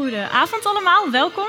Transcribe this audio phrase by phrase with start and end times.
[0.00, 1.46] Goedenavond allemaal, welkom.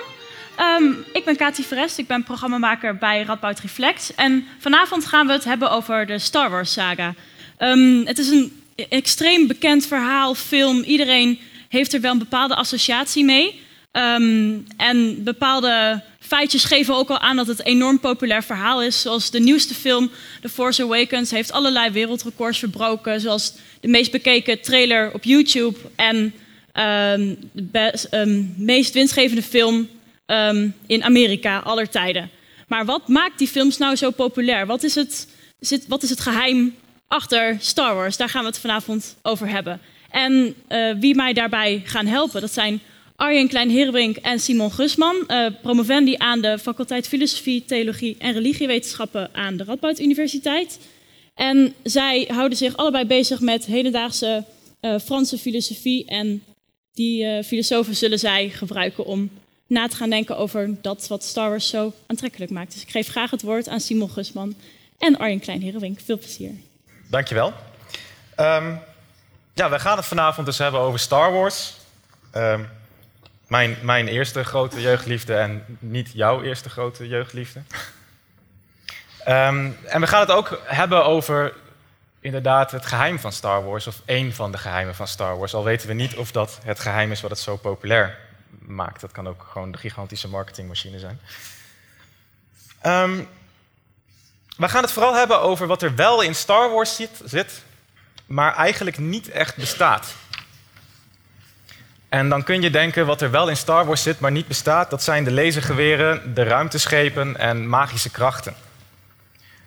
[0.55, 4.15] Ehm, ik ben Kati Verest, ik ben programmamaker bij Radboud Reflex.
[4.15, 7.13] En vanavond gaan we het hebben over de Star Wars saga.
[7.57, 10.81] Ehm, het is een extreem bekend verhaal, film.
[10.81, 13.61] Iedereen heeft er wel een bepaalde associatie mee.
[13.91, 19.01] Ehm, en bepaalde feitjes geven ook al aan dat het een enorm populair verhaal is.
[19.01, 20.11] Zoals de nieuwste film,
[20.41, 23.21] The Force Awakens, heeft allerlei wereldrecords verbroken.
[23.21, 26.33] Zoals de meest bekeken trailer op YouTube en
[26.73, 29.89] de um, meest winstgevende film
[30.25, 32.29] um, in Amerika aller tijden.
[32.67, 34.65] Maar wat maakt die films nou zo populair?
[34.65, 35.27] Wat is het,
[35.87, 36.75] wat is het geheim
[37.07, 38.17] achter Star Wars?
[38.17, 39.81] Daar gaan we het vanavond over hebben.
[40.09, 42.81] En uh, wie mij daarbij gaan helpen, dat zijn
[43.15, 49.57] Arjen Klein-Herenbrink en Simon Gusman, uh, promovendi aan de faculteit Filosofie, Theologie en Religiewetenschappen aan
[49.57, 50.79] de Radboud Universiteit.
[51.35, 54.45] En zij houden zich allebei bezig met hedendaagse
[54.81, 56.43] uh, Franse filosofie en
[57.01, 59.29] die uh, filosofen zullen zij gebruiken om
[59.67, 62.73] na te gaan denken over dat wat Star Wars zo aantrekkelijk maakt.
[62.73, 64.55] Dus ik geef graag het woord aan Simon Gusman
[64.97, 65.99] en Arjen Klein-Herenwink.
[66.05, 66.51] Veel plezier.
[67.07, 67.53] Dankjewel.
[68.37, 68.79] Um,
[69.53, 71.73] ja, we gaan het vanavond dus hebben over Star Wars.
[72.35, 72.69] Um,
[73.47, 77.61] mijn, mijn eerste grote jeugdliefde en niet jouw eerste grote jeugdliefde.
[79.27, 81.53] Um, en we gaan het ook hebben over
[82.21, 85.53] inderdaad het geheim van Star Wars, of één van de geheimen van Star Wars.
[85.53, 88.17] Al weten we niet of dat het geheim is wat het zo populair
[88.59, 89.01] maakt.
[89.01, 91.19] Dat kan ook gewoon de gigantische marketingmachine zijn.
[92.85, 93.27] Um,
[94.57, 97.63] we gaan het vooral hebben over wat er wel in Star Wars zit, zit,
[98.25, 100.15] maar eigenlijk niet echt bestaat.
[102.09, 104.89] En dan kun je denken, wat er wel in Star Wars zit, maar niet bestaat,
[104.89, 108.55] dat zijn de lasergeweren, de ruimteschepen en magische krachten.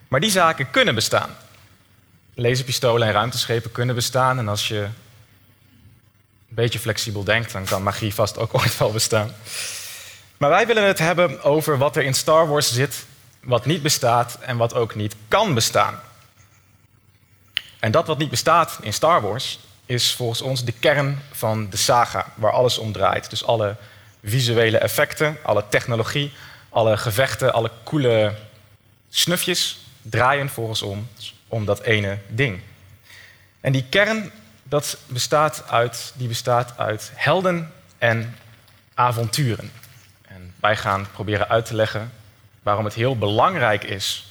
[0.08, 1.36] Maar die zaken kunnen bestaan.
[2.35, 4.39] Laserpistolen en ruimteschepen kunnen bestaan.
[4.39, 4.91] En als je een
[6.49, 9.35] beetje flexibel denkt, dan kan magie vast ook ooit wel bestaan.
[10.37, 13.07] Maar wij willen het hebben over wat er in Star Wars zit,
[13.43, 16.01] wat niet bestaat en wat ook niet kan bestaan.
[17.81, 21.77] En dat wat niet bestaat in Star Wars is volgens ons de kern van de
[21.77, 23.31] saga, waar alles om draait.
[23.31, 23.77] Dus alle
[24.23, 26.33] visuele effecten, alle technologie,
[26.69, 28.34] alle gevechten, alle coole
[29.09, 32.60] snufjes draaien volgens ons om dat ene ding.
[33.60, 34.31] En die kern
[34.62, 38.37] dat bestaat uit, die bestaat uit helden en
[38.94, 39.70] avonturen.
[40.22, 42.12] En wij gaan proberen uit te leggen
[42.62, 44.26] waarom het heel belangrijk is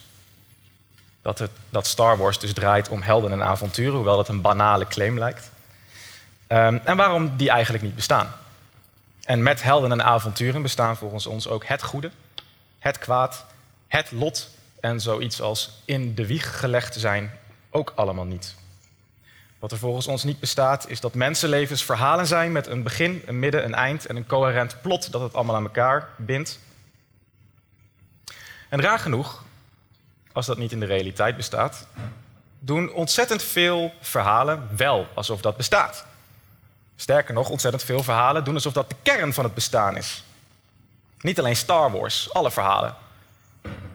[1.21, 4.87] dat, het, dat Star Wars dus draait om helden en avonturen, hoewel dat een banale
[4.87, 5.51] claim lijkt.
[6.47, 8.35] Um, en waarom die eigenlijk niet bestaan.
[9.23, 12.11] En met helden en avonturen bestaan volgens ons ook het goede,
[12.79, 13.45] het kwaad,
[13.87, 14.49] het lot
[14.83, 17.39] en zoiets als in de wieg gelegd zijn
[17.69, 18.55] ook allemaal niet.
[19.59, 23.39] Wat er volgens ons niet bestaat, is dat mensenlevens verhalen zijn met een begin, een
[23.39, 26.59] midden, een eind en een coherent plot dat het allemaal aan elkaar bindt.
[28.69, 29.43] En raar genoeg,
[30.31, 31.87] als dat niet in de realiteit bestaat,
[32.59, 36.05] doen ontzettend veel verhalen wel alsof dat bestaat.
[36.95, 40.23] Sterker nog, ontzettend veel verhalen doen alsof dat de kern van het bestaan is.
[41.19, 43.02] Niet alleen Star Wars, alle verhalen.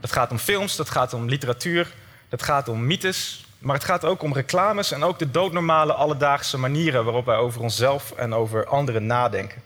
[0.01, 1.95] Dat gaat om films, dat gaat om literatuur,
[2.29, 6.59] dat gaat om mythes, maar het gaat ook om reclames en ook de doodnormale alledaagse
[6.59, 9.63] manieren waarop wij over onszelf en over anderen nadenken.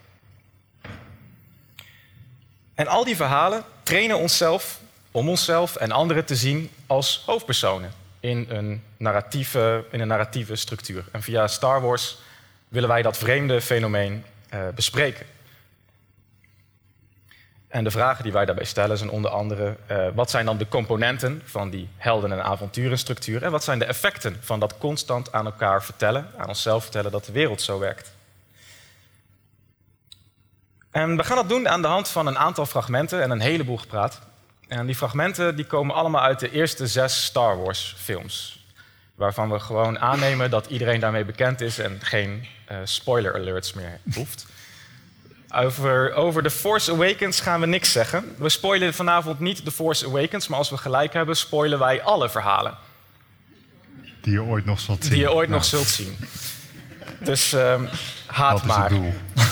[2.74, 8.46] En al die verhalen trainen onszelf om onszelf en anderen te zien als hoofdpersonen in
[8.48, 11.04] een narratieve, in een narratieve structuur.
[11.12, 12.18] En via Star Wars
[12.68, 15.26] willen wij dat vreemde fenomeen uh, bespreken.
[17.72, 20.68] En de vragen die wij daarbij stellen zijn onder andere: uh, wat zijn dan de
[20.68, 23.42] componenten van die helden- en avonturenstructuur?
[23.42, 27.24] En wat zijn de effecten van dat constant aan elkaar vertellen, aan onszelf vertellen dat
[27.24, 28.12] de wereld zo werkt?
[30.90, 33.78] En we gaan dat doen aan de hand van een aantal fragmenten en een heleboel
[33.78, 34.20] gepraat.
[34.68, 38.64] En die fragmenten die komen allemaal uit de eerste zes Star Wars films.
[39.14, 43.98] Waarvan we gewoon aannemen dat iedereen daarmee bekend is en geen uh, spoiler alerts meer
[44.14, 44.46] hoeft.
[45.54, 48.34] Over, over The Force Awakens gaan we niks zeggen.
[48.38, 52.30] We spoilen vanavond niet The Force Awakens, maar als we gelijk hebben, spoilen wij alle
[52.30, 52.76] verhalen.
[54.22, 55.12] Die je ooit nog zult zien.
[55.12, 56.16] Die je ooit nog zult zien.
[57.20, 57.88] Dus um,
[58.26, 58.92] haat dat maar.
[58.92, 59.12] Is het doel.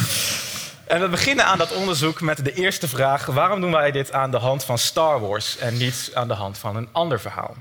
[0.91, 4.31] En we beginnen aan dat onderzoek met de eerste vraag: waarom doen wij dit aan
[4.31, 7.56] de hand van Star Wars en niet aan de hand van een ander verhaal?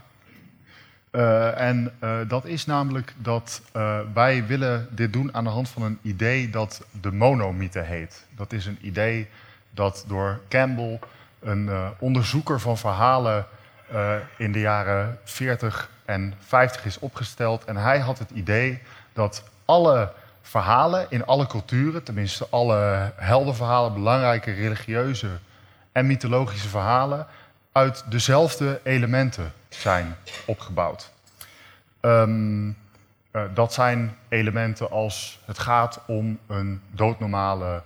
[1.12, 5.70] Uh, en uh, dat is namelijk dat uh, wij willen dit doen aan de hand
[5.70, 8.26] van een idee dat de monomythe heet.
[8.36, 9.28] Dat is een idee
[9.72, 11.00] dat door Campbell,
[11.40, 11.70] een
[12.00, 13.46] onderzoeker van verhalen,
[14.38, 17.66] in de jaren 40 en 50 is opgesteld.
[17.66, 18.82] En hij had het idee
[19.14, 25.28] dat alle verhalen in alle culturen, tenminste alle heldenverhalen, belangrijke religieuze
[25.92, 27.28] en mythologische verhalen,
[27.80, 30.16] uit dezelfde elementen zijn
[30.46, 31.12] opgebouwd.
[32.02, 32.68] Um,
[33.32, 37.84] uh, dat zijn elementen als het gaat om een doodnormale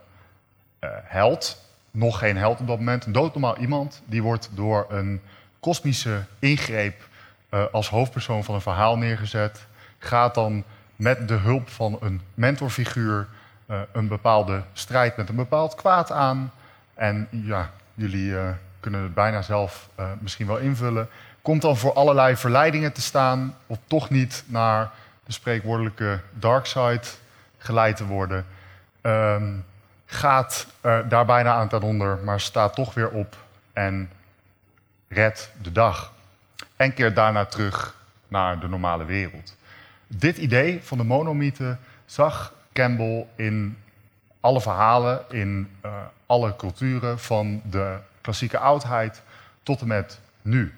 [0.80, 5.22] uh, held, nog geen held op dat moment, een doodnormaal iemand, die wordt door een
[5.60, 7.08] kosmische ingreep
[7.50, 9.66] uh, als hoofdpersoon van een verhaal neergezet,
[10.00, 10.64] gaat dan
[10.96, 13.28] met de hulp van een mentorfiguur
[13.92, 16.52] een bepaalde strijd met een bepaald kwaad aan.
[16.94, 18.36] En ja, jullie
[18.84, 19.90] kunnen het bijna zelf
[20.20, 21.10] misschien wel invullen.
[21.42, 24.92] Komt dan voor allerlei verleidingen te staan, of toch niet naar
[25.26, 27.02] de spreekwoordelijke dark side
[27.58, 28.46] geleid te worden.
[29.02, 29.66] Um,
[30.06, 33.36] gaat daar bijna aan ten onder, maar staat toch weer op
[33.74, 34.10] en
[35.08, 36.12] redt de dag.
[36.76, 37.96] En keert daarna terug
[38.28, 39.56] naar de normale wereld.
[40.08, 43.78] Dit idee van de monomythe zag Campbell in
[44.40, 45.92] alle verhalen, in uh,
[46.26, 49.22] alle culturen, van de klassieke oudheid
[49.64, 50.76] tot en met nu.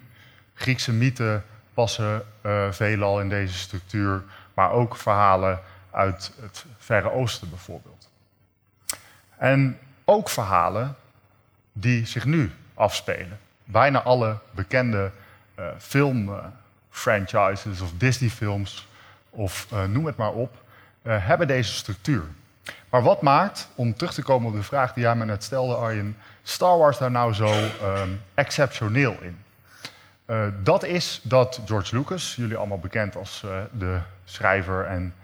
[0.54, 1.44] Griekse mythen
[1.74, 4.22] passen uh, veelal in deze structuur,
[4.54, 5.60] maar ook verhalen
[5.90, 8.10] uit het Verre Oosten bijvoorbeeld.
[9.38, 10.94] En ook verhalen
[11.72, 13.38] die zich nu afspelen.
[13.64, 15.10] Bijna alle bekende
[15.58, 18.88] uh, filmfranchises of Disney-films
[19.30, 20.62] of noem het maar op,
[21.02, 22.24] hebben deze structuur.
[22.90, 25.74] Maar wat maakt, om terug te komen op de vraag die jij me net stelde,
[25.74, 27.52] Arjen, Star Wars daar nou zo
[27.84, 29.38] um, exceptioneel in?
[30.26, 35.14] Uh, dat is dat George Lucas, jullie allemaal bekend als de schrijver en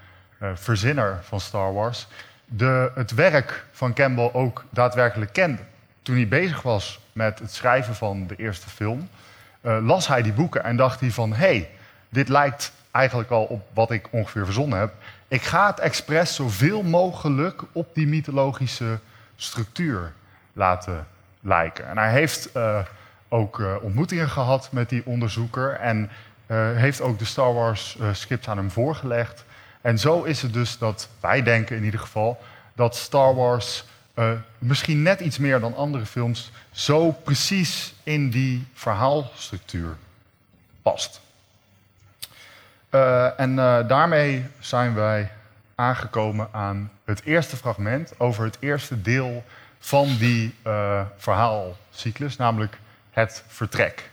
[0.55, 2.09] verzinner van Star Wars,
[2.45, 5.63] de, het werk van Campbell ook daadwerkelijk kende.
[6.03, 9.09] Toen hij bezig was met het schrijven van de eerste film,
[9.61, 11.71] las hij die boeken en dacht hij van, hé, hey,
[12.09, 14.93] dit lijkt eigenlijk al op wat ik ongeveer verzonnen heb.
[15.33, 18.99] Ik ga het expres zoveel mogelijk op die mythologische
[19.37, 20.13] structuur
[20.53, 21.07] laten
[21.41, 21.89] lijken.
[21.89, 22.79] En hij heeft uh,
[23.29, 26.11] ook uh, ontmoetingen gehad met die onderzoeker en
[26.47, 29.45] uh, heeft ook de Star Wars scripts aan hem voorgelegd.
[29.81, 32.43] En zo is het dus dat wij denken in ieder geval
[32.75, 33.85] dat Star Wars
[34.59, 39.97] misschien net iets meer dan andere films zo precies in die verhaalstructuur
[40.83, 41.21] past.
[42.95, 45.31] Uh, en uh, daarmee zijn wij
[45.75, 49.45] aangekomen aan het eerste fragment over het eerste deel
[49.79, 52.79] van die uh, verhaalcyclus, namelijk
[53.11, 54.11] het vertrek.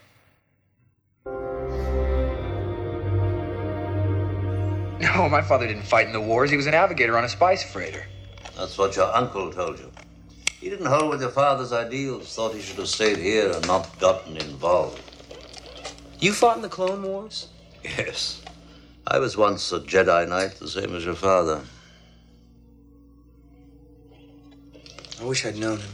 [4.99, 6.49] No, my father didn't fight in the wars.
[6.49, 8.05] He was a navigator on a spice freighter.
[8.55, 9.89] That's what your uncle told you.
[10.59, 13.87] He didn't hold with your father's ideals, thought he should have stayed here and not
[13.99, 14.99] gotten involved.
[16.19, 17.47] You fought in the Clone Wars?
[17.83, 18.41] Yes.
[19.11, 21.61] I was once a Jedi Knight, the same as your father.
[25.19, 25.89] I wish I'd known him.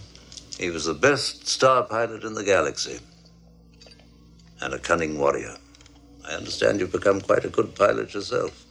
[0.59, 2.99] He was the best star pilot in the galaxy.
[4.61, 5.55] And a cunning warrior.
[6.27, 8.65] I understand you've become quite a good pilot yourself.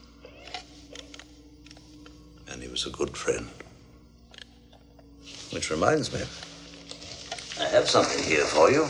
[2.50, 3.48] And he was a good friend.
[5.52, 6.20] Which reminds me,
[7.58, 8.86] I have something here for you.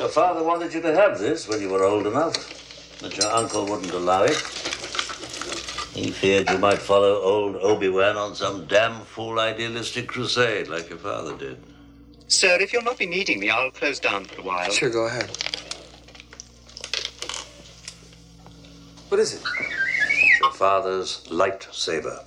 [0.00, 2.34] Your father wanted you to have this when you were old enough,
[3.02, 4.38] but your uncle wouldn't allow it.
[5.92, 10.96] He feared you might follow old Obi-Wan on some damn fool idealistic crusade like your
[10.96, 11.62] father did.
[12.28, 14.70] Sir, if you'll not be needing me, I'll close down for a while.
[14.70, 15.30] Sure, go ahead.
[19.10, 19.42] What is it?
[20.40, 22.24] Your father's lightsaber.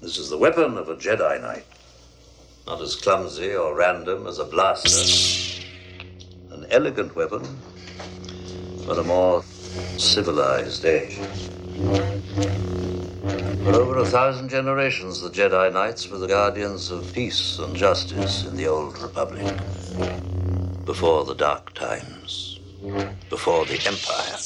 [0.00, 1.66] This is the weapon of a Jedi Knight.
[2.66, 5.51] Not as clumsy or random as a blaster an
[6.72, 7.44] elegant weapon
[8.86, 9.42] for a more
[9.98, 11.18] civilized age.
[13.62, 18.46] For over a thousand generations, the Jedi Knights were the guardians of peace and justice
[18.46, 19.54] in the Old Republic.
[20.86, 22.58] Before the Dark Times.
[23.28, 24.38] Before the Empire.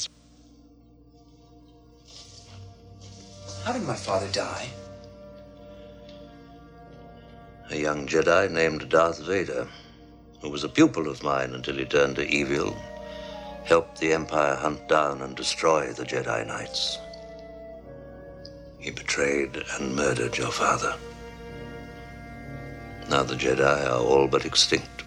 [3.64, 4.68] How did my father die?
[7.71, 9.68] A young Jedi named Darth Vader
[10.40, 12.76] who was a pupil of mine until he turned to evil,
[13.64, 16.99] helped the Empire hunt down and destroy the Jedi Knights.
[18.78, 20.95] He betrayed and murdered your father.
[23.09, 25.05] Now the Jedi are all but extinct.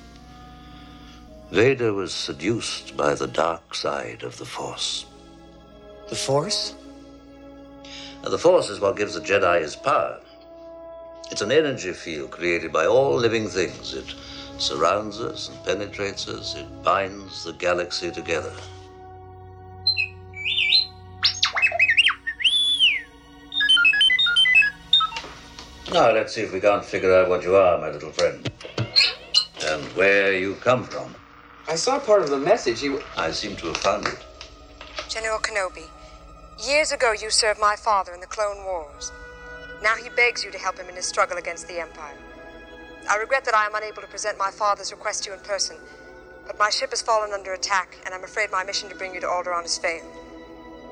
[1.51, 5.05] Vader was seduced by the dark side of the Force.
[6.07, 6.75] The Force?
[8.21, 10.19] Now, the Force is what gives the Jedi his power.
[11.31, 13.93] It's an energy field created by all living things.
[13.93, 14.13] It
[14.61, 16.55] surrounds us and penetrates us.
[16.55, 18.53] It binds the galaxy together.
[25.91, 28.47] Now, let's see if we can't figure out what you are, my little friend.
[29.65, 31.15] And where you come from.
[31.67, 32.83] I saw part of the message.
[32.83, 33.01] You.
[33.17, 34.23] I seem to have found it.
[35.07, 35.87] General Kenobi,
[36.63, 39.11] years ago you served my father in the Clone Wars.
[39.81, 42.17] Now he begs you to help him in his struggle against the Empire.
[43.09, 45.77] I regret that I am unable to present my father's request to you in person,
[46.45, 49.21] but my ship has fallen under attack, and I'm afraid my mission to bring you
[49.21, 50.05] to Alderaan has failed.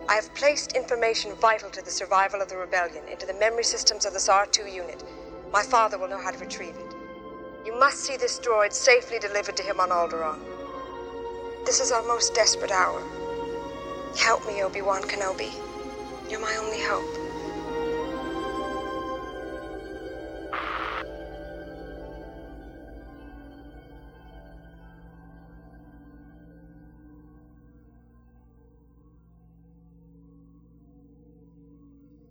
[0.10, 4.04] I have placed information vital to the survival of the rebellion into the memory systems
[4.04, 5.04] of the R2 unit.
[5.54, 6.96] My father will know how to retrieve it.
[7.68, 10.40] You must see this droid safely delivered to him on Alderaan.
[11.68, 13.04] This is our most desperate hour.
[14.18, 15.52] Help me, Obi-Wan Kenobi.
[16.32, 17.28] You're my only hope.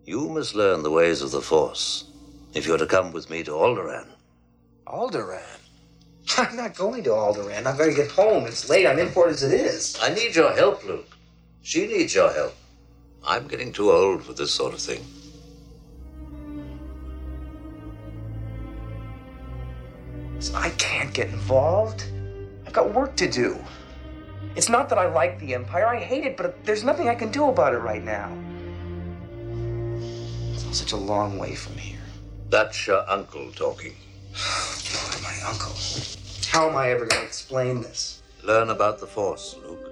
[0.07, 2.05] You must learn the ways of the Force
[2.55, 4.07] if you're to come with me to Alderaan.
[4.87, 5.59] Alderaan.
[6.39, 7.67] I'm not going to Alderaan.
[7.67, 8.47] I've got to get home.
[8.47, 8.87] It's late.
[8.87, 9.99] I'm in for it as it is.
[10.01, 11.09] I need your help, Luke.
[11.63, 12.55] She needs your help.
[13.27, 15.05] I'm getting too old for this sort of thing.
[20.39, 22.05] So I can't get involved.
[22.65, 23.59] I've got work to do.
[24.55, 25.89] It's not that I like the Empire.
[25.89, 28.31] I hate it, but there's nothing I can do about it right now.
[30.71, 31.99] Such a long way from here.
[32.51, 33.95] That's your uncle talking.
[34.93, 35.75] God, my uncle.
[36.51, 38.23] How am I ever going to explain this?
[38.43, 39.91] Learn about the Force, Luke.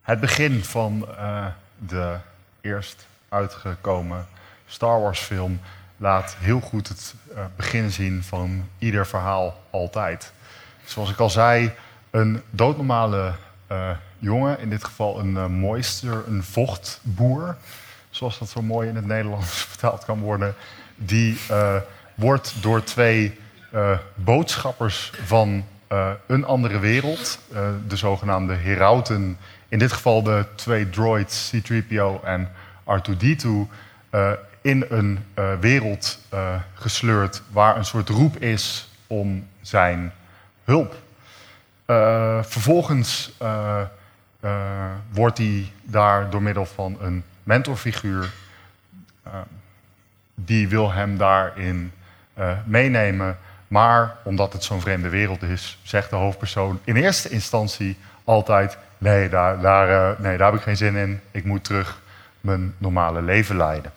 [0.00, 1.46] Het begin van eh,
[1.78, 2.18] de
[2.60, 4.26] eerst uitgekomen
[4.66, 5.60] Star Wars film
[5.96, 10.32] laat heel goed het eh, begin zien van ieder verhaal altijd.
[10.84, 11.72] Zoals ik al zei,
[12.10, 13.32] een doodnormale
[13.68, 17.56] eh, jongen, in dit geval een uh, moister, een vochtboer,
[18.10, 20.54] zoals dat zo mooi in het Nederlands vertaald kan worden,
[20.96, 21.38] die
[22.14, 23.38] wordt door twee
[24.14, 25.64] boodschappers van
[26.26, 27.38] een andere wereld,
[27.88, 32.50] de zogenaamde herauten, in dit geval de twee droids C-3PO en
[32.84, 33.46] R2-D2,
[34.10, 35.18] uh, in een
[35.60, 36.18] wereld
[36.74, 40.12] gesleurd waar een soort roep is om zijn
[40.64, 40.96] hulp.
[42.42, 43.32] Vervolgens
[45.10, 48.30] wordt hij daar door middel van een mentorfiguur,
[50.34, 51.92] die wil hem daarin
[52.64, 53.38] meenemen.
[53.68, 59.28] Maar omdat het zo'n vreemde wereld is, zegt de hoofdpersoon in eerste instantie altijd: nee
[59.28, 61.20] daar, daar, nee, daar heb ik geen zin in.
[61.30, 62.00] Ik moet terug
[62.40, 63.92] mijn normale leven leiden.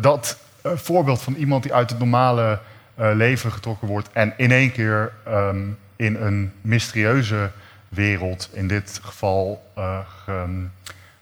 [0.00, 2.58] Dat voorbeeld van iemand die uit het normale
[2.94, 7.50] leven getrokken wordt en in één keer um, in een mysterieuze
[7.88, 9.72] wereld, in dit geval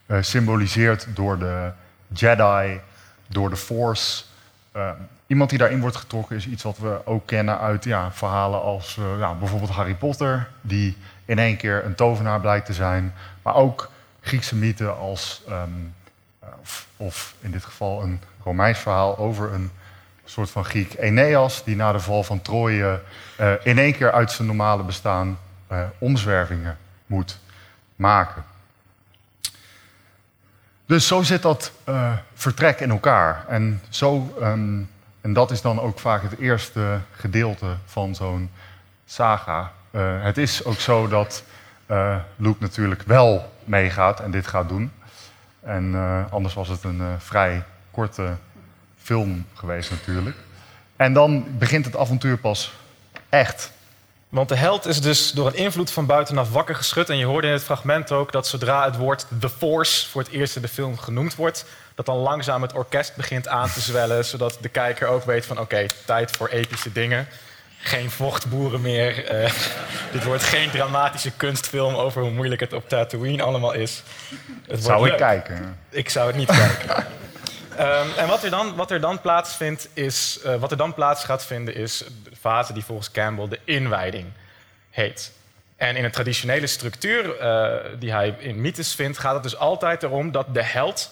[0.07, 1.71] gesymboliseerd door de
[2.09, 2.81] Jedi,
[3.27, 4.25] door de Force.
[5.27, 8.99] iemand die daarin wordt getrokken is iets wat we ook kennen uit ja, verhalen als
[9.19, 13.91] ja, bijvoorbeeld Harry Potter, die in één keer een tovenaar blijkt te zijn, maar ook
[14.21, 15.95] Griekse mythen als um,
[16.61, 19.71] of, of, in dit geval een Romeins verhaal over een
[20.31, 23.01] soort van Griek Eneas, die na de val van Troje
[23.41, 25.39] uh, in één keer uit zijn normale bestaan
[25.73, 27.39] uh, omzwervingen moet
[27.97, 28.45] maken.
[30.87, 33.45] Dus zo zit dat uh, vertrek in elkaar.
[33.49, 38.51] En, zo, um, en dat is dan ook vaak het eerste gedeelte van zo'n
[39.07, 39.73] saga.
[40.21, 41.45] het is ook zo dat
[42.37, 44.93] Luke natuurlijk wel meegaat en dit gaat doen.
[45.61, 45.95] En
[46.31, 48.37] anders was het een vrij korte
[49.03, 50.37] film geweest natuurlijk.
[50.97, 52.73] En dan begint het avontuur pas
[53.29, 53.71] echt.
[54.29, 57.11] Want de held is dus door een invloed van buitenaf wakker geschud.
[57.11, 60.31] En je hoorde in het fragment ook dat zodra het woord The Force voor het
[60.31, 61.65] eerst in de film genoemd wordt,
[61.95, 65.59] dat dan langzaam het orkest begint aan te zwellen, zodat de kijker ook weet van
[65.61, 67.29] oké, tijd voor epische dingen
[67.81, 69.43] geen vochtboeren meer.
[69.43, 69.51] Uh,
[70.13, 74.03] dit wordt geen dramatische kunstfilm over hoe moeilijk het op Tatooine allemaal is.
[74.67, 75.19] Het zou ik leuk.
[75.19, 75.79] kijken?
[75.91, 77.07] Ik zou het niet kijken.
[77.79, 81.25] Um, en wat er dan, wat er dan plaatsvindt is, uh, wat er dan plaats
[81.25, 84.27] gaat vinden is de fase die volgens Campbell de inwijding
[84.91, 85.33] heet.
[85.77, 90.03] En in een traditionele structuur uh, die hij in mythes vindt, gaat het dus altijd
[90.03, 91.11] erom dat de held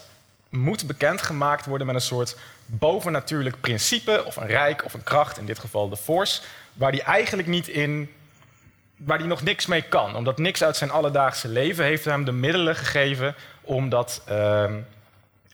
[0.49, 5.47] moet bekendgemaakt worden met een soort bovennatuurlijk principe of een rijk of een kracht, in
[5.47, 6.43] dit geval de force,
[6.73, 8.13] waar die eigenlijk niet in,
[8.97, 10.17] waar die nog niks mee kan.
[10.17, 14.65] Omdat niks uit zijn alledaagse leven heeft hem de middelen gegeven om, dat, uh,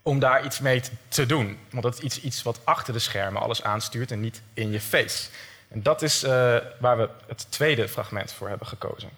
[0.03, 1.59] om daar iets mee te doen.
[1.71, 4.81] Want dat is iets, iets wat achter de schermen alles aanstuurt en niet in je
[4.81, 5.29] face.
[5.69, 6.31] En dat is uh,
[6.79, 9.11] waar we het tweede fragment voor hebben gekozen.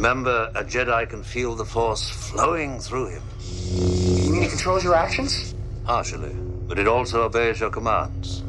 [0.00, 3.22] Remember, a Jedi can feel the Force flowing through him.
[3.42, 5.54] You mean he controls your actions?
[5.84, 6.32] Partially,
[6.66, 8.42] but it also obeys your commands.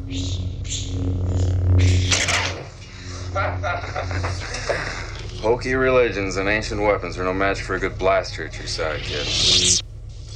[5.42, 9.02] Hokey religions and ancient weapons are no match for a good blaster at your side,
[9.02, 9.82] kid.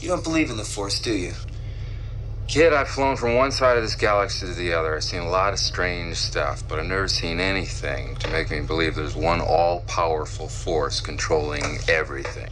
[0.03, 1.33] You don't believe in the Force, do you?
[2.49, 4.95] Kid, I've flown from one side of this galaxy to the other.
[4.95, 8.61] I've seen a lot of strange stuff, but I've never seen anything to make me
[8.61, 12.49] believe there's one all powerful force controlling everything.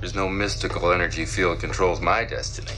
[0.00, 2.76] There's no mystical energy field controls my destiny.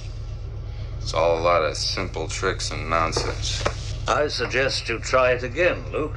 [1.00, 3.64] It's all a lot of simple tricks and nonsense.
[4.06, 6.16] I suggest you try it again, Luke.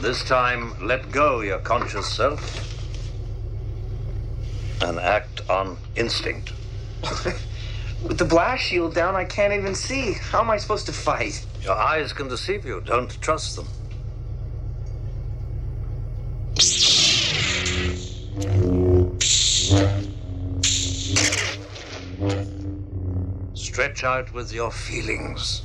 [0.00, 2.66] This time, let go your conscious self
[4.82, 6.52] and act on instinct.
[8.02, 10.12] With the blast shield down, I can't even see.
[10.14, 11.44] How am I supposed to fight?
[11.62, 12.80] Your eyes can deceive you.
[12.80, 13.66] Don't trust them.
[23.54, 25.62] Stretch out with your feelings.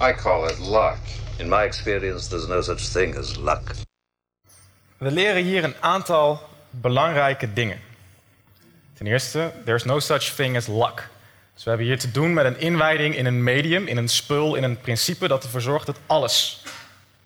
[0.00, 0.98] I call it luck.
[1.38, 3.74] In my experience, there's no such thing as luck.
[4.98, 6.40] We leren hier een aantal
[6.70, 7.80] belangrijke dingen.
[8.94, 11.08] Ten eerste, there's no such thing as luck.
[11.54, 14.54] Dus we hebben hier te doen met een inwijding in een medium, in een spul,
[14.54, 16.62] in een principe dat ervoor zorgt dat alles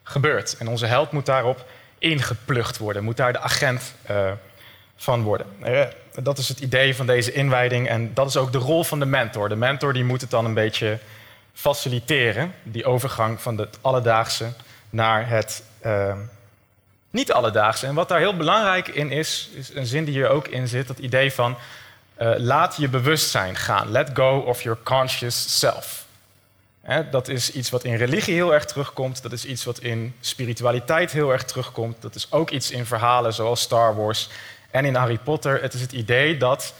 [0.02, 0.56] gebeurt.
[0.56, 1.66] En onze held moet daarop
[1.98, 4.32] ingeplucht worden, moet daar de agent eh,
[4.96, 5.46] van worden.
[5.60, 5.82] Eh,
[6.22, 9.06] dat is het idee van deze inwijding en dat is ook de rol van de
[9.06, 9.48] mentor.
[9.48, 10.98] De mentor die moet het dan een beetje
[11.52, 14.52] faciliteren, die overgang van het alledaagse
[14.90, 16.16] naar het eh,
[17.10, 17.86] niet alledaagse.
[17.86, 20.86] En wat daar heel belangrijk in is, is een zin die hier ook in zit,
[20.86, 21.56] dat idee van
[22.14, 23.90] eh, laat je bewustzijn gaan.
[23.90, 26.06] Let go of your conscious self.
[27.10, 29.22] Dat is iets wat in religie heel erg terugkomt.
[29.22, 32.02] Dat is iets wat in spiritualiteit heel erg terugkomt.
[32.02, 34.28] Dat is ook iets in verhalen zoals Star Wars
[34.70, 35.62] en in Harry Potter.
[35.62, 36.74] Het is het idee dat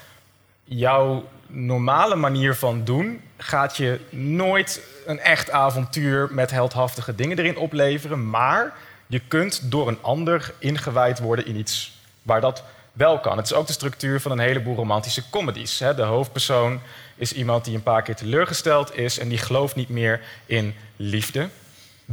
[0.65, 7.57] jouw normale manier van doen gaat je nooit een echt avontuur met heldhaftige dingen erin
[7.57, 8.31] opleveren.
[8.31, 8.73] Maar
[9.07, 12.62] je kunt door een ander ingewijd worden in iets waar dat
[12.93, 13.37] wel kan.
[13.37, 15.79] Het is ook de structuur van een heleboel romantische comedies.
[15.79, 16.81] De hoofdpersoon
[17.17, 21.49] is iemand die een paar keer teleurgesteld is en die gelooft niet meer in liefde.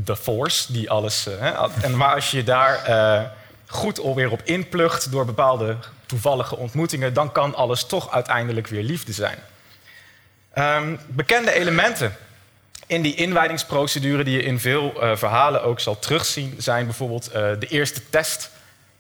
[0.06, 1.28] The Force, die alles.
[1.28, 3.22] eh, hè, en maar als je daar eh,
[3.68, 5.78] goed alweer op inplugt door bepaalde
[6.10, 9.38] toevallige ontmoetingen, dan kan alles toch uiteindelijk weer liefde zijn.
[10.54, 12.16] Ehm, bekende elementen
[12.88, 17.50] in die inwijdingsprocedure die je in veel eh, verhalen ook zal terugzien, zijn bijvoorbeeld eh,
[17.60, 18.52] de eerste test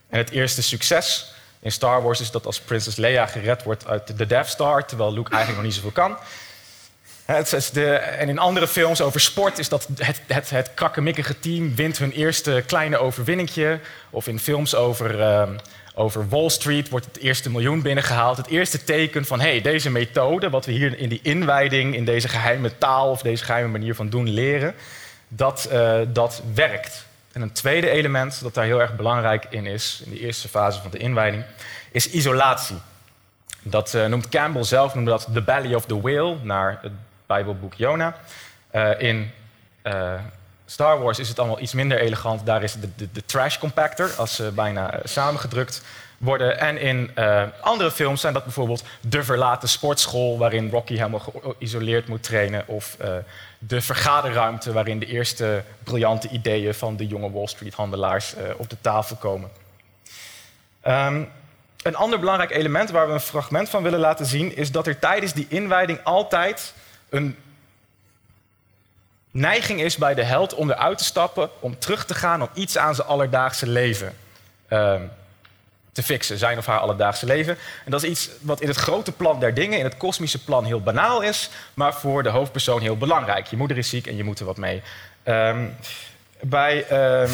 [0.10, 1.34] en het eerste succes.
[1.60, 5.14] In Star Wars is dat als prinses Leia gered wordt uit de Death Star, terwijl
[5.14, 6.18] Luke eigenlijk nog niet zoveel kan.
[7.26, 11.40] Het is de, en in andere films over sport is dat het, het, het krakkemikkige
[11.40, 13.80] team wint hun eerste kleine overwinningje.
[14.10, 15.58] Of in films over, ehm,
[16.00, 18.38] over Wall Street wordt het eerste miljoen binnengehaald.
[18.38, 22.28] Het eerste teken van hey, deze methode, wat we hier in die inwijding, in deze
[22.28, 24.76] geheime taal of deze geheime manier van doen leren,
[25.28, 27.06] dat, eh, dat werkt.
[27.32, 30.82] En een tweede element dat daar heel erg belangrijk in is, in de eerste fase
[30.82, 31.44] van de inwijding,
[31.92, 32.78] is isolatie.
[33.62, 36.92] Dat eh, noemt Campbell zelf noemde dat The Belly of the Whale, naar het
[37.26, 38.16] Bijbelboek Jona.
[38.72, 39.32] Eh, in
[40.70, 42.46] Star Wars is het allemaal iets minder elegant.
[42.46, 45.82] Daar is de, de, de trash compactor, als ze bijna eh, samengedrukt
[46.18, 46.60] worden.
[46.60, 50.38] En in eh, andere films zijn dat bijvoorbeeld de verlaten sportschool...
[50.38, 52.64] waarin Rocky helemaal geïsoleerd moet trainen...
[52.68, 53.12] of eh,
[53.60, 56.74] de vergaderruimte waarin de eerste briljante ideeën...
[56.74, 59.50] van de jonge Wall Street-handelaars op de tafel komen.
[60.82, 61.24] Ehm,
[61.84, 65.00] een ander belangrijk element waar we een fragment van willen laten zien, is dat er
[65.00, 66.74] tijdens die inwijding altijd
[67.10, 67.36] een
[69.32, 72.78] neiging is bij de held om eruit te stappen, om terug te gaan, om iets
[72.78, 74.16] aan zijn alledaagse leven
[74.68, 75.02] ehm,
[75.92, 77.58] te fixen, zijn of haar alledaagse leven.
[77.86, 80.66] En dat is iets wat in het grote plan der dingen, in het kosmische plan
[80.66, 83.48] heel banaal is, maar voor de hoofdpersoon heel belangrijk.
[83.48, 84.82] Je moeder is ziek en je moet er wat mee.
[85.24, 85.66] Ehm,
[86.42, 87.32] bij ehm,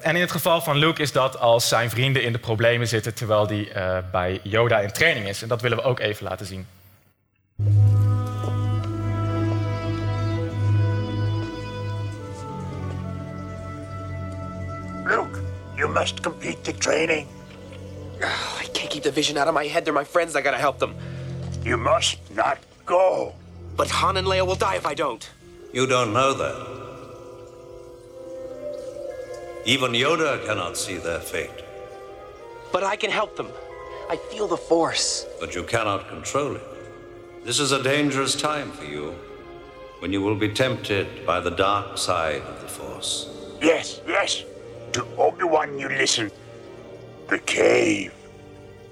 [0.00, 3.14] en in het geval van Luke is dat als zijn vrienden in de problemen zitten
[3.14, 5.42] terwijl hij eh, bij Yoda in training is.
[5.42, 6.66] En dat willen we ook even laten zien.
[15.88, 17.26] You must complete the training.
[18.22, 19.84] I can't keep the vision out of my head.
[19.84, 20.36] They're my friends.
[20.36, 20.94] I gotta help them.
[21.64, 23.32] You must not go.
[23.74, 25.28] But Han and Leia will die if I don't.
[25.72, 26.58] You don't know that.
[29.64, 31.64] Even Yoda cannot see their fate.
[32.70, 33.48] But I can help them.
[34.10, 35.26] I feel the Force.
[35.40, 36.66] But you cannot control it.
[37.44, 39.14] This is a dangerous time for you,
[40.00, 43.30] when you will be tempted by the dark side of the Force.
[43.62, 44.44] Yes, yes.
[44.92, 46.30] To Obi-Wan you listen.
[47.28, 48.14] The cave.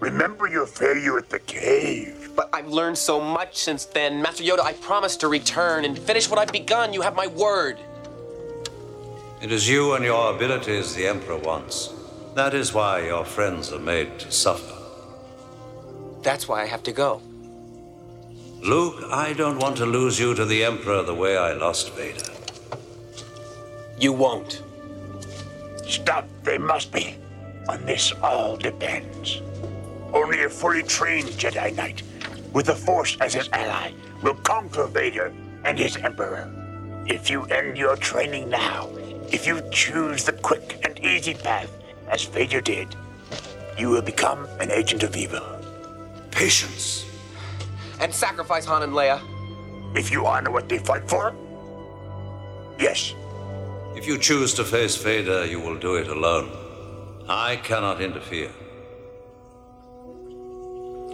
[0.01, 2.31] Remember your failure at the cave.
[2.37, 4.21] But I've learned so much since then.
[4.21, 6.93] Master Yoda, I promise to return and finish what I've begun.
[6.93, 7.79] You have my word.
[9.41, 11.95] It is you and your abilities the Emperor wants.
[12.35, 14.75] That is why your friends are made to suffer.
[16.23, 17.23] That's why I have to go.
[18.63, 22.33] Luke, I don't want to lose you to the Emperor the way I lost Vader.
[23.99, 24.63] You won't.
[25.87, 27.17] Stop, they must be.
[27.69, 29.41] On this all depends.
[30.13, 32.03] Only a fully trained Jedi Knight,
[32.53, 35.33] with the Force as his ally, will conquer Vader
[35.65, 36.53] and his Emperor.
[37.07, 38.89] If you end your training now,
[39.31, 41.71] if you choose the quick and easy path,
[42.09, 42.95] as Vader did,
[43.79, 45.45] you will become an agent of evil.
[46.31, 47.05] Patience.
[48.01, 49.21] And sacrifice Han and Leia.
[49.97, 51.35] If you honor what they fight for,
[52.79, 53.15] yes.
[53.97, 56.51] If you choose to face Vader, you will do it alone.
[57.29, 58.51] I cannot interfere.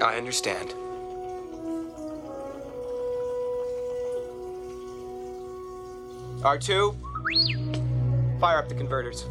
[0.03, 0.75] I understand.
[6.43, 6.97] R2,
[8.41, 9.27] fire up the converters.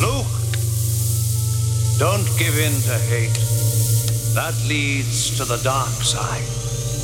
[0.00, 0.26] Luke,
[1.98, 3.38] don't give in to hate.
[4.34, 6.59] That leads to the dark side.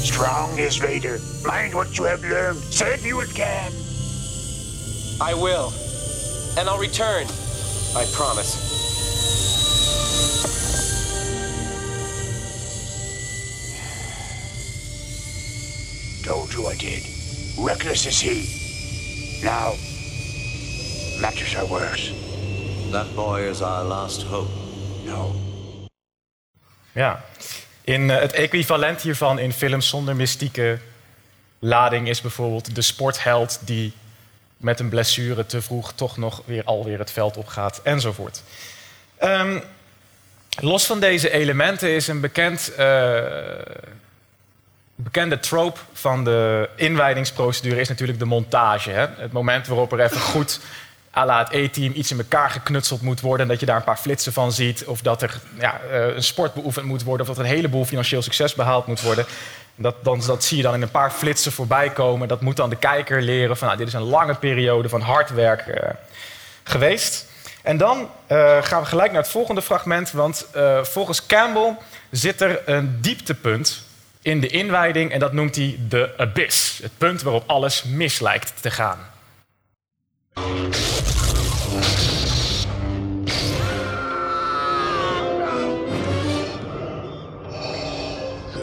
[0.06, 1.18] Strong is Vader.
[1.44, 2.58] Mind what you have learned.
[2.58, 3.72] Save you it can.
[5.20, 5.72] I will.
[6.56, 7.26] And I'll return.
[7.96, 8.54] I promise.
[16.24, 17.02] Told you I did.
[17.58, 19.44] Reckless is he.
[19.44, 19.74] Now,
[21.20, 22.12] matters are worse.
[22.92, 24.48] That boy is our last hope.
[25.04, 25.34] No.
[26.94, 27.18] Ja.
[27.86, 30.78] In, eh, het equivalent hiervan in films zonder mystieke
[31.58, 33.92] lading is bijvoorbeeld de sportheld die
[34.56, 38.42] met een blessure te vroeg toch nog weer alweer het veld opgaat enzovoort.
[39.16, 39.58] Ehm,
[40.60, 43.22] los van deze elementen is een bekend, eh,
[44.94, 48.90] bekende trope van de inwijdingsprocedure is natuurlijk de montage.
[48.90, 49.06] Hè?
[49.16, 50.60] Het moment waarop er even goed
[51.16, 53.46] à la het E-team iets in elkaar geknutseld moet worden...
[53.46, 54.84] en dat je daar een paar flitsen van ziet...
[54.84, 57.20] of dat er ja, eh, een sport beoefend moet worden...
[57.20, 59.26] of dat er een heleboel financieel succes behaald moet worden.
[59.74, 62.28] Dat, dan, dat zie je dan in een paar flitsen voorbij komen.
[62.28, 63.66] Dat moet dan de kijker leren van...
[63.66, 65.90] Nou, dit is een lange periode van hard werk eh,
[66.62, 67.26] geweest.
[67.62, 70.10] En dan eh, gaan we gelijk naar het volgende fragment...
[70.10, 70.46] want
[70.82, 71.76] volgens Campbell
[72.10, 73.82] zit er een dieptepunt
[74.22, 75.12] in de inwijding...
[75.12, 76.78] en dat noemt hij de abyss.
[76.82, 79.14] Het punt waarop alles mis lijkt te gaan.
[80.36, 80.70] There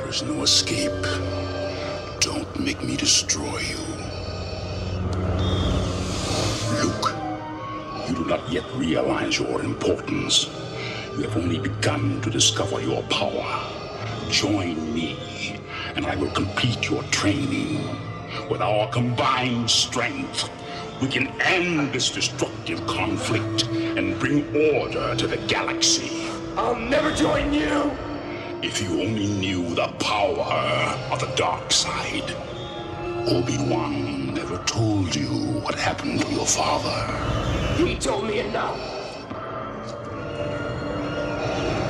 [0.07, 0.91] is no escape.
[2.19, 3.77] Don't make me destroy you.
[6.83, 7.15] Luke,
[8.07, 10.49] you do not yet realize your importance.
[11.17, 13.71] You have only begun to discover your power.
[14.29, 15.17] Join me,
[15.95, 17.83] and I will complete your training.
[18.49, 20.49] With our combined strength,
[21.03, 26.29] we can end this destructive conflict and bring order to the galaxy.
[26.55, 27.91] I'll never join you!
[28.61, 32.33] If you only knew the power of the dark side.
[33.27, 35.27] Obi-Wan never told you
[35.65, 36.97] what happened to your father.
[37.75, 38.79] He told me enough.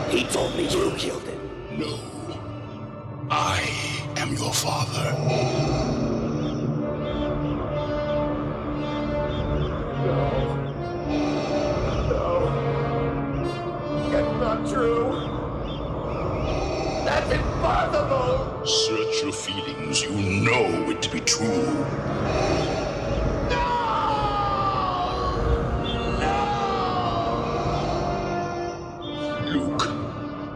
[0.09, 1.77] He told me you killed him.
[1.77, 1.99] No.
[3.29, 3.61] I
[4.17, 6.22] am your father.
[14.11, 15.41] That's not true.
[17.05, 18.65] That's impossible.
[18.67, 20.03] Search your feelings.
[20.03, 20.11] You
[20.43, 21.85] know it to be true.
[26.19, 26.39] No!
[29.45, 29.89] Luke,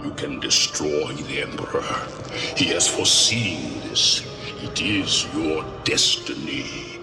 [0.04, 1.84] you can destroy the Emperor.
[2.58, 4.24] He has foreseen this.
[4.64, 7.00] It is your destiny.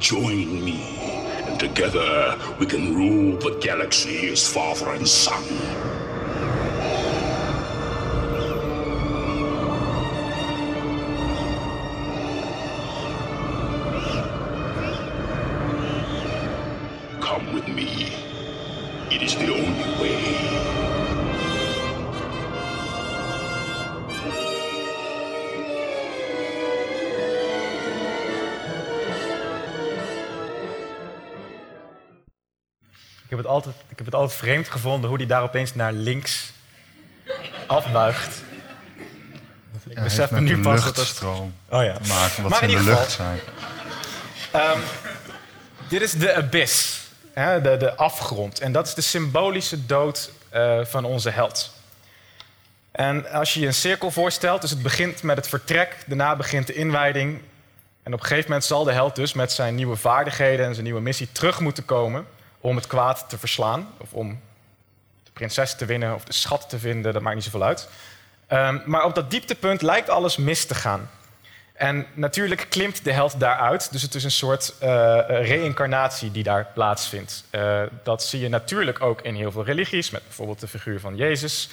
[0.00, 1.17] Join me,
[1.48, 5.97] and together we can rule the galaxy as father and son.
[34.08, 36.52] Het altijd vreemd gevonden hoe hij daar opeens naar links
[37.66, 38.42] afbuigt.
[39.88, 41.22] Ik Ja, besef me nu pas dat het...
[41.22, 41.96] Oh ja.
[42.08, 43.38] maken, wat Maar in in de lucht zijn.
[44.52, 44.78] Ehm,
[45.88, 47.00] dit is de abyss,
[47.32, 48.60] hè, de, de afgrond.
[48.60, 51.72] En dat is de symbolische dood eh, van onze held.
[52.90, 56.66] En als je je een cirkel voorstelt, dus het begint met het vertrek, daarna begint
[56.66, 57.40] de inwijding.
[58.02, 60.84] En op een gegeven moment zal de held dus met zijn nieuwe vaardigheden en zijn
[60.84, 62.26] nieuwe missie terug moeten komen
[62.60, 63.88] om het kwaad te verslaan.
[63.98, 64.40] Of om
[65.24, 67.88] de prinses te winnen of de schat te vinden, dat maakt niet zoveel uit.
[68.46, 71.10] Ehm, maar op dat dieptepunt lijkt alles mis te gaan.
[71.78, 73.92] En natuurlijk klimt de held daaruit.
[73.92, 74.88] Dus het is een soort uh,
[75.26, 77.44] reïncarnatie die daar plaatsvindt.
[77.50, 81.16] Uh, dat zie je natuurlijk ook in heel veel religies, met bijvoorbeeld de figuur van
[81.16, 81.68] Jezus.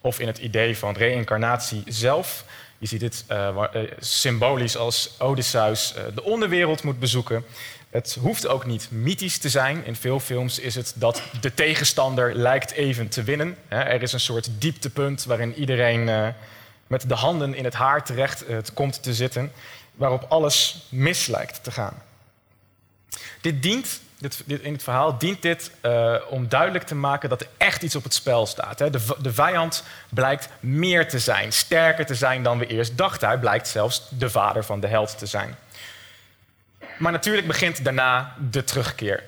[0.00, 2.44] Of in het idee van reïncarnatie zelf.
[2.78, 3.64] Je ziet dit uh,
[3.98, 7.44] symbolisch als Odysseus de onderwereld moet bezoeken.
[7.94, 9.84] Het hoeft ook niet mythisch te zijn.
[9.84, 13.56] In veel films is het dat de tegenstander lijkt even te winnen.
[13.68, 16.28] Er is een soort dieptepunt waarin iedereen uh,
[16.86, 19.52] met de handen in het haar terecht uh, komt te zitten,
[19.94, 22.02] waarop alles mis lijkt te gaan.
[23.40, 27.48] Dit dient, dit, in het verhaal dient dit uh, om duidelijk te maken dat er
[27.56, 28.78] echt iets op het spel staat.
[28.78, 28.90] De,
[29.22, 33.28] de vijand blijkt meer te zijn, sterker te zijn dan we eerst dachten.
[33.28, 35.56] Hij blijkt zelfs de vader van de held te zijn.
[36.96, 39.22] Maar natuurlijk begint daarna de terugkeer.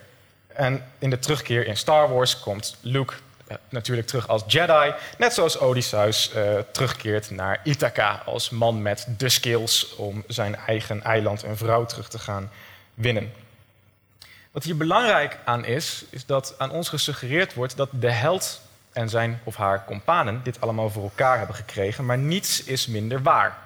[0.47, 3.15] En in de terugkeer in Star Wars komt Luke
[3.49, 4.95] uh, natuurlijk terug als Jedi.
[5.19, 11.03] Net zoals Odysseus uh, terugkeert naar Ithaca als man met de skills om zijn eigen
[11.03, 12.51] eiland en vrouw terug te gaan
[12.95, 13.33] winnen.
[14.51, 18.61] Wat hier belangrijk aan is, is dat aan ons gesuggereerd wordt dat de held
[18.93, 23.23] en zijn of haar companen dit allemaal voor elkaar hebben gekregen, maar niets is minder
[23.23, 23.59] waar.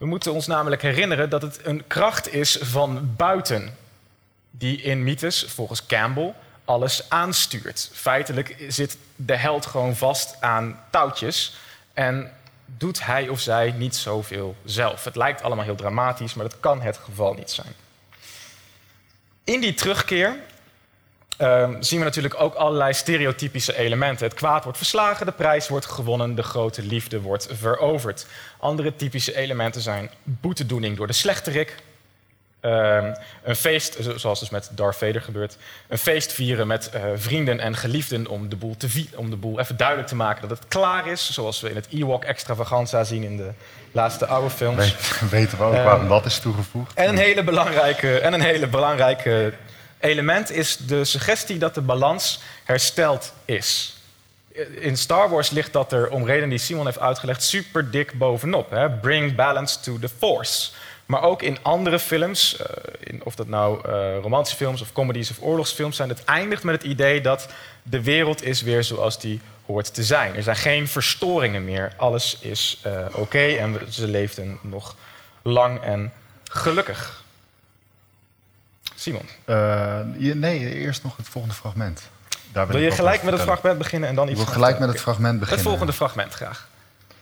[0.00, 3.76] We moeten ons namelijk herinneren dat het een kracht is van buiten,
[4.50, 6.34] die in mythes, volgens Campbell,
[6.64, 7.90] alles aanstuurt.
[7.92, 11.56] Feitelijk zit de held gewoon vast aan touwtjes
[11.92, 12.32] en
[12.66, 15.04] doet hij of zij niet zoveel zelf.
[15.04, 17.74] Het lijkt allemaal heel dramatisch, maar dat kan het geval niet zijn.
[19.44, 20.36] In die terugkeer
[21.40, 24.26] uh, zien we natuurlijk ook allerlei stereotypische elementen.
[24.26, 28.26] Het kwaad wordt verslagen, de prijs wordt gewonnen, de grote liefde wordt veroverd.
[28.58, 31.74] Andere typische elementen zijn boetedoening door de slechterik.
[32.62, 33.04] Uh,
[33.42, 35.56] een feest, zoals dus met Darth Vader gebeurt.
[35.88, 39.60] Een feest vieren met uh, vrienden en geliefden om de, boel te om de boel
[39.60, 41.32] even duidelijk te maken dat het klaar is.
[41.32, 43.50] Zoals we in het Ewok extravaganza zien in de
[43.92, 44.76] laatste oude films.
[44.76, 46.94] Weet, weten we ook waarom dat is toegevoegd?
[46.94, 49.52] En een hele belangrijke, en een hele belangrijke
[50.00, 53.94] element is de suggestie dat de balans hersteld is.
[54.70, 58.70] In Star Wars ligt dat er, om redenen die Simon heeft uitgelegd, super dik bovenop.
[58.70, 58.90] Hè?
[58.90, 60.70] Bring balance to the force.
[61.06, 62.66] Maar ook in andere films, uh,
[62.98, 66.74] in, of dat nou uh, romantische films of comedies of oorlogsfilms zijn, het eindigt met
[66.74, 67.48] het idee dat
[67.82, 70.36] de wereld is weer zoals die hoort te zijn.
[70.36, 71.92] Er zijn geen verstoringen meer.
[71.96, 74.96] Alles is uh, oké en ze leefden nog
[75.42, 76.12] lang en
[76.44, 77.19] gelukkig.
[79.00, 79.28] Simon.
[79.46, 82.02] Uh, je, nee, eerst nog het volgende fragment.
[82.52, 84.78] Daar wil, wil je gelijk met het fragment beginnen en dan iets Ik wil gelijk
[84.78, 85.58] met het fragment beginnen.
[85.58, 86.68] Het volgende fragment graag.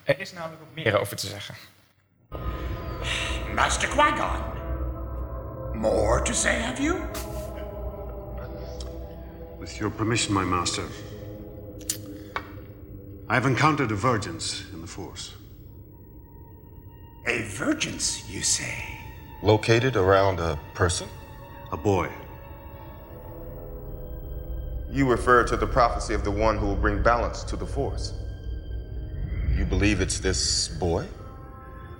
[0.02, 1.54] Er is namelijk ook meer over te zeggen.
[3.54, 4.56] Master Qui-Gon.
[5.80, 7.00] More to say, have you?
[9.58, 10.84] With your permission, my master.
[13.30, 15.30] I have encountered a virgins in the Force.
[17.26, 18.84] A virgins, you say?
[19.42, 21.06] Located around a person?
[21.70, 22.10] A boy.
[24.90, 28.14] You refer to the prophecy of the one who will bring balance to the Force.
[29.54, 31.06] You believe it's this boy?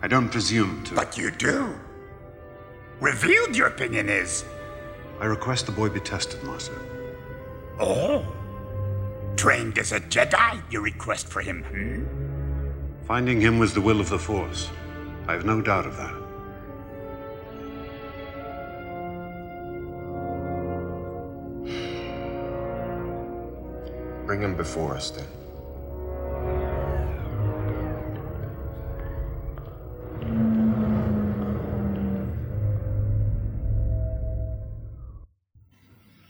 [0.01, 0.95] I don't presume to.
[0.95, 1.75] But you do.
[3.01, 4.45] Revealed your opinion is.
[5.21, 6.81] I request the boy be tested, Master.
[7.79, 8.25] Oh.
[9.37, 12.05] Trained as a Jedi, you request for him, hmm?
[13.07, 14.71] Finding him was the will of the Force.
[15.27, 16.18] I have no doubt of that.
[24.29, 25.25] Bring him before us, then.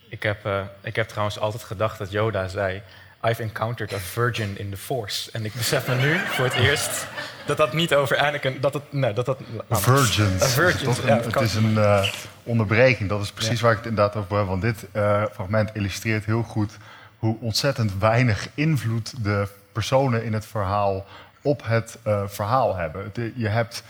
[0.08, 2.82] Ik heb, uh, ik heb trouwens altijd gedacht dat Yoda zei...
[3.24, 5.30] I've encountered a virgin in the Force.
[5.32, 7.06] En ik besef me nu voor het eerst
[7.46, 8.61] dat dat niet over Anakin...
[8.61, 10.56] Dat het, nee, dat dat, nou, virgins.
[10.56, 13.08] Een, ja, het is een uh, onderbreking.
[13.08, 13.64] Dat is precies ja.
[13.64, 14.46] waar ik het inderdaad over heb.
[14.46, 16.78] Want dit uh, fragment illustreert heel goed...
[17.18, 21.07] hoe ontzettend weinig invloed de personen in het verhaal...
[21.42, 23.12] op het verhaal hebben.
[23.35, 23.83] Je hebt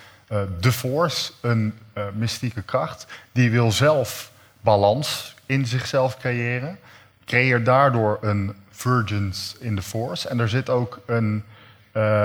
[0.60, 1.74] de Force, een
[2.12, 3.06] mystieke kracht...
[3.32, 6.78] die wil zelf balans in zichzelf creëren.
[7.24, 10.28] creëer daardoor een Virgins in the Force.
[10.28, 11.44] En er zit ook een,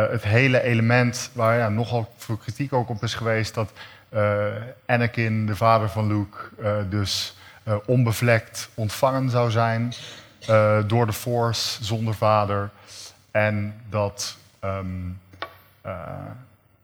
[0.10, 3.54] het hele element waar ja, nogal veel kritiek ook op is geweest...
[3.54, 3.72] dat
[4.86, 6.38] Anakin, de vader van Luke,
[6.90, 7.36] dus
[7.86, 9.94] onbevlekt ontvangen zou zijn...
[10.88, 12.70] door de Force, zonder vader.
[13.32, 15.20] En dat, um,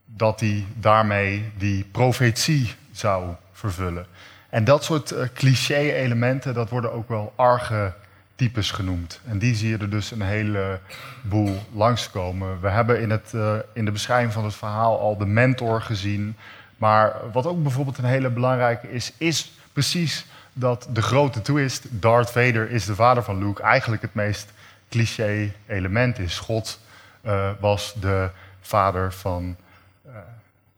[0.06, 4.06] dat hij daarmee die profetie zou vervullen.
[4.50, 9.20] En dat soort uh, cliché-elementen, dat worden ook wel archetypes genoemd.
[9.26, 12.62] En die zie je er dus een heleboel langskomen.
[12.62, 13.34] We hebben in, het,
[13.74, 16.36] in de beschrijving van het verhaal al de mentor gezien.
[16.78, 20.26] Maar wat ook bijvoorbeeld een hele belangrijke is, is precies
[20.60, 24.52] dat de grote twist, Darth Vader is de vader van Luke, eigenlijk het meest
[24.90, 26.40] cliché-element is.
[26.40, 26.80] God
[27.24, 28.30] uh, was de
[28.62, 29.56] vader van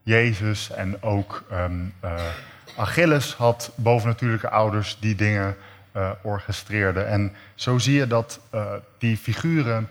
[0.04, 1.94] Jezus en ook um,
[2.76, 5.56] Achilles had bovennatuurlijke ouders die dingen
[6.22, 7.08] orchestreerden.
[7.08, 8.40] En zo zie je dat
[8.98, 9.90] die figuren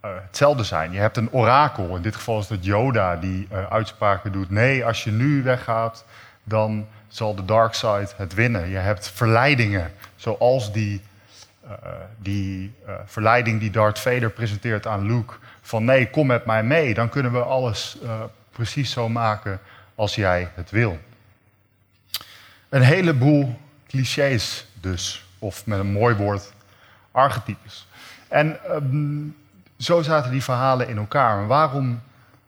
[0.00, 0.92] hetzelfde zijn.
[0.92, 4.50] Je hebt een orakel, in dit geval is het Yoda die uitspraken doet.
[4.50, 6.04] Nee, als je nu weggaat,
[6.44, 8.68] dan zal de dark side het winnen.
[8.68, 11.02] Je hebt verleidingen, zoals die,
[12.18, 12.74] die
[13.06, 15.34] verleiding die Darth Vader presenteert aan Luke.
[15.62, 17.98] Van nee, kom met mij mee, dan kunnen we alles
[18.50, 19.60] precies zo maken
[19.94, 20.98] als jij het wil.
[22.68, 26.52] Een heleboel clichés dus, of met een mooi woord,
[27.10, 27.86] archetypes.
[28.28, 29.36] En um,
[29.78, 31.40] zo zaten die verhalen in elkaar.
[31.40, 32.02] En waarom,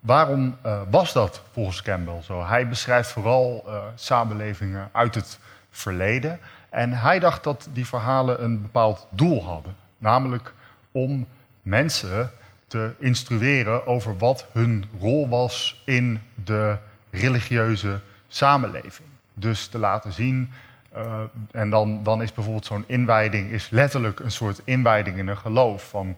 [0.04, 2.44] waarom uh, was dat volgens Campbell zo?
[2.44, 5.38] Hij beschrijft vooral uh, samenlevingen uit het
[5.70, 6.38] verleden.
[6.70, 9.76] En hij dacht dat die verhalen een bepaald doel hadden.
[9.98, 10.54] Namelijk
[10.92, 11.26] om
[11.62, 12.30] mensen
[12.66, 16.76] te instrueren over wat hun rol was in de
[17.10, 20.52] religieuze samenleving dus te laten zien.
[20.96, 25.36] Uh, en dan, dan is bijvoorbeeld zo'n inwijding is letterlijk een soort inwijding in een
[25.36, 25.88] geloof.
[25.88, 26.16] Van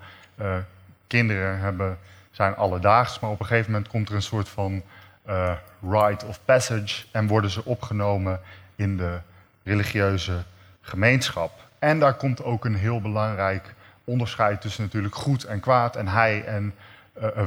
[1.06, 1.98] kinderen hebben,
[2.36, 4.82] zijn alledaags, maar op een gegeven moment komt er een soort van
[5.28, 8.40] uh, rite of passage en worden ze opgenomen
[8.74, 9.18] in de
[9.62, 10.42] religieuze
[10.80, 11.52] gemeenschap.
[11.78, 16.44] En daar komt ook een heel belangrijk onderscheid tussen natuurlijk goed en kwaad en hij
[16.44, 16.74] en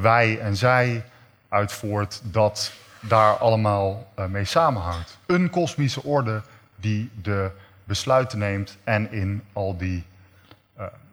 [0.02, 1.06] wij en zij
[1.49, 5.17] uit voort dat daar allemaal mee samenhangt.
[5.25, 6.41] Een kosmische orde
[6.75, 7.52] die de
[7.84, 10.06] besluiten neemt en in al die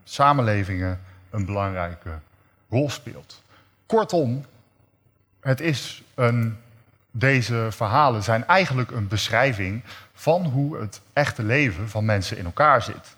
[0.05, 2.11] samenlevingen een belangrijke
[2.69, 3.45] rol speelt.
[3.87, 4.44] Kortom,
[5.40, 6.59] het is een,
[7.11, 9.83] deze verhalen zijn eigenlijk een beschrijving
[10.14, 13.16] van hoe het echte leven van mensen in elkaar zit.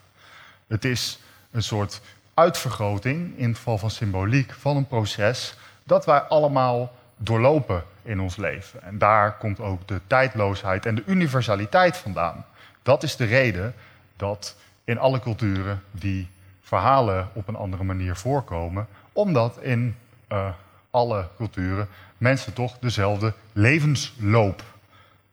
[0.66, 1.18] Het is
[1.50, 2.00] een soort
[2.34, 8.36] uitvergroting, in het geval van symboliek, van een proces dat wij allemaal doorlopen in ons
[8.36, 8.82] leven.
[8.82, 12.44] En daar komt ook de tijdloosheid en de universaliteit vandaan.
[12.82, 13.74] Dat is de reden
[14.16, 16.28] dat in alle culturen die
[16.62, 19.96] verhalen op een andere manier voorkomen, omdat in
[20.32, 20.48] uh,
[20.90, 21.88] alle culturen
[22.18, 24.62] mensen toch dezelfde levensloop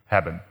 [0.04, 0.42] hebben.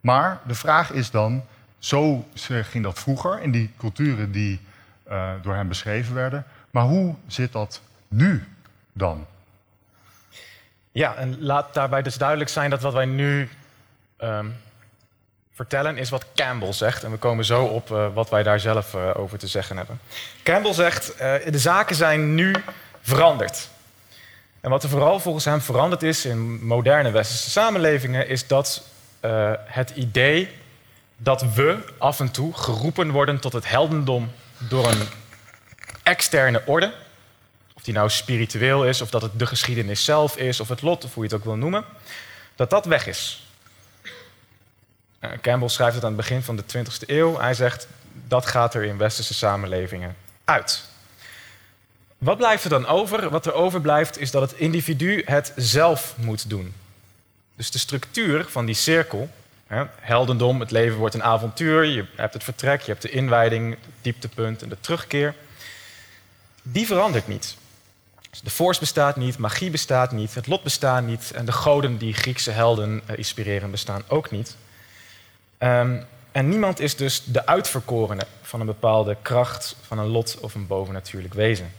[0.00, 1.44] Maar de vraag is dan,
[1.78, 4.60] zo ging dat vroeger in die culturen die
[5.08, 8.48] uh, door hem beschreven werden, maar hoe zit dat nu
[8.92, 9.26] dan?
[10.92, 13.48] Ja, en laat daarbij dus duidelijk zijn dat wat wij nu
[14.18, 14.54] um,
[15.52, 17.04] vertellen is wat Campbell zegt.
[17.04, 20.00] En we komen zo op uh, wat wij daar zelf over te zeggen hebben.
[20.42, 22.54] Campbell zegt, de zaken zijn nu
[23.06, 23.68] veranderd.
[24.60, 28.28] En wat er vooral volgens hem veranderd is in moderne westerse samenlevingen...
[28.28, 28.82] is dat
[29.64, 30.50] het idee
[31.16, 34.30] dat we af en toe geroepen worden tot het heldendom...
[34.58, 35.02] door een
[36.02, 36.92] externe orde
[37.86, 41.14] die nou spiritueel is, of dat het de geschiedenis zelf is, of het lot, of
[41.14, 41.84] hoe je het ook wil noemen,
[42.56, 43.46] dat dat weg is.
[45.20, 47.38] Uh, Campbell schrijft het aan het begin van de 20e eeuw.
[47.38, 47.88] Hij zegt
[48.28, 50.84] dat gaat er in westerse samenlevingen uit.
[52.18, 53.30] Wat blijft er dan over?
[53.30, 56.74] Wat er overblijft is dat het individu het zelf moet doen.
[57.56, 59.30] Dus de structuur van die cirkel,
[59.66, 63.70] hè, heldendom, het leven wordt een avontuur, je hebt het vertrek, je hebt de inwijding,
[63.70, 65.34] het dieptepunt en de terugkeer,
[66.62, 67.56] die verandert niet.
[68.42, 72.14] De force bestaat niet, magie bestaat niet, het lot bestaat niet en de goden die
[72.14, 74.56] Griekse helden uh, inspireren bestaan ook niet.
[75.58, 80.54] Um, en niemand is dus de uitverkorene van een bepaalde kracht, van een lot of
[80.54, 81.72] een bovennatuurlijk wezen.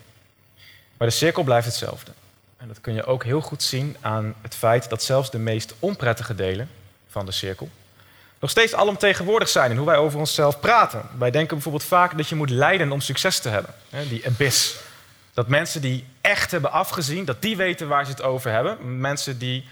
[0.98, 2.12] Maar de cirkel blijft hetzelfde.
[2.58, 5.74] En dat kun je ook heel goed zien aan het feit dat zelfs de meest
[5.80, 6.70] onprettige delen
[7.08, 7.70] van de cirkel
[8.40, 11.02] nog steeds alomtegenwoordig zijn in hoe wij over onszelf praten.
[11.18, 13.74] Wij denken bijvoorbeeld vaak dat je moet lijden om succes te hebben.
[14.10, 14.76] Die abyss,
[15.34, 19.00] dat mensen die echt hebben afgezien, dat die weten waar ze het over hebben.
[19.00, 19.66] Mensen die,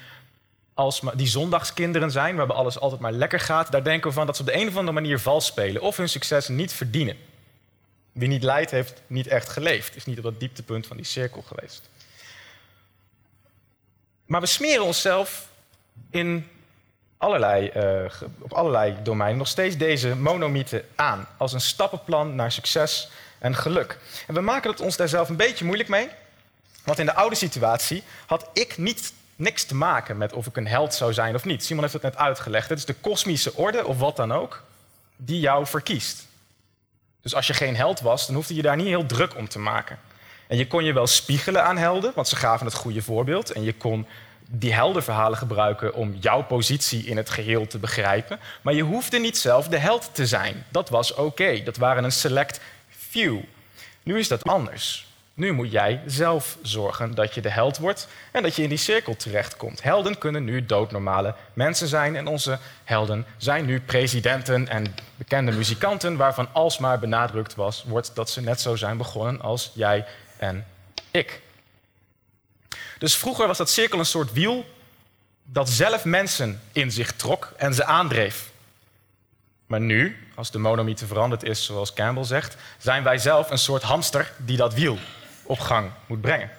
[0.73, 4.35] als, die zondagskinderen zijn, waarbij alles altijd maar lekker gaat, daar denken we van dat
[4.35, 7.17] ze op de een of andere manier vals spelen of hun succes niet verdienen.
[8.15, 9.95] Wie niet lijdt, heeft niet echt geleefd.
[9.95, 11.89] Is niet op dat dieptepunt van die cirkel geweest.
[14.25, 15.47] Maar we smeren onszelf
[16.09, 16.47] in
[17.17, 21.27] allerlei, uh, op allerlei domeinen nog steeds deze monomythe aan.
[21.37, 23.09] Als een stappenplan naar succes
[23.39, 23.97] en geluk.
[24.27, 26.09] En we maken het ons daar zelf een beetje moeilijk mee.
[26.83, 30.67] Want in de oude situatie had ik niet niks te maken met of ik een
[30.67, 31.63] held zou zijn of niet.
[31.63, 32.69] Simon heeft het net uitgelegd.
[32.69, 34.63] Het is de kosmische orde, of wat dan ook,
[35.15, 36.27] die jou verkiest.
[37.25, 39.59] Dus als je geen held was, dan hoefde je daar niet heel druk om te
[39.59, 39.99] maken.
[40.47, 43.51] En je kon je wel spiegelen aan helden, want ze gaven het goede voorbeeld.
[43.51, 44.07] En je kon
[44.49, 48.39] die heldenverhalen gebruiken om jouw positie in het geheel te begrijpen.
[48.61, 50.65] Maar je hoefde niet zelf de held te zijn.
[50.69, 51.63] Dat was oké.
[51.63, 52.59] Dat waren een select
[52.89, 53.37] few.
[54.03, 55.07] Nu is dat anders.
[55.35, 58.77] Nu moet jij zelf zorgen dat je de held wordt en dat je in die
[58.77, 59.83] cirkel terechtkomt.
[59.83, 66.17] Helden kunnen nu doodnormale mensen zijn en onze helden zijn nu presidenten en bekende muzikanten
[66.17, 70.05] waarvan alsmaar benadrukt was, wordt dat ze net zo zijn begonnen als jij
[70.37, 70.65] en
[71.11, 71.41] ik.
[72.99, 74.65] Dus vroeger was dat cirkel een soort wiel
[75.43, 78.49] dat zelf mensen in zich trok en ze aandreef.
[79.65, 83.83] Maar nu, als de monomythe veranderd is, zoals Campbell zegt, zijn wij zelf een soort
[83.83, 84.97] hamster die dat wiel
[85.45, 86.49] op gang moet brengen.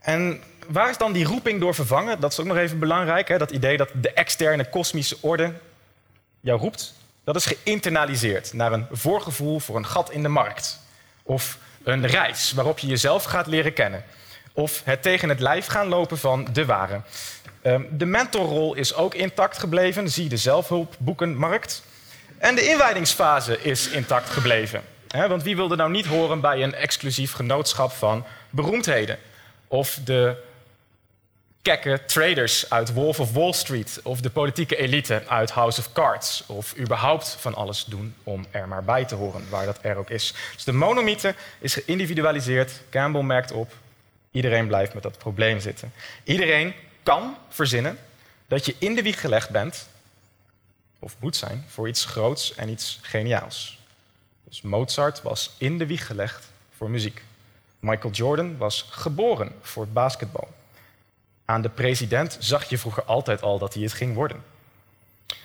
[0.00, 2.20] En waar is dan die roeping door vervangen?
[2.20, 3.28] Dat is ook nog even belangrijk.
[3.28, 3.38] Hè?
[3.38, 5.52] Dat idee dat de externe kosmische orde
[6.40, 6.94] jou roept,
[7.24, 10.80] dat is geïnternaliseerd naar een voorgevoel voor een gat in de markt.
[11.22, 14.04] Of een reis waarop je jezelf gaat leren kennen.
[14.52, 17.00] Of het tegen het lijf gaan lopen van de ware.
[17.62, 21.82] Ehm, de mentorrol is ook intact gebleven, zie de zelfhulpboekenmarkt.
[22.38, 24.82] En de inwijdingsfase is intact gebleven.
[25.14, 29.18] Want wie wilde nou niet horen bij een exclusief genootschap van beroemdheden?
[29.68, 30.42] Of de
[31.62, 36.44] kekke traders uit Wolf of Wall Street, of de politieke elite uit House of Cards,
[36.46, 40.10] of überhaupt van alles doen om er maar bij te horen, waar dat er ook
[40.10, 40.34] is.
[40.54, 42.80] Dus de monomythe is geïndividualiseerd.
[42.90, 43.72] Campbell merkt op,
[44.30, 45.92] iedereen blijft met dat probleem zitten.
[46.24, 47.98] Iedereen kan verzinnen
[48.48, 49.88] dat je in de wieg gelegd bent,
[50.98, 53.78] of moet zijn, voor iets groots en iets geniaals.
[54.54, 57.22] Dus Mozart was in de wieg gelegd voor muziek.
[57.78, 60.48] Michael Jordan was geboren voor basketbal.
[61.44, 64.44] Aan de president zag je vroeger altijd al dat hij het ging worden.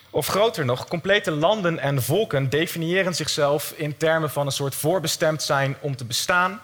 [0.10, 5.44] Of groter nog, complete landen en volken definiëren zichzelf in termen van een soort voorbestemd
[5.44, 6.62] zijn om te bestaan,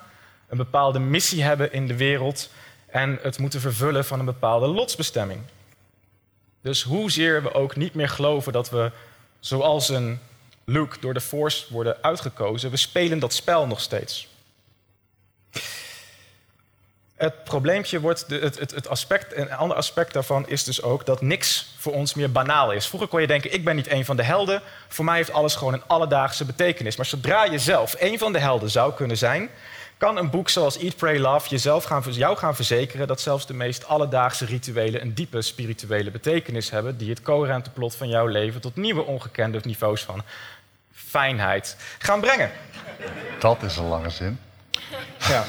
[0.48, 2.50] een bepaalde missie hebben in de wereld
[2.86, 5.42] en het moeten vervullen van een bepaalde lotsbestemming.
[6.62, 8.92] Dus hoezeer we ook niet meer geloven dat we,
[9.40, 10.20] zoals een
[10.66, 14.28] Luke, door de Force worden uitgekozen, we spelen dat spel nog steeds.
[17.16, 21.06] Het probleempje wordt, de, het, het, het, aspect, een ander aspect daarvan is dus ook
[21.06, 22.88] dat niks voor ons meer banaal is.
[22.88, 25.56] Vroeger kon je denken, ik ben niet een van de helden, voor mij heeft alles
[25.56, 26.96] gewoon een alledaagse betekenis.
[26.96, 29.50] Maar zodra je zelf een van de helden zou kunnen zijn,
[29.98, 33.54] kan een boek zoals Eat, Pray, Love jezelf gaan, jou gaan verzekeren dat zelfs de
[33.54, 38.62] meest alledaagse rituelen een diepe spirituele betekenis hebben, die het coherente plot van jouw leven
[38.62, 40.24] tot nieuwe ongekende niveaus van
[40.94, 42.52] fijnheid gaan brengen.
[43.40, 44.40] Dat is een lange zin.
[45.20, 45.46] Ja.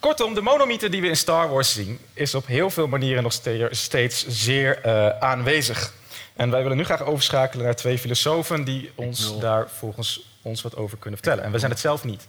[0.00, 3.32] Kortom, de monomythe die we in Star Wars zien, is op heel veel manieren nog
[3.70, 5.92] steeds zeer uh, aanwezig.
[6.36, 10.76] En wij willen nu graag overschakelen naar twee filosofen die ons daar volgens ons wat
[10.76, 11.44] over kunnen vertellen.
[11.44, 12.28] En we zijn het zelf niet.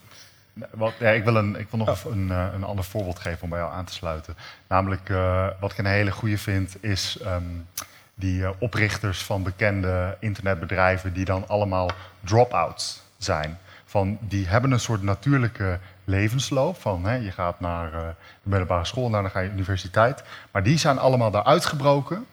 [0.53, 2.11] Wat, ja, ik, wil een, ik wil nog oh.
[2.11, 4.35] een, eh, een ander voorbeeld geven om bij jou aan te sluiten.
[4.67, 7.67] Namelijk, uh, wat ik een hele goede vind, is um,
[8.15, 11.13] die uh, oprichters van bekende internetbedrijven...
[11.13, 11.89] die dan allemaal
[12.19, 13.59] drop-outs zijn.
[13.85, 16.81] Van, die hebben een soort natuurlijke levensloop.
[16.81, 20.23] Van, hè, je gaat naar de middelbare school en dan ga je universiteit.
[20.51, 22.25] Maar die zijn allemaal daar uitgebroken.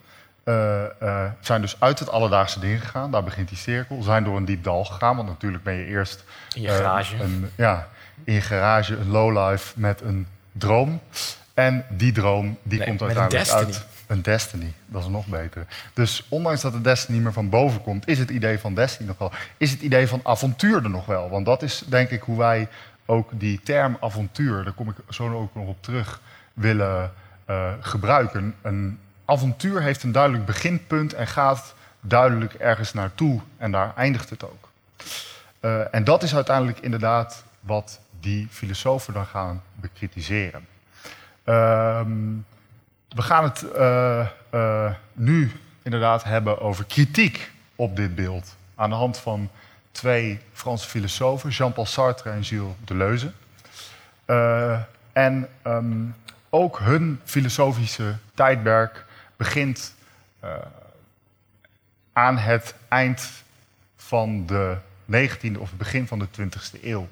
[1.40, 3.10] zijn dus uit het alledaagse ding gegaan.
[3.10, 4.02] Daar begint die cirkel.
[4.02, 5.16] Zijn door een diep dal gegaan.
[5.16, 6.24] Want natuurlijk ben je eerst...
[6.54, 7.22] In je garage.
[7.22, 7.88] Een, ja,
[8.24, 11.00] in je garage een lowlife met een droom.
[11.54, 14.72] En die droom die komt uiteindelijk uit een Destiny.
[14.86, 15.66] Dat is nog beter.
[15.92, 19.18] Dus ondanks dat de Destiny meer van boven komt, is het idee van Destiny nog
[19.18, 19.32] wel.
[19.56, 21.30] Is het idee van avontuur er nog wel?
[21.30, 22.68] Want dat is denk ik hoe wij
[23.06, 26.20] ook die term avontuur, daar kom ik zo ook nog op terug,
[26.52, 27.12] willen
[27.50, 28.54] uh, gebruiken.
[28.62, 33.40] Een avontuur heeft een duidelijk beginpunt en gaat duidelijk ergens naartoe.
[33.56, 34.68] En daar eindigt het ook.
[35.60, 40.66] Uh, en dat is uiteindelijk inderdaad wat die filosofen dan gaan bekritiseren.
[41.44, 42.46] Um,
[43.08, 45.52] we gaan het uh, uh, nu
[45.82, 48.56] inderdaad hebben over kritiek op dit beeld.
[48.74, 49.50] Aan de hand van
[49.90, 53.32] twee Franse filosofen, Jean-Paul Sartre en Gilles Deleuze.
[54.26, 54.80] Uh,
[55.12, 56.14] en um,
[56.50, 59.04] ook hun filosofische tijdperk
[59.36, 59.94] begint
[62.12, 63.30] aan het eind
[63.96, 64.76] van de
[65.10, 67.08] 19e of het begin van de 20e eeuw.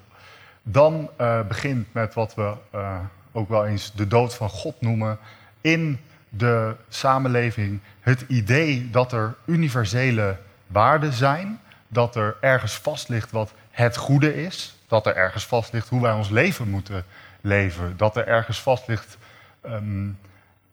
[0.69, 2.99] Dan uh, begint met wat we uh,
[3.31, 5.17] ook wel eens de dood van God noemen.
[5.61, 5.99] In
[6.29, 10.37] de samenleving het idee dat er universele
[10.67, 15.73] waarden zijn, dat er ergens vast ligt wat het goede is, dat er ergens vast
[15.73, 17.05] ligt hoe wij ons leven moeten
[17.41, 19.17] leven, dat er ergens vast ligt
[19.65, 20.19] um,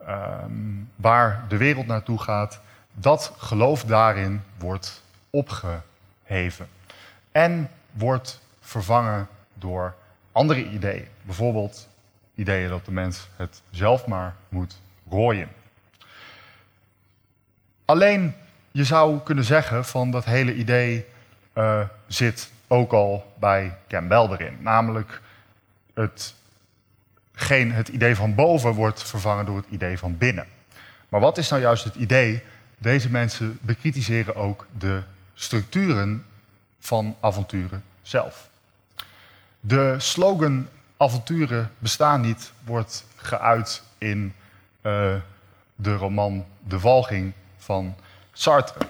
[0.08, 2.60] um, waar de wereld naartoe gaat,
[2.94, 6.68] dat geloof daarin wordt opgeheven
[7.32, 9.28] en wordt vervangen
[9.64, 9.94] door
[10.32, 11.06] andere ideeën.
[11.22, 11.88] Bijvoorbeeld
[12.34, 15.48] ideeën dat de mens het zelf maar moet rooien.
[17.84, 18.34] Alleen
[18.70, 21.06] je zou kunnen zeggen van dat hele idee
[21.54, 24.56] uh, zit ook al bij Campbell erin.
[24.60, 25.20] Namelijk
[25.94, 26.34] het,
[27.32, 30.46] geen, het idee van boven wordt vervangen door het idee van binnen.
[31.08, 32.42] Maar wat is nou juist het idee?
[32.78, 35.02] Deze mensen bekritiseren ook de
[35.34, 36.24] structuren
[36.78, 38.52] van avonturen zelf.
[39.66, 44.34] De slogan avonturen bestaan niet wordt geuit in
[44.82, 45.14] uh,
[45.74, 47.94] de roman De Walging van
[48.32, 48.86] Sartre.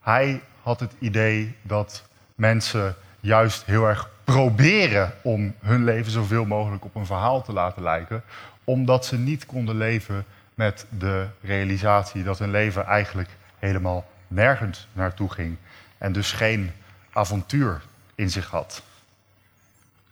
[0.00, 6.84] Hij had het idee dat mensen juist heel erg proberen om hun leven zoveel mogelijk
[6.84, 8.22] op een verhaal te laten lijken,
[8.64, 10.24] omdat ze niet konden leven
[10.54, 15.56] met de realisatie dat hun leven eigenlijk helemaal nergens naartoe ging
[15.98, 16.70] en dus geen
[17.12, 17.82] avontuur
[18.14, 18.82] in zich had.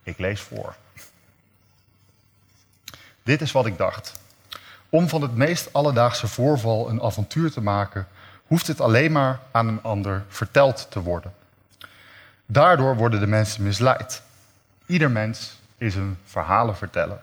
[0.02, 0.74] Ik lees voor.
[3.22, 4.12] Dit is wat ik dacht.
[4.88, 8.08] Om van het meest alledaagse voorval een avontuur te maken,
[8.46, 11.34] hoeft het alleen maar aan een ander verteld te worden.
[12.46, 14.22] Daardoor worden de mensen misleid.
[14.86, 17.20] Ieder mens is een verhalenverteller.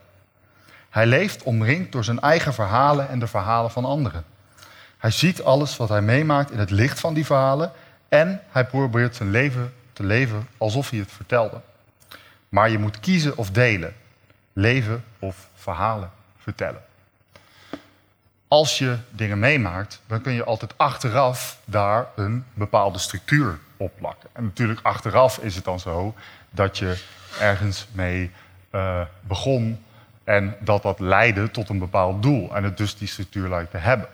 [0.89, 4.25] Hij leeft omringd door zijn eigen verhalen en de verhalen van anderen.
[4.97, 7.71] Hij ziet alles wat hij meemaakt in het licht van die verhalen
[8.09, 11.61] en hij probeert zijn leven te leven alsof hij het vertelde.
[12.49, 13.95] Maar je moet kiezen of delen,
[14.53, 16.81] leven of verhalen vertellen.
[18.47, 24.29] Als je dingen meemaakt, dan kun je altijd achteraf daar een bepaalde structuur op plakken.
[24.33, 26.15] En natuurlijk achteraf is het dan zo
[26.49, 27.03] dat je
[27.39, 28.31] ergens mee
[28.71, 29.83] uh, begon
[30.23, 33.77] en dat dat leidde tot een bepaald doel en het dus die structuur lijkt te
[33.77, 34.07] hebben.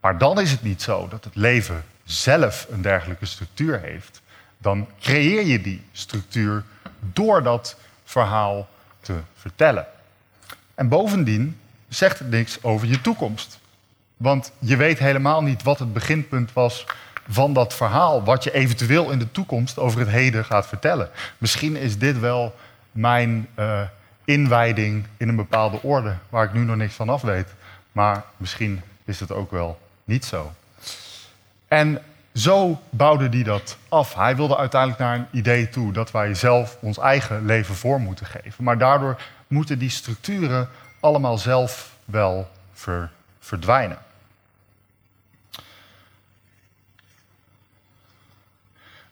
[0.00, 4.22] Maar dan is het niet zo dat het leven zelf een dergelijke structuur heeft.
[4.58, 6.64] Dan creëer je die structuur
[7.12, 8.68] door dat verhaal
[9.00, 9.86] te vertellen.
[10.74, 13.58] En bovendien zegt het niks over je toekomst.
[14.16, 16.86] Want je weet helemaal niet wat het beginpunt was
[17.28, 21.10] van dat verhaal, wat je eventueel in de toekomst over het heden gaat vertellen.
[21.38, 22.54] Misschien is dit wel
[22.92, 23.80] mijn uh,
[24.24, 27.48] inwijding in een bepaalde orde, waar ik nu nog niks van af weet.
[27.92, 30.52] Maar misschien is het ook wel niet zo.
[31.68, 32.02] En
[32.34, 34.14] zo bouwde hij dat af.
[34.14, 38.26] Hij wilde uiteindelijk naar een idee toe dat wij zelf ons eigen leven voor moeten
[38.26, 38.64] geven.
[38.64, 40.68] Maar daardoor moeten die structuren
[41.00, 43.98] allemaal zelf wel ver, verdwijnen.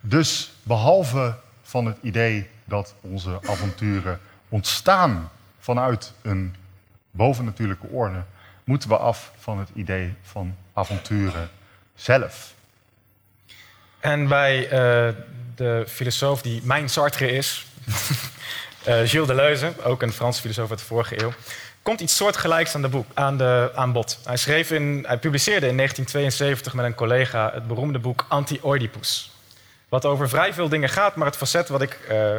[0.00, 6.54] Dus behalve van het idee dat onze avonturen ontstaan vanuit een
[7.10, 8.22] bovennatuurlijke orde,
[8.64, 11.50] moeten we af van het idee van avonturen
[11.94, 12.54] zelf.
[14.02, 15.14] En bij uh,
[15.54, 17.66] de filosoof die mijn Sartre is,
[18.88, 21.32] uh, Gilles Deleuze, ook een Franse filosoof uit de vorige eeuw,
[21.82, 24.18] komt iets soortgelijks aan, de boek, aan, de, aan bod.
[24.24, 29.30] Hij, schreef in, hij publiceerde in 1972 met een collega het beroemde boek Anti-Oedipus.
[29.88, 32.36] Wat over vrij veel dingen gaat, maar het facet wat ik uh,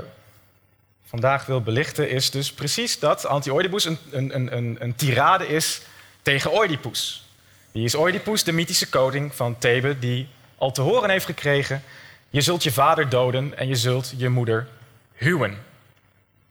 [1.06, 5.82] vandaag wil belichten is dus precies dat Anti-Oedipus een, een, een, een tirade is
[6.22, 7.28] tegen Oedipus.
[7.72, 10.28] Wie is Oedipus, de mythische koning van Thebe, die
[10.64, 11.84] al te horen heeft gekregen:
[12.30, 14.68] je zult je vader doden en je zult je moeder
[15.14, 15.58] huwen.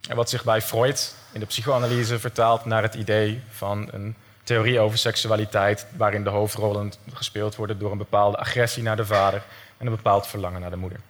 [0.08, 4.80] En wat zich bij Freud in de psychoanalyse vertaalt naar het idee van een theorie
[4.80, 9.42] over seksualiteit, waarin de hoofdrollen gespeeld worden door een bepaalde agressie naar de vader
[9.78, 11.00] en een bepaald verlangen naar de moeder.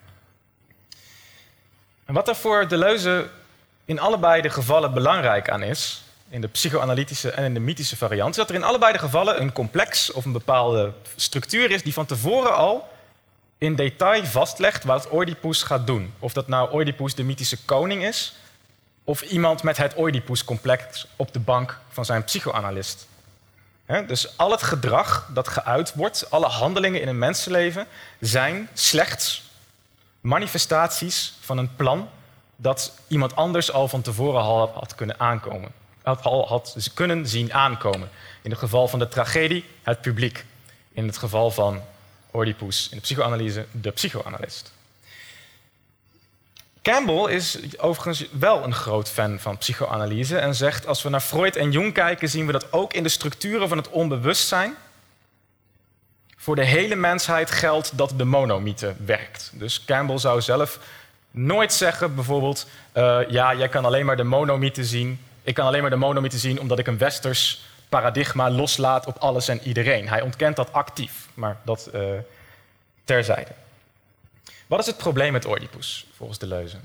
[2.04, 3.28] En wat er voor Deleuze
[3.84, 8.30] in allebei de gevallen belangrijk aan is, in de psychoanalytische en in de mythische variant,
[8.30, 11.92] is dat er in allebei de gevallen een complex of een bepaalde structuur is die
[11.92, 12.90] van tevoren al
[13.62, 16.14] in detail vastlegt wat Oedipus gaat doen.
[16.18, 18.34] Of dat nou Oedipus de mythische koning is,
[19.04, 23.06] of iemand met het Oedipus-complex op de bank van zijn psychoanalist.
[24.06, 27.86] dus al het gedrag dat geuit wordt, alle handelingen in een mensenleven,
[28.20, 29.42] zijn slechts
[30.20, 32.08] manifestaties van een plan
[32.56, 35.72] dat iemand anders al van tevoren al had kunnen aankomen.
[36.02, 38.10] Al had kunnen zien aankomen.
[38.42, 40.44] In het geval van de tragedie, het publiek.
[40.92, 41.82] In het geval van
[42.32, 44.72] Oedipus in de psychoanalyse, de psychoanalist.
[46.82, 51.56] Campbell is overigens wel een groot fan van psychoanalyse en zegt: als we naar Freud
[51.56, 54.74] en Jung kijken, zien we dat ook in de structuren van het onbewustzijn
[56.42, 59.50] voor de hele mensheid geldt dat de monomythe werkt.
[59.54, 60.78] Dus Campbell zou zelf
[61.30, 65.20] nooit zeggen, bijvoorbeeld: uh, ja, jij kan alleen maar de monomythe zien.
[65.42, 69.48] Ik kan alleen maar de monomythe zien omdat ik een westers paradigma loslaat op alles
[69.48, 70.08] en iedereen.
[70.08, 72.02] Hij ontkent dat actief, maar dat uh,
[73.04, 73.50] terzijde.
[74.66, 76.76] Wat is het probleem met Oedipus, volgens de leuze?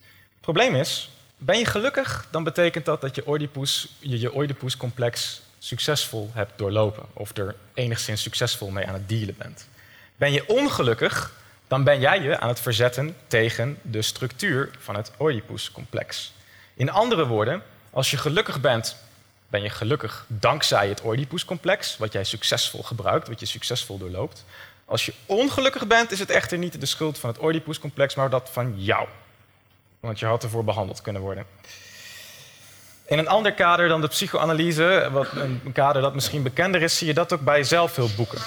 [0.00, 5.42] Het probleem is, ben je gelukkig, dan betekent dat dat je Oedipus, je, je Oedipus-complex
[5.58, 7.04] succesvol hebt doorlopen.
[7.12, 9.68] Of er enigszins succesvol mee aan het dealen bent.
[10.16, 11.32] Ben je ongelukkig,
[11.68, 16.32] dan ben jij je aan het verzetten tegen de structuur van het Oedipus-complex.
[16.74, 18.96] In andere woorden, als je gelukkig bent,
[19.52, 24.44] ben je gelukkig dankzij het Oedipus-complex, wat jij succesvol gebruikt, wat je succesvol doorloopt.
[24.84, 28.50] Als je ongelukkig bent, is het echter niet de schuld van het Oedipus-complex, maar dat
[28.52, 29.08] van jou.
[30.00, 31.46] Want je had ervoor behandeld kunnen worden.
[33.06, 37.06] In een ander kader dan de psychoanalyse, wat een kader dat misschien bekender is, zie
[37.06, 38.40] je dat ook bij zelfhulpboeken.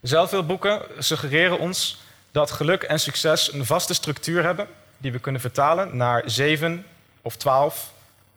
[0.00, 4.68] Zelfhulpboeken suggereren ons dat geluk en succes een vaste structuur hebben,
[4.98, 6.86] die we kunnen vertalen naar zeven
[7.22, 7.92] of twaalf,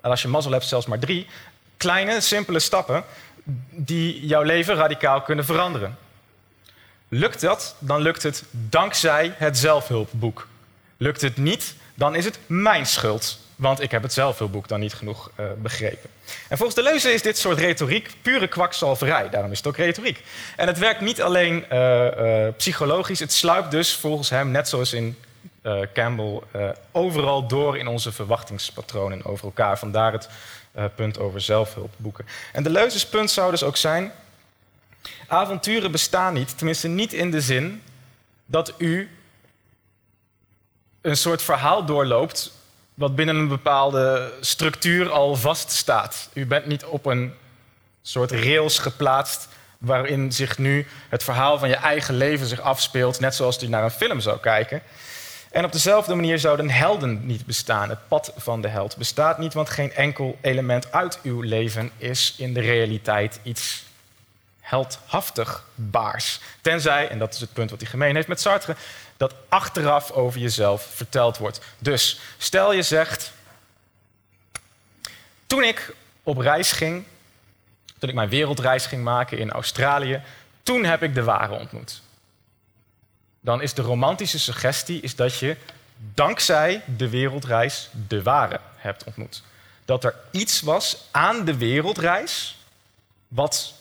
[0.06, 1.28] en als je mazzel hebt zelfs maar drie,
[1.78, 3.03] kleine, simpele stappen
[3.70, 5.97] die jouw leven radicaal kunnen veranderen.
[7.08, 10.47] Lukt dat, dan lukt het dankzij het zelfhulpboek.
[10.97, 13.39] Lukt het niet, dan is het mijn schuld.
[13.56, 16.10] Want ik heb het zelfhulpboek dan niet genoeg uh, begrepen.
[16.47, 19.30] En volgens de leuze is dit soort retoriek pure kwakzalverij.
[19.30, 20.24] Daarom is het ook retoriek.
[20.56, 24.93] En het werkt niet alleen uh, uh, psychologisch, het sluipt dus volgens hem, net zoals
[24.93, 25.18] in
[25.93, 26.41] Campbell,
[26.91, 29.80] overal door in onze verwachtingspatronen over elkaar.
[29.80, 30.30] Vandaar het
[30.95, 32.26] punt over zelfhulpboeken.
[32.53, 34.11] En de leuze's punt zou dus ook zijn:
[35.28, 37.82] avonturen bestaan niet, tenminste niet in de zin
[38.45, 39.09] dat u
[41.01, 42.51] een soort verhaal doorloopt
[42.93, 46.30] wat binnen een bepaalde structuur al vaststaat.
[46.34, 47.34] U bent niet op een
[48.01, 49.47] soort rails geplaatst
[49.78, 53.84] waarin zich nu het verhaal van je eigen leven zich afspeelt, net zoals u naar
[53.84, 54.82] een film zou kijken.
[55.56, 57.89] En op dezelfde manier zouden helden niet bestaan.
[57.89, 62.36] Het pad van de held bestaat niet, want geen enkel element uit uw leven is
[62.38, 63.84] in de realiteit iets
[64.60, 66.39] heldhaftig baars.
[66.62, 68.76] Tenzij, en dat is het punt wat hij gemeen heeft met Sartre,
[69.18, 71.62] dat achteraf over jezelf verteld wordt.
[71.80, 73.32] Dus stel je zegt,
[75.47, 75.93] toen ik
[76.24, 77.06] op reis ging,
[77.97, 80.22] toen ik mijn wereldreis ging maken in Australië,
[80.64, 82.03] toen heb ik de ware ontmoet.
[83.46, 85.58] Dan is de romantische suggestie is dat je
[86.14, 89.43] dankzij de wereldreis de ware hebt ontmoet.
[89.86, 92.58] Dat er iets was aan de wereldreis
[93.28, 93.74] wat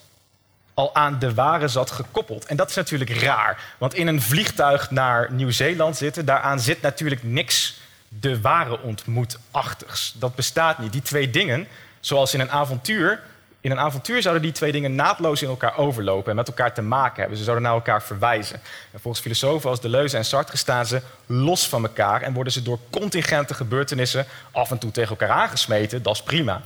[0.74, 2.44] al aan de ware zat gekoppeld.
[2.44, 7.22] En dat is natuurlijk raar, want in een vliegtuig naar Nieuw-Zeeland zitten, daaraan zit natuurlijk
[7.22, 7.76] niks
[8.08, 10.14] de ware ontmoetachtigs.
[10.16, 10.92] Dat bestaat niet.
[10.92, 11.68] Die twee dingen,
[12.00, 13.22] zoals in een avontuur,
[13.64, 16.82] in een avontuur zouden die twee dingen naadloos in elkaar overlopen en met elkaar te
[16.82, 17.38] maken hebben.
[17.38, 18.60] Ze zouden naar elkaar verwijzen.
[18.92, 22.62] En volgens filosofen als Deleuze en Sartre staan ze los van elkaar en worden ze
[22.62, 26.02] door contingente gebeurtenissen af en toe tegen elkaar aangesmeten.
[26.02, 26.62] Dat is prima.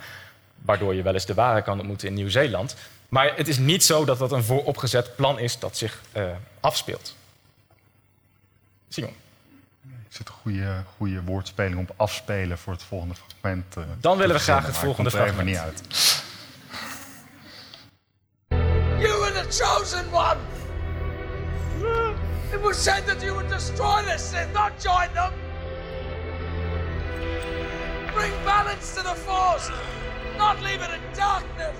[0.63, 2.77] Waardoor je wel eens de ware kan ontmoeten in Nieuw-Zeeland.
[3.09, 6.23] Maar het is niet zo dat dat een vooropgezet plan is dat zich uh,
[6.61, 7.17] afspeelt.
[8.89, 9.13] Simon.
[10.09, 13.77] Ik zit een goede, goede woordspeling op afspelen voor het volgende fragment.
[13.79, 15.49] Uh, Dan willen we graag het volgende fragment.
[15.49, 15.83] niet uit.
[19.51, 20.39] Chosen one!
[22.53, 25.33] It was said that you would destroy this sin, not join them!
[28.15, 29.71] Bring balance to the force,
[30.37, 31.77] not leave it in darkness!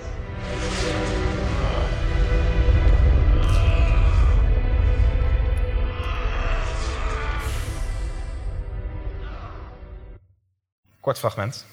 [11.01, 11.65] Kort fragment.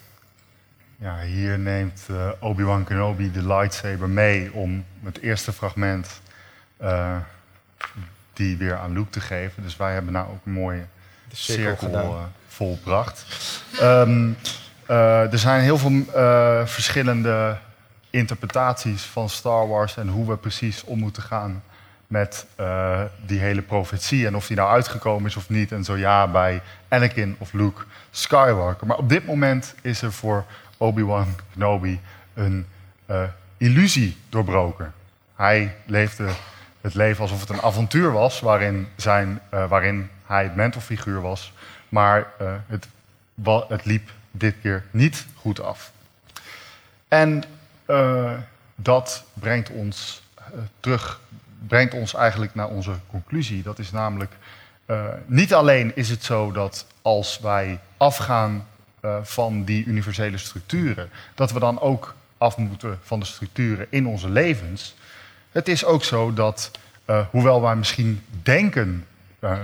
[0.99, 6.21] Ja, hier neemt uh, Obi-Wan Kenobi de lightsaber mee om het eerste fragment
[6.83, 7.17] uh,
[8.33, 9.63] die weer aan Luke te geven.
[9.63, 10.85] Dus wij hebben nou ook een mooie
[11.33, 13.27] cirkel, cirkel uh, volbracht.
[13.83, 14.37] Um,
[14.87, 16.05] er zijn heel veel
[16.67, 17.59] verschillende
[18.11, 21.63] interpretaties van Star Wars en hoe we precies om moeten gaan
[22.07, 24.27] met uh, die hele profetie.
[24.27, 25.73] En of die nou uitgekomen is of niet.
[25.73, 28.87] En zo ja, bij Anakin of Luke Skywalker.
[28.87, 30.45] Maar op dit moment is er voor
[30.77, 32.01] Obi-Wan Kenobi
[32.35, 32.67] een
[33.11, 33.23] uh,
[33.57, 34.95] illusie doorbroken.
[35.35, 36.29] Hij leefde
[36.81, 41.53] het leven alsof het een avontuur was, waarin, zijn, uh, waarin hij het mentorfiguur was.
[41.89, 42.27] Maar
[42.67, 42.89] het,
[43.69, 45.93] het liep dit keer niet goed af.
[47.09, 47.43] En
[48.75, 50.23] dat brengt ons
[50.81, 51.21] terug,
[51.67, 53.63] brengt ons eigenlijk naar onze conclusie.
[53.63, 54.33] Dat is namelijk
[55.27, 58.67] niet alleen is het zo dat als wij afgaan
[59.07, 64.07] uh, van die universele structuren, dat we dan ook af moeten van de structuren in
[64.07, 64.95] onze levens.
[65.53, 66.71] Het is ook zo dat,
[67.07, 69.07] uh, hoewel wij misschien denken,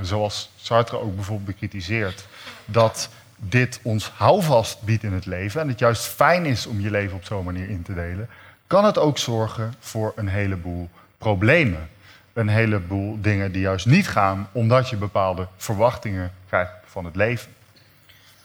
[0.02, 2.26] zoals Sartre ook bijvoorbeeld bekritiseert,
[2.64, 6.90] dat dit ons houvast biedt in het leven en het juist fijn is om je
[6.90, 8.28] leven op zo'n manier in te delen,
[8.66, 10.88] kan het ook zorgen voor een heleboel
[11.18, 11.88] problemen.
[12.32, 17.52] Een heleboel dingen die juist niet gaan omdat je bepaalde verwachtingen krijgt van het leven.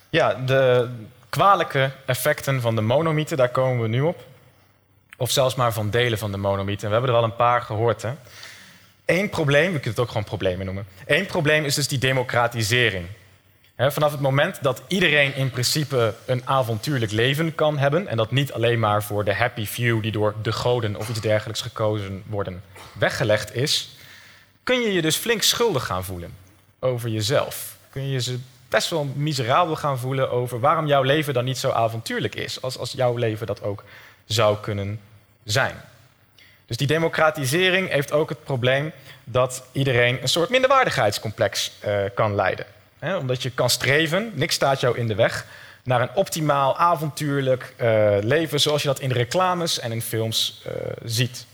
[0.10, 0.90] Ja, de
[1.30, 4.24] kwalijke effecten van de monomythe, daar komen we nu op.
[5.18, 6.82] Of zelfs maar van delen van de monomythe.
[6.82, 8.02] En we hebben er al een paar gehoord.
[8.02, 8.12] Hè?
[9.06, 10.88] Eén probleem, we kunnen het ook gewoon problemen noemen.
[11.06, 13.08] Eén probleem is dus die democratisering
[13.78, 18.54] vanaf het moment dat iedereen in principe een avontuurlijk leven kan hebben, en dat niet
[18.54, 22.64] alleen maar voor de happy few die door de goden of iets dergelijks gekozen worden
[22.92, 23.96] weggelegd is,
[24.64, 26.34] kun je je dus flink schuldig gaan voelen
[26.80, 27.76] over jezelf.
[27.90, 28.40] Kun je je
[28.70, 32.78] best wel miserabel gaan voelen over waarom jouw leven dan niet zo avontuurlijk is, als,
[32.78, 33.84] als jouw leven dat ook
[34.26, 35.00] zou kunnen
[35.44, 35.76] zijn.
[36.66, 38.92] Dus die democratisering heeft ook het probleem
[39.24, 42.66] dat iedereen een soort minderwaardigheidscomplex uh, kan leiden
[43.02, 45.46] omdat je kan streven, niks staat jou in de weg,
[45.84, 50.74] naar een optimaal, avontuurlijk uh, leven zoals je dat in reclames en in films uh,
[51.04, 51.46] ziet.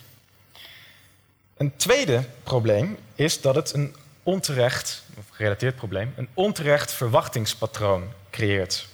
[1.57, 8.87] Een tweede probleem is dat het een onterecht, of gerelateerd probleem, een onterecht verwachtingspatroon creëert.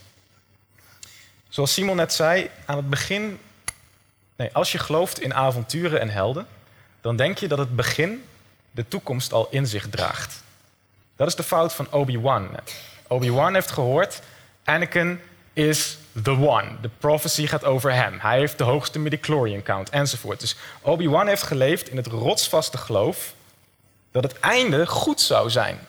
[1.50, 3.40] Zoals Simon net zei, aan het begin,
[4.36, 6.48] nee, als je gelooft in avonturen en helden,
[7.02, 8.24] dan denk je dat het begin
[8.72, 10.44] de toekomst al in zich draagt.
[11.16, 12.50] Dat is de fout van Obi-Wan.
[13.08, 14.22] Obi-Wan heeft gehoord,
[14.64, 15.22] Anakin
[15.54, 16.68] is the one.
[16.82, 18.20] De prophecy gaat over hem.
[18.20, 20.40] Hij heeft de hoogste midichlorian count enzovoort.
[20.40, 23.34] Dus Obi-Wan heeft geleefd in het rotsvaste geloof
[24.12, 25.80] dat het einde goed zou zijn.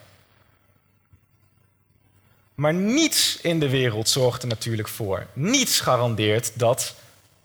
[2.54, 5.26] Maar niets in de wereld zorgt er natuurlijk voor.
[5.32, 6.94] Niets garandeert dat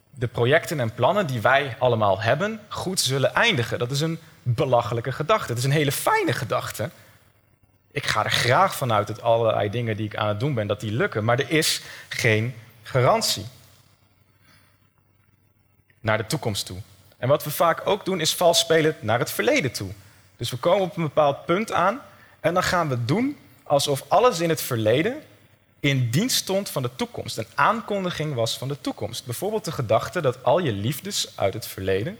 [0.09, 3.79] de projecten en plannen die wij allemaal hebben goed zullen eindigen.
[3.79, 5.49] Dat is een belachelijke gedachte.
[5.49, 6.89] Het is een hele fijne gedachte
[7.95, 10.79] ik ga er graag vanuit dat allerlei dingen die ik aan het doen ben, dat
[10.79, 11.23] die lukken.
[11.23, 13.45] Maar er is geen garantie
[15.99, 16.77] naar de toekomst toe.
[17.17, 19.91] En wat we vaak ook doen, is vals spelen naar het verleden toe.
[20.37, 22.01] Dus we komen op een bepaald punt aan
[22.39, 25.21] en dan gaan we doen alsof alles in het verleden
[25.79, 27.37] in dienst stond van de toekomst.
[27.37, 29.25] Een aankondiging was van de toekomst.
[29.25, 32.17] Bijvoorbeeld de gedachte dat al je liefdes uit het verleden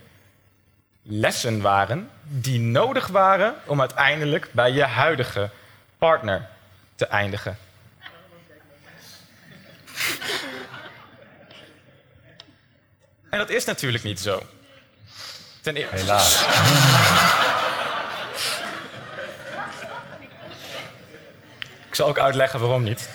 [1.07, 5.49] lessen waren die nodig waren om uiteindelijk bij je huidige
[5.97, 6.49] partner
[6.95, 7.57] te eindigen.
[13.30, 14.43] En dat is natuurlijk niet zo.
[15.61, 15.76] Ten.
[15.76, 16.45] Helaas.
[21.95, 23.09] Ik zal ook uitleggen waarom niet.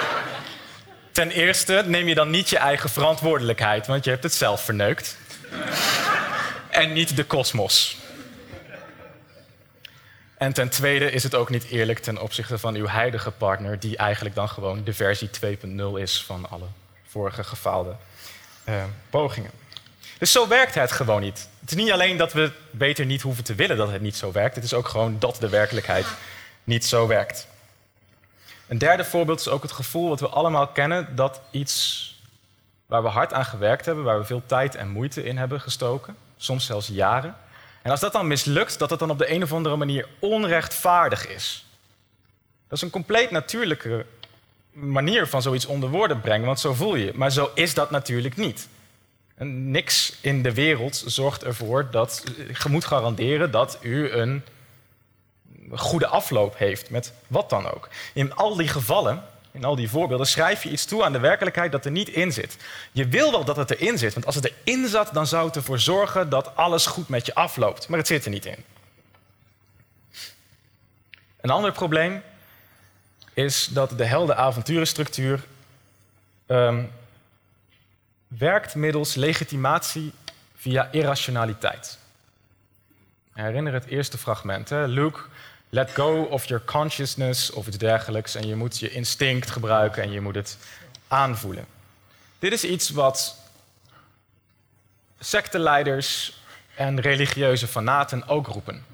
[1.12, 5.16] Ten eerste neem je dan niet je eigen verantwoordelijkheid, want je hebt het zelf verneukt.
[6.70, 7.96] en niet de kosmos.
[10.36, 13.96] En ten tweede is het ook niet eerlijk ten opzichte van uw huidige partner, die
[13.96, 16.66] eigenlijk dan gewoon de versie 2.0 is van alle
[17.08, 17.96] vorige gefaalde
[18.68, 19.50] uh, pogingen.
[20.18, 21.48] Dus zo werkt het gewoon niet.
[21.60, 24.32] Het is niet alleen dat we beter niet hoeven te willen dat het niet zo
[24.32, 26.06] werkt, het is ook gewoon dat de werkelijkheid
[26.64, 27.48] niet zo werkt.
[28.70, 32.04] Een derde voorbeeld is ook het gevoel wat we allemaal kennen dat iets
[32.86, 36.16] waar we hard aan gewerkt hebben, waar we veel tijd en moeite in hebben gestoken,
[36.36, 37.36] soms zelfs jaren,
[37.82, 41.28] en als dat dan mislukt, dat het dan op de een of andere manier onrechtvaardig
[41.28, 41.66] is.
[42.68, 44.06] Dat is een compleet natuurlijke
[44.72, 47.12] manier van zoiets onder woorden brengen, want zo voel je.
[47.14, 48.68] Maar zo is dat natuurlijk niet.
[49.34, 52.24] En niks in de wereld zorgt ervoor dat
[52.62, 54.44] je moet garanderen dat u een
[55.78, 57.88] goede afloop heeft met wat dan ook.
[58.12, 61.72] In al die gevallen in al die voorbeelden schrijf je iets toe aan de werkelijkheid
[61.72, 62.56] dat er niet in zit.
[62.92, 65.56] Je wil wel dat het erin zit, want als het erin zat, dan zou het
[65.56, 67.88] ervoor zorgen dat alles goed met je afloopt.
[67.88, 68.64] Maar het zit er niet in.
[71.40, 72.22] Een ander probleem
[73.32, 75.44] is dat de helden-avonturenstructuur
[76.46, 76.92] um,
[78.28, 80.12] werkt middels legitimatie
[80.56, 81.98] via irrationaliteit.
[83.32, 84.68] Herinner het eerste fragment.
[84.68, 84.86] Hè?
[84.86, 85.20] Luke
[85.70, 88.34] let go of your consciousness of iets dergelijks.
[88.34, 90.58] En je moet je instinct gebruiken en je moet het
[91.08, 91.66] aanvoelen.
[92.38, 93.36] Dit is iets wat
[95.18, 96.38] secteleiders
[96.74, 98.84] en religieuze fanaten ook roepen.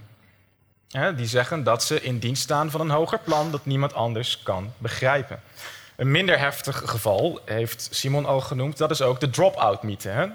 [1.16, 4.72] die zeggen dat ze in dienst staan van een hoger plan dat niemand anders kan
[4.78, 5.40] begrijpen.
[5.96, 10.32] Een minder heftig geval heeft Simon al genoemd, dat is ook de drop-out mythe.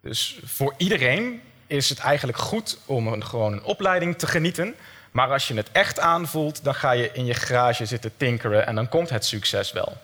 [0.00, 4.74] Dus voor iedereen is het eigenlijk goed om gewoon een opleiding te genieten,
[5.16, 8.74] Maar als je het echt aanvoelt, dan ga je in je garage zitten tinkeren en
[8.74, 9.96] dan komt het succes wel.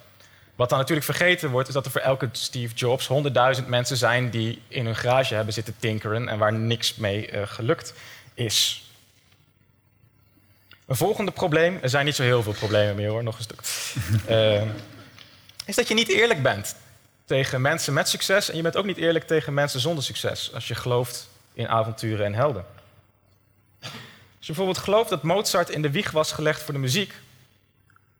[0.54, 4.30] Wat dan natuurlijk vergeten wordt, is dat er voor elke Steve Jobs honderdduizend mensen zijn
[4.30, 7.94] die in hun garage hebben zitten tinkeren en waar niks mee uh, gelukt
[8.34, 8.86] is.
[10.86, 13.60] Een volgende probleem, er zijn niet zo heel veel problemen meer hoor, nog een stuk,
[14.28, 14.62] uh,
[15.70, 16.76] is dat je niet eerlijk bent
[17.24, 20.68] tegen mensen met succes en je bent ook niet eerlijk tegen mensen zonder succes als
[20.68, 22.64] je gelooft in avonturen en helden.
[24.42, 27.14] Je bijvoorbeeld gelooft dat Mozart in de wieg was gelegd voor de muziek,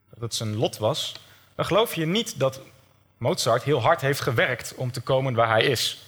[0.09, 1.15] dat het zijn lot was,
[1.55, 2.61] dan geloof je niet dat
[3.17, 6.05] Mozart heel hard heeft gewerkt om te komen waar hij is.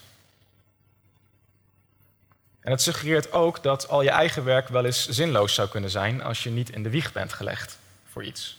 [2.59, 6.23] En het suggereert ook dat al je eigen werk wel eens zinloos zou kunnen zijn
[6.23, 7.79] als je niet in de wieg bent gelegd
[8.11, 8.57] voor iets.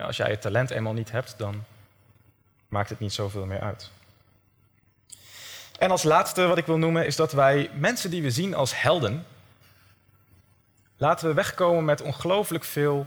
[0.00, 1.64] Als jij het talent eenmaal niet hebt, dan
[2.68, 3.90] maakt het niet zoveel meer uit.
[5.78, 8.80] En als laatste wat ik wil noemen is dat wij mensen die we zien als
[8.80, 9.26] helden,
[11.00, 13.06] laten we wegkomen met ongelooflijk veel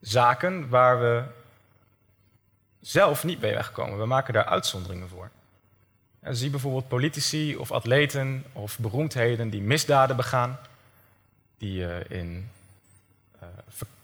[0.00, 1.22] zaken waar we
[2.80, 3.98] zelf niet mee wegkomen.
[3.98, 5.30] We maken daar uitzonderingen voor.
[6.22, 10.58] Zie bijvoorbeeld politici of atleten of beroemdheden die misdaden begaan,
[11.58, 12.50] die, uh, in,
[13.42, 13.48] uh,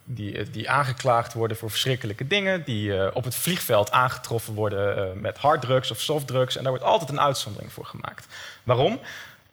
[0.05, 5.91] die, die aangeklaagd worden voor verschrikkelijke dingen, die op het vliegveld aangetroffen worden met harddrugs
[5.91, 6.57] of softdrugs.
[6.57, 8.27] En daar wordt altijd een uitzondering voor gemaakt.
[8.63, 9.01] Waarom?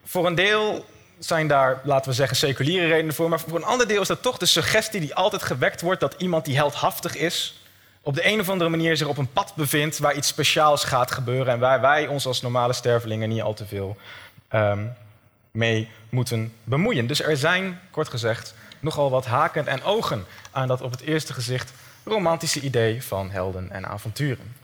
[0.03, 0.85] Voor een deel
[1.19, 3.29] zijn daar, laten we zeggen, seculiere redenen voor.
[3.29, 6.15] Maar voor een ander deel is dat toch de suggestie die altijd gewekt wordt dat
[6.17, 7.59] iemand die heldhaftig is,
[8.01, 11.11] op de een of andere manier zich op een pad bevindt waar iets speciaals gaat
[11.11, 13.97] gebeuren en waar wij ons als normale stervelingen niet al te veel
[14.53, 14.93] um,
[15.51, 17.07] mee moeten bemoeien.
[17.07, 21.33] Dus er zijn, kort gezegd, nogal wat haken en ogen aan dat op het eerste
[21.33, 21.71] gezicht
[22.03, 24.55] romantische idee van helden en avonturen.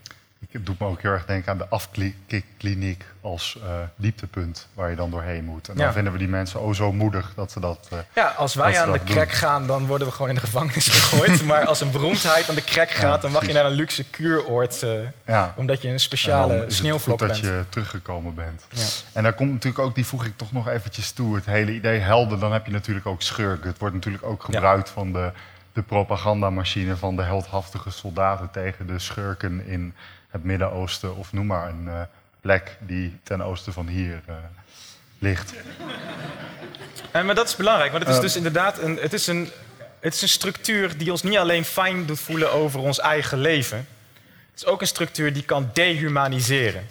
[0.50, 4.96] Het doet me ook heel erg denken aan de afkikkliniek als uh, dieptepunt waar je
[4.96, 5.68] dan doorheen moet.
[5.68, 5.92] En dan Ja.
[5.92, 7.88] vinden we die mensen oh zo moedig dat ze dat.
[7.90, 9.06] eh, Ja, als wij aan de doen.
[9.14, 11.44] crack gaan, dan worden we gewoon in de gevangenis gegooid.
[11.44, 14.82] maar als een beroemdheid aan de crack gaat, dan mag je naar een luxe kuuroord.
[14.82, 14.90] eh,
[15.26, 15.54] Ja.
[15.56, 17.30] Omdat je een En speciale sneeuwvlok bent.
[17.30, 18.66] dat je teruggekomen bent.
[18.70, 18.82] Ja.
[19.12, 21.98] En daar komt natuurlijk ook, die voeg ik toch nog eventjes toe, het hele idee
[21.98, 22.38] helden.
[22.40, 23.68] Dan heb je natuurlijk ook schurken.
[23.68, 25.30] Het wordt natuurlijk ook gebruikt van de,
[25.72, 29.94] de propagandamachine van de heldhaftige soldaten tegen de schurken in
[30.32, 31.16] het Midden-Oosten.
[31.16, 32.00] Of noem maar een eh,
[32.40, 34.34] plek die ten oosten van hier eh,
[35.18, 35.54] ligt.
[37.10, 39.50] En, maar dat is belangrijk, want het is Eh, dus inderdaad een, het is een,
[40.00, 43.86] het is een structuur die ons niet alleen fijn doet voelen over ons eigen leven.
[44.50, 46.86] Het is ook een structuur die kan dehumaniseren.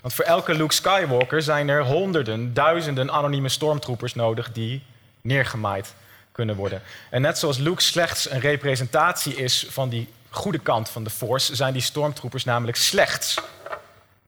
[0.00, 4.82] Want voor elke Luke Skywalker zijn er honderden, duizenden anonieme stormtroopers nodig die
[5.20, 5.94] neergemaaid
[6.32, 6.82] kunnen worden.
[7.10, 11.54] En net zoals Luke slechts een representatie is van die goede kant van de Force,
[11.54, 13.40] zijn die stormtroopers namelijk slechts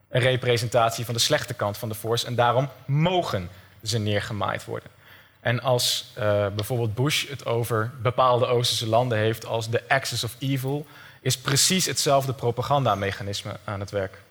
[0.08, 2.26] een representatie van de slechte kant van de Force.
[2.26, 3.48] En daarom mogen
[3.82, 4.90] ze neergemaaid worden.
[5.40, 10.36] En als eh, bijvoorbeeld Bush het over bepaalde Oosterse landen heeft als de axis of
[10.38, 10.86] evil,
[11.20, 14.22] is precies hetzelfde propagandamechanisme aan het werk.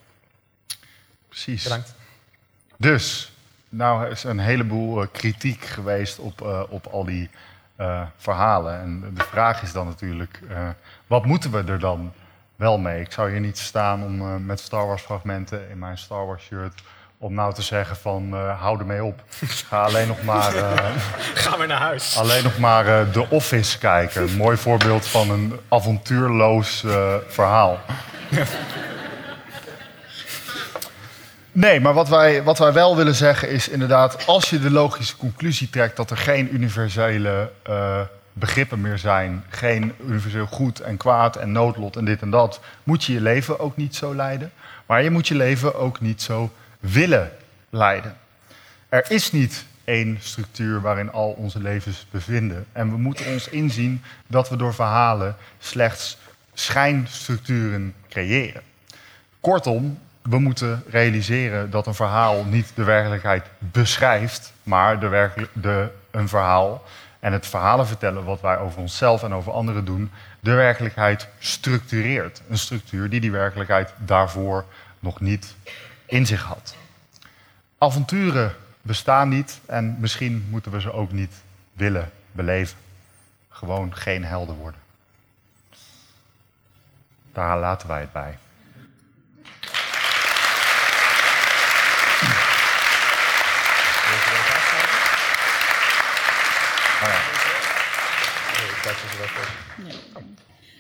[1.27, 1.63] Precies.
[1.63, 1.93] Bedankt.
[2.77, 3.31] Dus,
[3.69, 7.29] nou is een heleboel eh, kritiek geweest op, eh, op al die
[8.17, 8.79] verhalen.
[8.79, 10.39] En de vraag is dan natuurlijk,
[11.07, 12.13] wat moeten we er dan
[12.55, 13.01] wel mee?
[13.01, 16.43] Ik zou hier niet staan om eh, met Star Wars fragmenten in mijn Star Wars
[16.43, 16.81] shirt...
[17.17, 19.23] om nou te zeggen van, eh hou ermee op.
[19.69, 20.55] Ga alleen nog maar...
[20.55, 20.85] eh,
[21.43, 22.17] Ga weer naar huis.
[22.17, 24.21] Alleen nog maar eh, The Office kijken.
[24.21, 26.85] Een mooi voorbeeld van een avontuurloos
[27.27, 27.79] verhaal.
[31.51, 34.25] Nee, maar wat wij, wat wij wel willen zeggen is inderdaad...
[34.25, 37.51] als je de logische conclusie trekt dat er geen universele
[38.39, 39.43] begrippen meer zijn...
[39.49, 42.59] geen universeel goed en kwaad en noodlot en dit en dat...
[42.83, 44.51] moet je je leven ook niet zo leiden.
[44.85, 47.31] Maar je moet je leven ook niet zo willen
[47.69, 48.17] leiden.
[48.89, 52.65] Er is niet één structuur waarin al onze levens bevinden.
[52.71, 56.17] En we moeten ons inzien dat we door verhalen slechts
[56.53, 58.61] schijnstructuren creëren.
[59.39, 66.27] Kortom, we moeten realiseren dat een verhaal niet de werkelijkheid beschrijft, maar de de, een
[66.27, 66.83] verhaal
[67.19, 72.41] en het verhalen vertellen wat wij over onszelf en over anderen doen, de werkelijkheid structureert.
[72.49, 74.65] Een structuur die die werkelijkheid daarvoor
[74.99, 75.55] nog niet
[76.05, 76.75] in zich had.
[77.77, 81.33] Avonturen bestaan niet en misschien moeten we ze ook niet
[81.73, 82.77] willen beleven.
[83.49, 84.79] Gewoon geen helden worden.
[87.33, 88.37] Daar laten wij het bij.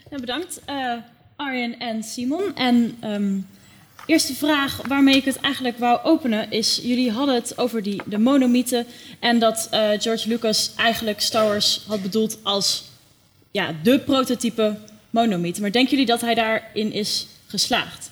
[0.09, 0.93] Ja, bedankt, eh,
[1.35, 2.55] Arjen en Simon.
[2.55, 3.39] En ehm,
[4.05, 6.79] eerste vraag waarmee ik het eigenlijk wou openen is...
[6.83, 8.85] jullie hadden het over die, de monomythe...
[9.19, 12.83] en dat eh, George Lucas eigenlijk Star Wars had bedoeld als
[13.51, 14.77] ja, de prototype
[15.09, 15.61] monomythe.
[15.61, 18.11] Maar denken jullie dat hij daarin is geslaagd?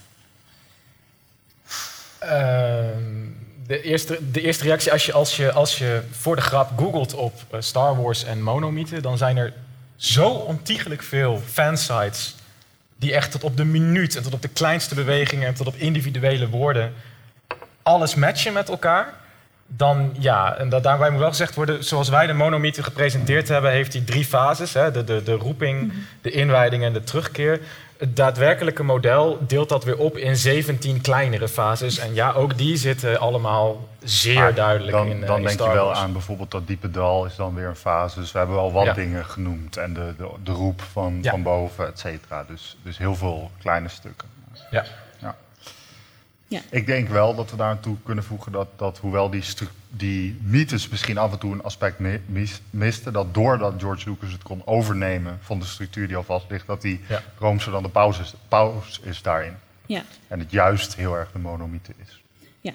[2.19, 3.25] Ehm,
[3.67, 7.13] de, eerste, de eerste reactie, als je, als, je, als je voor de grap googelt
[7.13, 9.01] op eh, Star Wars en monomythe...
[9.01, 9.53] dan zijn er
[9.95, 12.35] zo ontiegelijk veel fansites
[12.97, 15.75] die echt tot op de minuut en tot op de kleinste bewegingen en tot op
[15.75, 16.93] individuele woorden
[17.85, 19.13] alles matchen met elkaar,
[19.67, 23.71] dan ja, en dat, daarbij moet wel gezegd worden, zoals wij de monomythe gepresenteerd hebben,
[23.71, 27.59] heeft hij drie fases: hè, de, de, de roeping, de inwijding en de terugkeer.
[27.97, 31.97] Het daadwerkelijke model deelt dat weer op in 17 kleinere fases.
[31.97, 35.59] En ja, ook die zitten allemaal zeer Maar duidelijk dan, in, eh, Dan in denk
[35.59, 38.19] je wel aan bijvoorbeeld dat diepe dal is dan weer een fase.
[38.19, 38.93] Dus we hebben al wat Ja.
[38.93, 39.77] dingen genoemd.
[39.77, 41.31] En de, de, de roep van, Ja.
[41.31, 42.45] van boven, et cetera.
[42.47, 44.27] Dus, dus heel veel kleine stukken.
[44.71, 44.85] Ja.
[46.47, 46.61] Ja.
[46.69, 49.43] Ik denk wel dat we daar aan toe kunnen voegen dat, dat hoewel die,
[49.89, 54.31] die mythes misschien af en toe een aspect mi- mis- misten, dat doordat George Lucas
[54.31, 57.23] het kon overnemen van de structuur die al vast ligt, dat die Ja.
[57.39, 59.53] roomser dan de paus is, paus is daarin.
[59.85, 60.03] Ja.
[60.27, 62.21] En het juist heel erg de monomythe is.
[62.61, 62.71] Ja.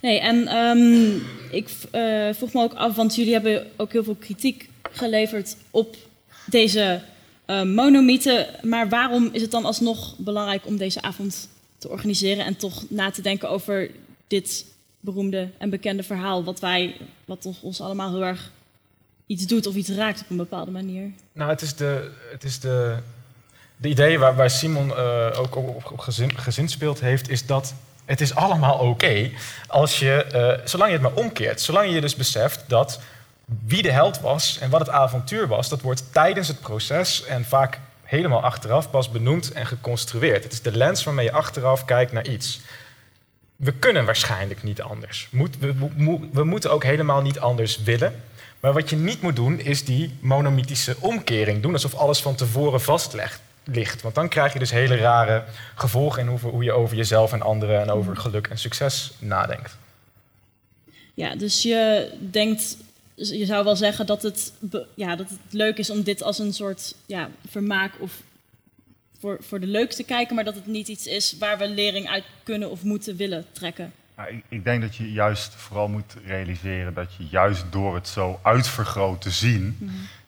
[0.00, 1.16] Nee, en ehm,
[1.50, 5.96] ik eh, vroeg me ook af, want jullie hebben ook heel veel kritiek geleverd op
[6.46, 7.02] deze
[7.44, 8.48] eh monomythe.
[8.62, 11.48] Maar waarom is het dan alsnog belangrijk om deze avond
[11.80, 13.90] te organiseren en toch na te denken over
[14.26, 14.64] dit
[15.00, 18.50] beroemde en bekende verhaal, wat wij, wat ons allemaal heel erg
[19.26, 21.10] iets doet of iets raakt op een bepaalde manier?
[21.32, 22.96] Nou, het is de, het is de,
[23.76, 27.74] de idee waar, waar Simon eh, ook op, op, op gezin, gezinspeeld heeft, is dat
[28.04, 29.30] het is allemaal oké
[29.66, 31.60] als je, eh, zolang je het maar omkeert.
[31.60, 33.00] Zolang je dus beseft dat
[33.66, 37.44] wie de held was en wat het avontuur was, dat wordt tijdens het proces en
[37.44, 40.42] vaak helemaal achteraf pas benoemd en geconstrueerd.
[40.44, 42.60] Het is de lens waarmee je achteraf kijkt naar iets.
[43.56, 45.28] We kunnen waarschijnlijk niet anders.
[45.30, 45.74] Moet, we,
[46.32, 48.22] we- moeten ook helemaal niet anders willen.
[48.60, 51.72] Maar wat je niet moet doen, is die monomythische omkering doen.
[51.72, 54.02] Alsof alles van tevoren vastlegt ligt.
[54.02, 55.44] Want dan krijg je dus hele rare
[55.74, 59.76] gevolgen in hoe, hoe je over jezelf en anderen en over geluk en succes nadenkt.
[61.14, 62.76] Ja, dus je denkt,
[63.28, 64.52] je zou wel zeggen dat het,
[64.94, 68.22] ja, dat het leuk is om dit als een soort ja, vermaak of
[69.18, 72.08] voor, voor de leuk te kijken, maar dat het niet iets is waar we lering
[72.08, 73.92] uit kunnen of moeten willen trekken.
[74.28, 78.38] Ik, ik denk dat je juist vooral moet realiseren dat je juist door het zo
[78.42, 79.76] uitvergroot te zien,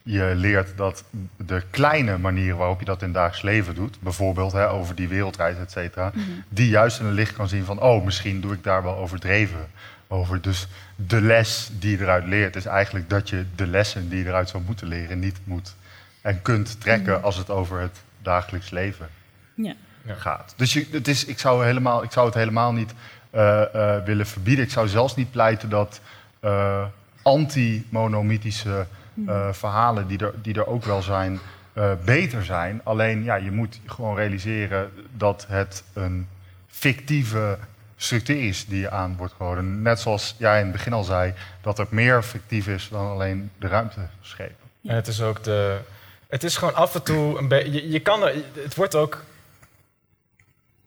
[0.02, 1.04] je leert dat
[1.36, 5.08] de kleine manieren waarop je dat in het dagelijks leven doet, bijvoorbeeld hè, over die
[5.08, 6.24] wereldreis, et cetera, Mhm.
[6.48, 9.70] die juist in een licht kan zien van, oh, misschien doe ik daar wel overdreven
[10.12, 10.40] over.
[10.40, 14.26] Dus de les die je eruit leert is eigenlijk dat je de lessen die je
[14.28, 15.74] eruit zou moeten leren niet moet
[16.20, 17.24] en kunt trekken Mhm.
[17.24, 19.08] als het over het dagelijks leven
[19.54, 19.74] Ja.
[20.06, 20.54] gaat.
[20.56, 22.94] Dus je, het is, ik, zou helemaal, ik zou het helemaal niet
[23.30, 24.64] eh, eh, willen verbieden.
[24.64, 26.00] Ik zou zelfs niet pleiten dat
[26.40, 26.84] eh,
[27.22, 28.86] anti-monomythische
[29.26, 31.38] eh, verhalen, die er, die er ook wel zijn,
[31.72, 32.80] eh, beter zijn.
[32.84, 36.26] Alleen ja, je moet gewoon realiseren dat het een
[36.68, 37.58] fictieve
[38.02, 39.82] structuur is die je aan wordt gehouden.
[39.82, 43.50] Net zoals jij in het begin al zei, dat het meer fictief is dan alleen
[43.58, 44.56] de ruimteschepen.
[44.84, 45.78] En het is ook de.
[46.28, 47.72] Het is gewoon af en toe een beetje.
[47.72, 48.34] Je, je kan er.
[48.54, 49.24] Het wordt ook.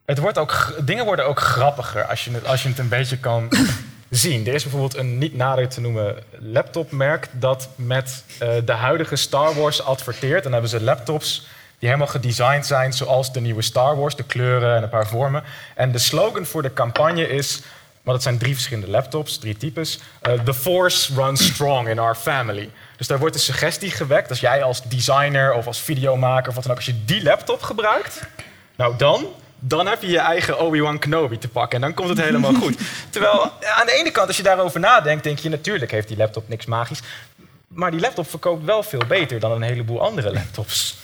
[0.06, 0.76] Het wordt ook.
[0.82, 3.50] Dingen worden ook grappiger als je het, als je het een beetje kan
[4.10, 4.48] zien.
[4.48, 9.56] Er is bijvoorbeeld een niet nader te noemen laptopmerk dat met eh, de huidige Star
[9.56, 10.38] Wars adverteert.
[10.38, 11.48] En dan hebben ze laptops
[11.86, 15.44] die helemaal gedesigned zijn zoals de nieuwe Star Wars, de kleuren en een paar vormen.
[15.76, 17.62] En de slogan voor de campagne is.
[18.02, 20.00] Want het zijn drie verschillende laptops, drie types.
[20.22, 22.70] eh, The Force runs strong in our family.
[22.98, 26.64] Dus daar wordt de suggestie gewekt, als jij als designer of als videomaker of wat
[26.64, 28.22] dan ook, als je die laptop gebruikt,
[28.76, 29.26] nou dan,
[29.60, 32.78] dan heb je je eigen Obi-Wan Kenobi te pakken en dan komt het helemaal goed.
[33.10, 33.42] Terwijl
[33.78, 36.66] aan de ene kant, als je daarover nadenkt, denk je natuurlijk heeft die laptop niks
[36.66, 37.00] magisch.
[37.68, 40.98] Maar die laptop verkoopt wel veel beter dan een heleboel andere laptops.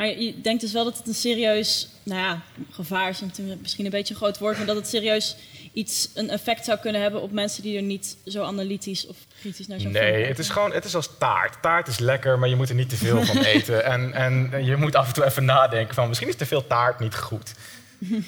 [0.00, 2.40] Maar je- denkt dus wel dat het een serieus, nou ja,
[2.70, 3.20] gevaar is
[3.60, 5.36] misschien een beetje een groot woord, maar dat het serieus
[5.72, 9.66] iets, een effect zou kunnen hebben op mensen die er niet zo analytisch of kritisch
[9.66, 11.62] naar zo'n Nee, het is gewoon het is als taart.
[11.62, 13.84] Taart is lekker, maar je moet er niet te veel van eten.
[13.84, 16.98] En, en je moet af en toe even nadenken van misschien is te veel taart
[17.00, 17.52] niet goed.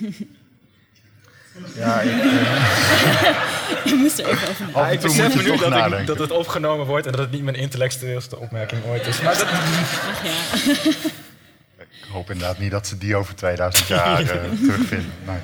[1.77, 2.11] Ja, ik,
[3.91, 6.07] Je moest er even over Ja, Af en ik besef me nu ik, nadenken.
[6.07, 9.21] dat het opgenomen wordt en dat het niet mijn intellectueelste opmerking ooit is.
[9.21, 11.11] Maar dat, Ach ja.
[12.13, 15.11] Ik hoop inderdaad niet dat ze die over 2000 jaar eh, terugvinden.
[15.27, 15.39] Nee.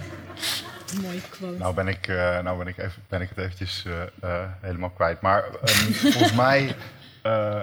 [1.03, 1.59] Mooie quote.
[1.59, 3.85] Nou ben ik, eh, nou ben ik, even, ben ik het eventjes
[4.21, 5.21] eh, helemaal kwijt.
[5.21, 6.77] Maar ehm, volgens mij
[7.23, 7.61] eh,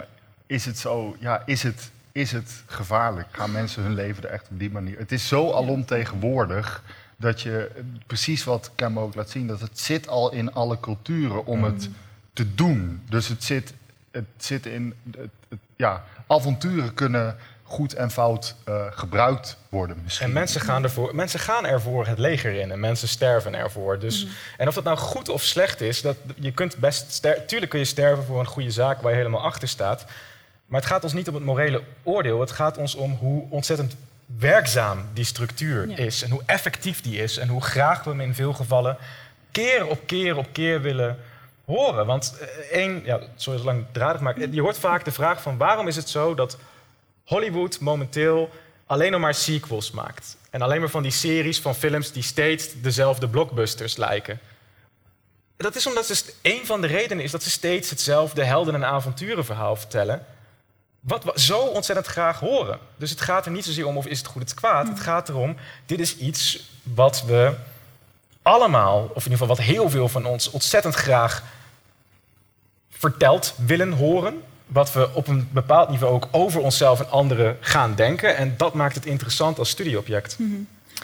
[0.47, 3.28] is het zo, ja, is het, is het gevaarlijk?
[3.32, 4.97] Gaan mensen hun leven er echt op die manier?
[4.97, 6.84] Het is zo alomtegenwoordig
[7.18, 7.72] Dat je
[8.08, 11.89] precies wat Campbell ook laat zien, dat het zit al in alle culturen om het
[12.34, 13.01] te doen.
[13.10, 13.74] Dus het zit,
[14.12, 14.93] het zit in.
[15.12, 17.36] Het, het- ja, avonturen kunnen
[17.68, 20.28] goed en fout eh, gebruikt worden misschien.
[20.28, 23.99] En mensen gaan, ervoor, mensen gaan ervoor het leger in en mensen sterven ervoor.
[23.99, 27.70] Dus, En of dat nou goed of slecht is, dat, je kunt best ster- tuurlijk
[27.72, 30.05] kun je sterven voor een goede zaak waar je helemaal achter staat.
[30.66, 32.39] Maar het gaat ons niet om het morele oordeel.
[32.39, 33.95] Het gaat ons om hoe ontzettend
[34.39, 35.97] werkzaam die structuur Ja.
[35.97, 36.22] is.
[36.24, 37.38] En hoe effectief die is.
[37.38, 38.97] En hoe graag we hem in veel gevallen
[39.51, 41.18] keer op keer op keer willen
[41.66, 42.05] horen.
[42.05, 42.47] Want eh,
[42.82, 46.09] één, ja, sorry, zo langdradig, maar je hoort vaak de vraag van waarom is het
[46.09, 46.57] zo dat
[47.26, 48.50] Hollywood momenteel
[48.86, 50.38] alleen nog maar sequels maakt.
[50.50, 54.40] En alleen maar van die series van films die steeds dezelfde blockbusters lijken.
[55.58, 58.86] Dat is omdat ze, een van de redenen is dat ze steeds hetzelfde helden- en
[58.86, 60.26] avonturenverhaal vertellen.
[61.00, 62.80] Wat we zo ontzettend graag horen.
[62.98, 64.88] Dus het gaat er niet zozeer om of is het goed of het kwaad.
[64.88, 65.56] Het gaat erom,
[65.86, 67.54] dit is iets wat we
[68.42, 71.44] allemaal, of in ieder geval wat heel veel van ons ontzettend graag
[72.90, 74.44] verteld willen horen.
[74.68, 78.38] Wat we op een bepaald niveau ook over onszelf en anderen gaan denken.
[78.38, 80.36] En dat maakt het interessant als studieobject.
[80.39, 80.51] Mhm.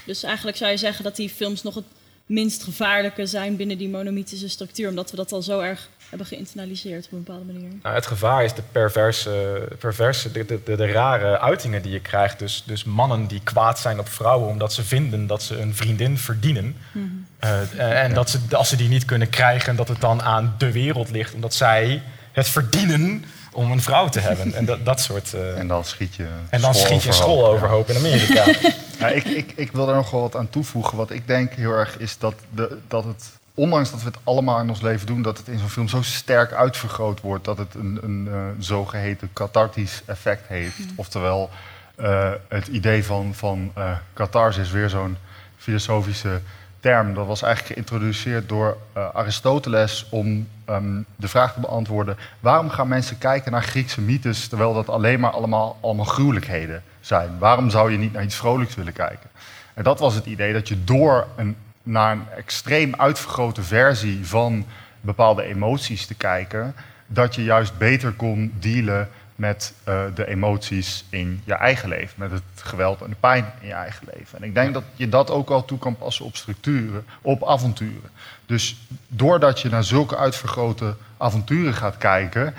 [0.05, 1.85] Dus eigenlijk zou je zeggen dat die films nog het
[2.25, 7.05] minst gevaarlijke zijn binnen die monomitische structuur, omdat we dat al zo erg hebben geïnternaliseerd
[7.05, 7.69] op een bepaalde manier.
[7.83, 11.99] Nou, het gevaar is de perverse, perverse de, de, de, de rare uitingen die je
[11.99, 12.39] krijgt.
[12.39, 16.17] Dus, dus mannen die kwaad zijn op vrouwen omdat ze vinden dat ze een vriendin
[16.17, 16.75] verdienen.
[16.91, 17.05] Mhm.
[17.39, 20.71] Eh, en dat ze, als ze die niet kunnen krijgen, dat het dan aan de
[20.71, 21.33] wereld ligt.
[21.33, 22.01] Omdat zij
[22.31, 23.23] het verdienen
[23.53, 24.53] om een vrouw te hebben.
[24.53, 25.33] En dat, dat soort...
[25.33, 27.55] eh, En dan schiet je En dan school schiet je een overhoop, school ja.
[27.55, 28.45] overhoop in Amerika.
[28.99, 30.97] Ja, ik, ik, ik wil daar nog wel wat aan toevoegen.
[30.97, 34.59] Wat ik denk heel erg is dat, de, dat het, ondanks dat we het allemaal
[34.59, 37.75] in ons leven doen, dat het in zo'n film zo sterk uitvergroot wordt dat het
[37.75, 40.77] een, een eh, zogeheten cathartisch effect heeft.
[40.95, 41.49] Oftewel,
[41.95, 45.17] eh, het idee van, van eh catharsis, weer zo'n
[45.57, 46.41] filosofische
[46.81, 47.13] term.
[47.13, 52.87] Dat was eigenlijk geïntroduceerd door eh, Aristoteles om ehm, de vraag te beantwoorden: waarom gaan
[52.87, 57.37] mensen kijken naar Griekse mythes terwijl dat alleen maar allemaal, allemaal gruwelijkheden zijn?
[57.39, 59.29] Waarom zou je niet naar iets vrolijks willen kijken?
[59.73, 64.65] En dat was het idee dat je door een, naar een extreem uitvergrote versie van
[65.01, 66.75] bepaalde emoties te kijken,
[67.07, 69.09] dat je juist beter kon dealen
[69.41, 73.67] met eh, de emoties in je eigen leven, met het geweld en de pijn in
[73.67, 74.37] je eigen leven.
[74.37, 78.09] En ik denk dat je dat ook al toe kan passen op structuren, op avonturen.
[78.45, 78.77] Dus
[79.07, 82.53] doordat je naar zulke uitvergrote avonturen gaat kijken,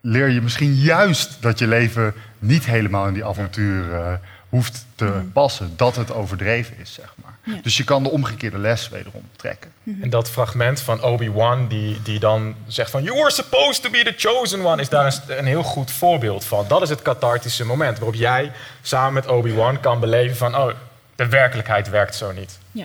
[0.00, 4.18] leer je misschien juist dat je leven niet helemaal in die avonturen eh,
[4.48, 7.38] hoeft te passen, dat het overdreven is, zeg maar.
[7.44, 7.60] Ja.
[7.62, 9.72] Dus je kan de omgekeerde les wederom trekken.
[10.00, 13.02] En dat fragment van Obi-Wan, die, die dan zegt van...
[13.02, 16.44] You were supposed to be the chosen one, is daar een, een heel goed voorbeeld
[16.44, 16.64] van.
[16.68, 20.56] Dat is het cathartische moment waarop jij samen met Obi-Wan kan beleven van...
[20.56, 20.70] Oh,
[21.16, 22.58] de werkelijkheid werkt zo niet.
[22.72, 22.84] Ja.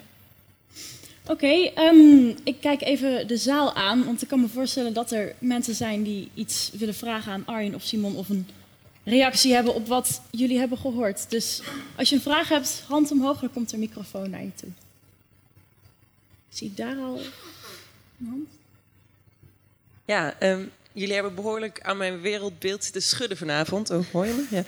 [1.28, 5.34] Oké, ehm, ik kijk even de zaal aan, want ik kan me voorstellen dat er
[5.39, 8.47] mensen zijn die iets willen vragen aan Arjen of Simon of een
[9.03, 11.29] reactie hebben op wat jullie hebben gehoord.
[11.29, 11.61] Dus
[11.95, 14.69] als je een vraag hebt, hand omhoog, dan komt er microfoon naar je toe.
[16.49, 17.19] Zie ik daar al
[18.19, 18.49] een hand?
[20.05, 23.90] Ja, ehm, jullie hebben behoorlijk aan mijn wereldbeeld zitten schudden vanavond.
[23.90, 24.56] Oh, hoor je me?
[24.56, 24.64] Ja.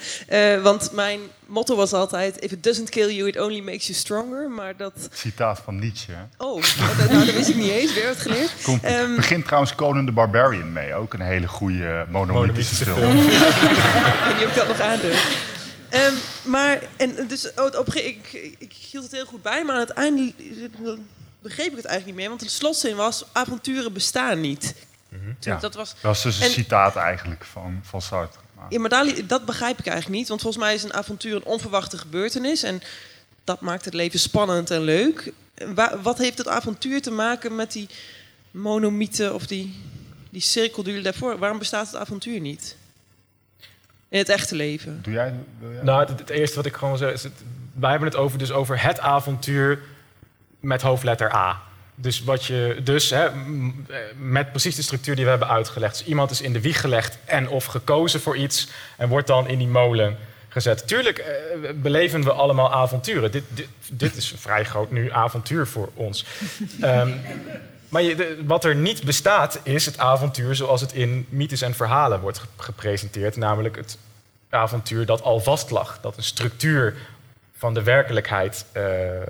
[0.55, 3.97] Eh, want mijn motto was altijd: If it doesn't kill you, it only makes you
[3.99, 4.49] stronger.
[4.49, 4.93] Maar dat.
[5.13, 6.11] Citaat van Nietzsche.
[6.11, 6.45] hè?
[6.45, 6.61] Oh,
[6.97, 7.93] dat, nou, dat wist ik niet eens.
[7.93, 8.51] Weer wat geleerd.
[8.63, 13.17] Komt, Ehm, begint trouwens Conan the Barbarian mee, ook een hele goede monomythische Monomythische film.
[14.19, 15.53] ik weet niet of ik dat nog aandurf.
[15.89, 19.81] Ehm, maar, en dus, oh, op, ik, ik hield het heel goed bij, maar aan
[19.81, 20.33] het einde
[21.41, 22.27] begreep ik het eigenlijk niet meer.
[22.29, 24.73] Want de slotzin was, avonturen bestaan niet.
[25.39, 28.39] Ja, dat was, dat was dus een en- citaat eigenlijk van, van Sartre.
[28.55, 30.27] Maar- Ja, maar daar, dat begrijp ik eigenlijk niet.
[30.27, 32.63] Want volgens mij is een avontuur een onverwachte gebeurtenis.
[32.63, 32.81] En
[33.43, 35.31] dat maakt het leven spannend en leuk.
[35.75, 37.89] Wa- wat heeft het avontuur te maken met die
[38.51, 39.83] monomythe of die,
[40.29, 41.37] die cirkel die jullie daarvoor...
[41.37, 42.75] Waarom bestaat het avontuur niet?
[44.09, 44.99] In het echte leven.
[45.01, 45.83] Doe jij, wil jij?
[45.83, 47.23] Nou, het, het eerste wat ik gewoon wil zeggen is...
[47.23, 49.79] Het, wij hebben het over, dus over het avontuur
[50.59, 51.61] met hoofdletter A.
[51.95, 53.27] Dus, wat je, dus hè,
[54.17, 55.97] met precies de structuur die we hebben uitgelegd.
[55.97, 58.67] Dus iemand is in de wieg gelegd en of gekozen voor iets...
[58.97, 60.17] en wordt dan in die molen
[60.49, 60.87] gezet.
[60.87, 61.33] Tuurlijk eh,
[61.75, 63.31] beleven we allemaal avonturen.
[63.31, 63.43] Dit,
[63.91, 66.25] dit, is een vrij groot nu avontuur voor ons.
[66.81, 67.09] Ehm,
[67.89, 72.19] maar je, wat er niet bestaat, is het avontuur zoals het in mythes en verhalen
[72.19, 73.35] wordt ge- gepresenteerd.
[73.35, 73.97] Namelijk het
[74.49, 75.99] avontuur dat al vast lag.
[76.01, 76.95] Dat een structuur
[77.57, 79.27] van de werkelijkheid eh, eh,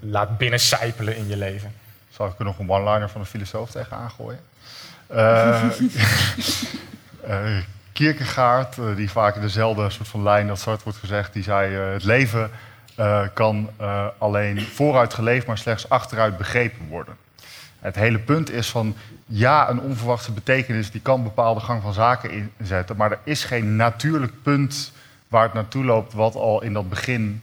[0.00, 1.74] laat binnencijpelen in je leven.
[2.20, 4.40] Zal ik er nog een one-liner van een filosoof tegen aangooien?
[5.10, 5.62] Eh
[7.22, 11.42] eh, Kierkegaard, eh, die vaak in dezelfde soort van lijn als Sartre wordt gezegd, die
[11.42, 12.50] zei: Het leven
[13.34, 13.70] kan
[14.18, 17.16] alleen vooruit geleefd, maar slechts achteruit begrepen worden.
[17.78, 22.50] Het hele punt is van, ja, een onverwachte betekenis die kan bepaalde gang van zaken
[22.56, 24.92] inzetten, maar er is geen natuurlijk punt
[25.28, 27.42] waar het naartoe loopt wat al in dat begin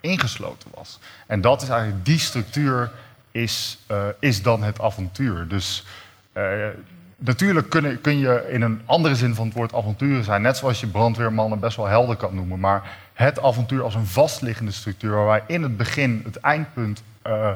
[0.00, 0.98] ingesloten was.
[1.26, 2.90] En dat is eigenlijk, die structuur
[3.34, 5.48] is, eh, is dan het avontuur.
[5.48, 5.84] Dus
[6.32, 6.52] eh,
[7.16, 10.80] natuurlijk kun, kun je in een andere zin van het woord avonturen zijn, net zoals
[10.80, 15.42] je brandweermannen best wel helder kan noemen, maar het avontuur als een vastliggende structuur waarbij
[15.46, 17.50] in het begin het eindpunt eh,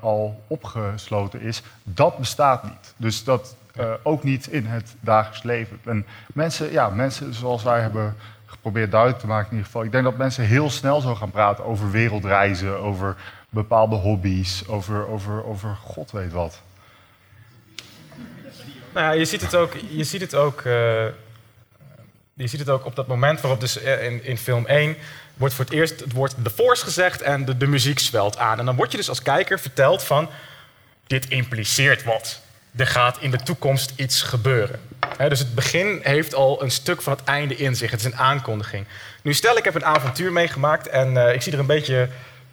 [0.00, 2.94] al opgesloten is, dat bestaat niet.
[2.96, 3.56] Dus dat
[4.02, 5.78] ook niet in het dagelijks leven.
[5.84, 8.14] En mensen, ja, mensen zoals wij hebben
[8.46, 11.30] geprobeerd duidelijk te maken in ieder geval, ik denk dat mensen heel snel zo gaan
[11.30, 13.16] praten over wereldreizen, over
[13.48, 16.60] bepaalde hobby's, over, over, over god weet wat.
[18.92, 20.72] Nou ja, je ziet het ook, je ziet het ook, eh,
[22.34, 24.96] je ziet het ook op dat moment waarop dus eh, in, in film 1
[25.34, 28.58] wordt voor het eerst het woord The Force gezegd en de, de muziek zwelt aan.
[28.58, 30.28] En dan word je dus als kijker verteld van,
[31.06, 32.40] dit impliceert wat.
[32.76, 34.80] Er gaat in de toekomst iets gebeuren.
[35.28, 37.90] Dus het begin heeft al een stuk van het einde in zich.
[37.90, 38.86] Het is een aankondiging.
[39.22, 42.08] Nu stel ik heb een avontuur meegemaakt en eh, ik zie er een beetje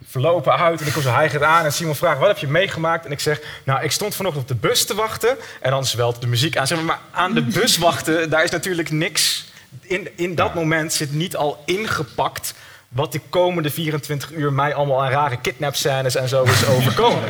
[0.06, 0.80] verlopen uit.
[0.80, 3.06] En ik kom zo hijgend aan en Simon vraagt, wat heb je meegemaakt?
[3.06, 5.36] En ik zeg, nou, ik stond vanochtend op de bus te wachten.
[5.60, 6.66] En dan zwelt de muziek aan.
[6.66, 9.54] Zeg maar, maar aan de bus wachten, daar is natuurlijk niks...
[9.80, 12.54] In, in dat moment zit niet al ingepakt
[12.88, 17.22] wat de komende 24 uur mij allemaal aan rare kidnapscènes en zo is overkomen.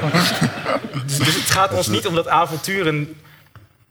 [1.07, 3.20] dus, dus het gaat ons niet om dat avonturen...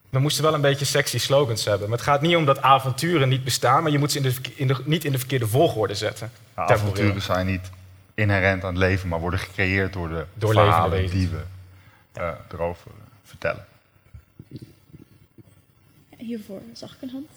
[0.10, 1.90] We moesten wel een beetje sexy slogans hebben.
[1.90, 3.84] Maar het gaat niet om dat avonturen niet bestaan...
[3.84, 6.32] maar je moet ze in de, verke- in de, niet in de verkeerde volgorde zetten.
[6.56, 7.70] Ja, avonturen zijn niet
[8.16, 11.44] inherent aan het leven, maar worden gecreëerd door de Door verhalen die we
[12.14, 12.92] eh, erover
[13.24, 13.66] vertellen.
[16.18, 17.28] Hiervoor zag ik een hand.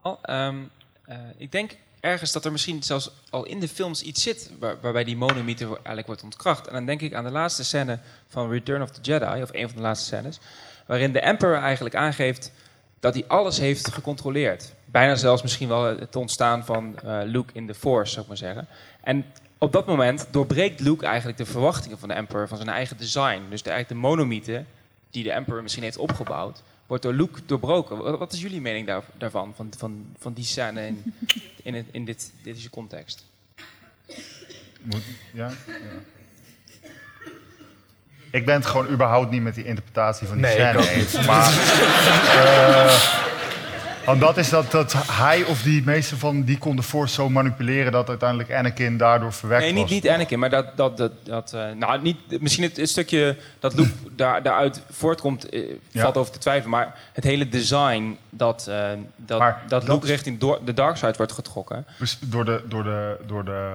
[0.00, 0.56] Al, ehm,
[1.04, 4.80] eh, ik denk ergens dat er misschien zelfs al in de films iets zit waar-
[4.80, 6.66] waarbij die monomythe eigenlijk wordt ontkracht.
[6.66, 9.66] En dan denk ik aan de laatste scène van Return of the Jedi, of een
[9.68, 10.38] van de laatste scènes,
[10.86, 12.52] waarin de Emperor eigenlijk aangeeft
[13.00, 14.74] dat hij alles heeft gecontroleerd.
[14.84, 18.36] Bijna zelfs misschien wel het ontstaan van eh, Luke in the Force, zou ik maar
[18.36, 18.66] zeggen.
[19.00, 19.24] En
[19.58, 23.42] op dat moment doorbreekt Luke eigenlijk de verwachtingen van de Emperor, van zijn eigen design.
[23.50, 24.64] Dus de, eigenlijk de monomythe
[25.10, 28.18] die de Emperor misschien heeft opgebouwd, wordt door Luke doorbroken.
[28.18, 31.14] Wat, is jullie mening daar, daarvan, van, van, van die scène in,
[31.62, 33.26] in, in dit, deze context?
[34.82, 35.02] Moet,
[35.32, 35.48] ja?
[35.66, 36.17] ja.
[38.30, 41.26] Ik ben het gewoon überhaupt niet met die interpretatie van die Nee, scène eens.
[41.26, 41.52] Maar,
[42.36, 43.26] eh,
[44.04, 47.28] want dat is dat, dat hij of die meeste van die kon de Force zo
[47.28, 49.90] manipuleren dat uiteindelijk Anakin daardoor verwekt Nee, niet, was.
[49.90, 50.76] niet Anakin, maar dat...
[50.76, 55.48] dat, dat, dat eh, nou, niet, misschien het, het stukje dat Luke daar, daaruit voortkomt,
[55.48, 56.02] eh, Ja.
[56.02, 56.70] valt over te twijfelen.
[56.70, 58.86] Maar het hele design dat, eh,
[59.16, 61.86] dat, Maar dat Luke is- richting door, de dark side wordt getrokken.
[61.98, 63.68] Dus door de, door de, door de,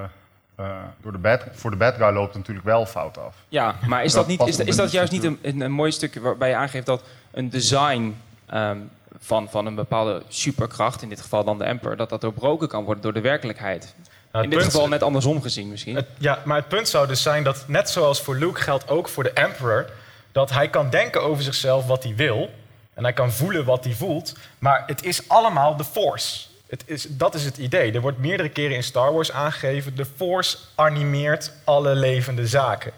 [0.56, 0.66] eh,
[1.02, 3.36] door de bad, voor de bad guy loopt het natuurlijk wel fout af.
[3.50, 6.50] Ja, maar is dat, niet, is, dat juist niet een, een, een mooi stukje waarbij
[6.50, 8.16] je aangeeft dat een design
[8.46, 8.78] ehm,
[9.20, 12.84] van, van een bepaalde superkracht, in dit geval dan de Emperor, dat dat doorbroken kan
[12.84, 13.96] worden door de werkelijkheid?
[14.32, 15.96] het in dit punt- geval net andersom gezien misschien.
[15.96, 19.10] Het- ja, maar het punt zou dus zijn dat net zoals voor Luke geldt ook
[19.10, 19.90] voor de Emperor...
[20.32, 22.50] dat hij kan denken over zichzelf wat hij wil...
[22.94, 24.36] en hij kan voelen wat hij voelt...
[24.60, 26.46] maar het is allemaal de Force.
[26.74, 27.92] Het is, dat is het idee.
[27.92, 29.96] Er wordt meerdere keren in Star Wars aangegeven...
[29.96, 32.92] de Force animeert alle levende zaken.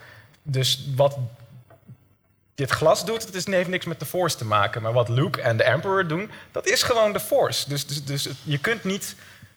[0.44, 1.18] Dus wat
[2.56, 4.82] dit glas doet, het is, heeft niks met de Force te maken.
[4.82, 7.70] Maar wat Luke en de Emperor doen, dat is gewoon de Force.
[7.70, 9.16] Dus, dus, dus je kunt niet...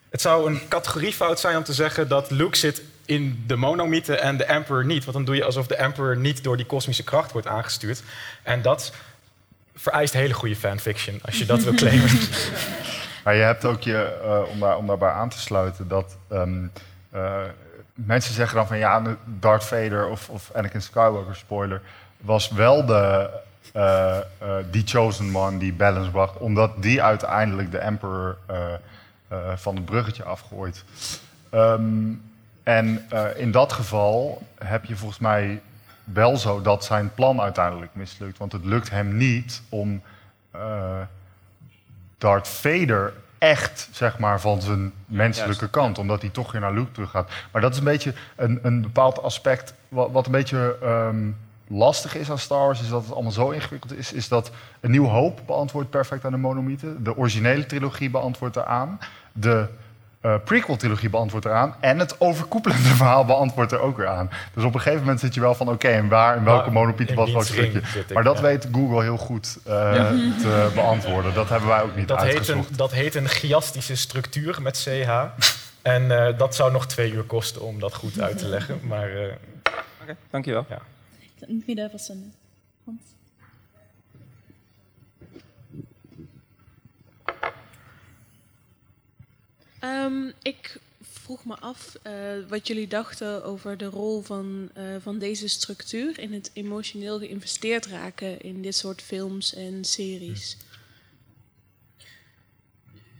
[0.08, 4.36] Het zou een categoriefout zijn om te zeggen dat Luke zit in de monomythe en
[4.36, 5.04] de Emperor niet.
[5.04, 8.02] Want dan doe je alsof de Emperor niet door die kosmische kracht wordt aangestuurd.
[8.42, 8.92] En dat
[9.74, 12.10] vereist hele goede fanfiction, als je dat wil claimen.
[13.28, 16.66] Maar je hebt ook je, eh, om, daar, om daarbij aan te sluiten, dat ehm,
[17.10, 17.40] eh,
[17.94, 21.80] mensen zeggen dan van ja, Darth Vader of, of Anakin Skywalker, spoiler,
[22.20, 23.30] was wel de,
[23.72, 24.16] eh,
[24.70, 28.36] die chosen one die balance bracht, omdat die uiteindelijk de Emperor
[29.54, 30.84] van het bruggetje afgooit.
[31.50, 32.12] Ehm,
[32.62, 35.60] en in dat geval heb je volgens mij
[36.04, 38.38] wel zo dat zijn plan uiteindelijk mislukt.
[38.38, 40.02] Want het lukt hem niet om
[42.18, 45.72] Darth Vader echt zeg maar, van zijn menselijke Juist.
[45.72, 45.98] kant.
[45.98, 47.30] Omdat hij toch weer naar Luke terug gaat.
[47.52, 51.30] Maar dat is een beetje een, een bepaald aspect wat, wat een beetje ehm,
[51.68, 52.80] lastig is aan Star Wars.
[52.80, 54.12] Is dat het allemaal zo ingewikkeld is.
[54.12, 54.50] Is dat
[54.80, 57.02] Een Nieuw Hoop beantwoordt perfect aan de monomythe.
[57.02, 58.98] De originele trilogie beantwoordt eraan.
[59.32, 59.66] De
[60.28, 61.74] eh, prequel-trilogie beantwoordt eraan.
[61.80, 64.30] En het overkoepelende verhaal beantwoordt er ook weer aan.
[64.54, 65.68] Dus op een gegeven moment zit je wel van...
[65.68, 67.78] oké, en waar, in welke monopiet was welk stukje.
[67.78, 68.42] ik, Maar dat ja.
[68.42, 70.10] weet Google heel goed eh, Ja.
[70.42, 71.34] te beantwoorden.
[71.34, 75.10] Dat hebben wij ook niet Dat heet, een, dat heet een chiastische structuur met CH.
[75.82, 78.80] en eh, dat zou nog twee uur kosten om dat goed uit te leggen.
[78.82, 79.32] Maar eh,
[80.02, 80.66] Oké, dankjewel.
[80.68, 80.78] Ja.
[81.46, 81.62] In
[89.80, 90.80] Ehm, ik
[91.28, 92.12] vroeg me af eh,
[92.48, 97.86] wat jullie dachten over de rol van, eh, van deze structuur in het emotioneel geïnvesteerd
[97.86, 100.56] raken in dit soort films en series.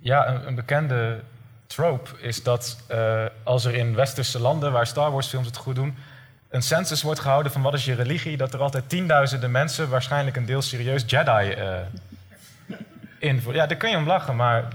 [0.01, 1.21] Ja, een, bekende
[1.67, 5.75] trope is dat eh, als er in westerse landen waar Star Wars films het goed
[5.75, 5.95] doen,
[6.49, 10.37] een census wordt gehouden van wat is je religie, dat er altijd tienduizenden mensen, waarschijnlijk
[10.37, 11.57] een deel serieus Jedi
[13.19, 13.43] in.
[13.53, 14.69] Ja, daar kun je om lachen, maar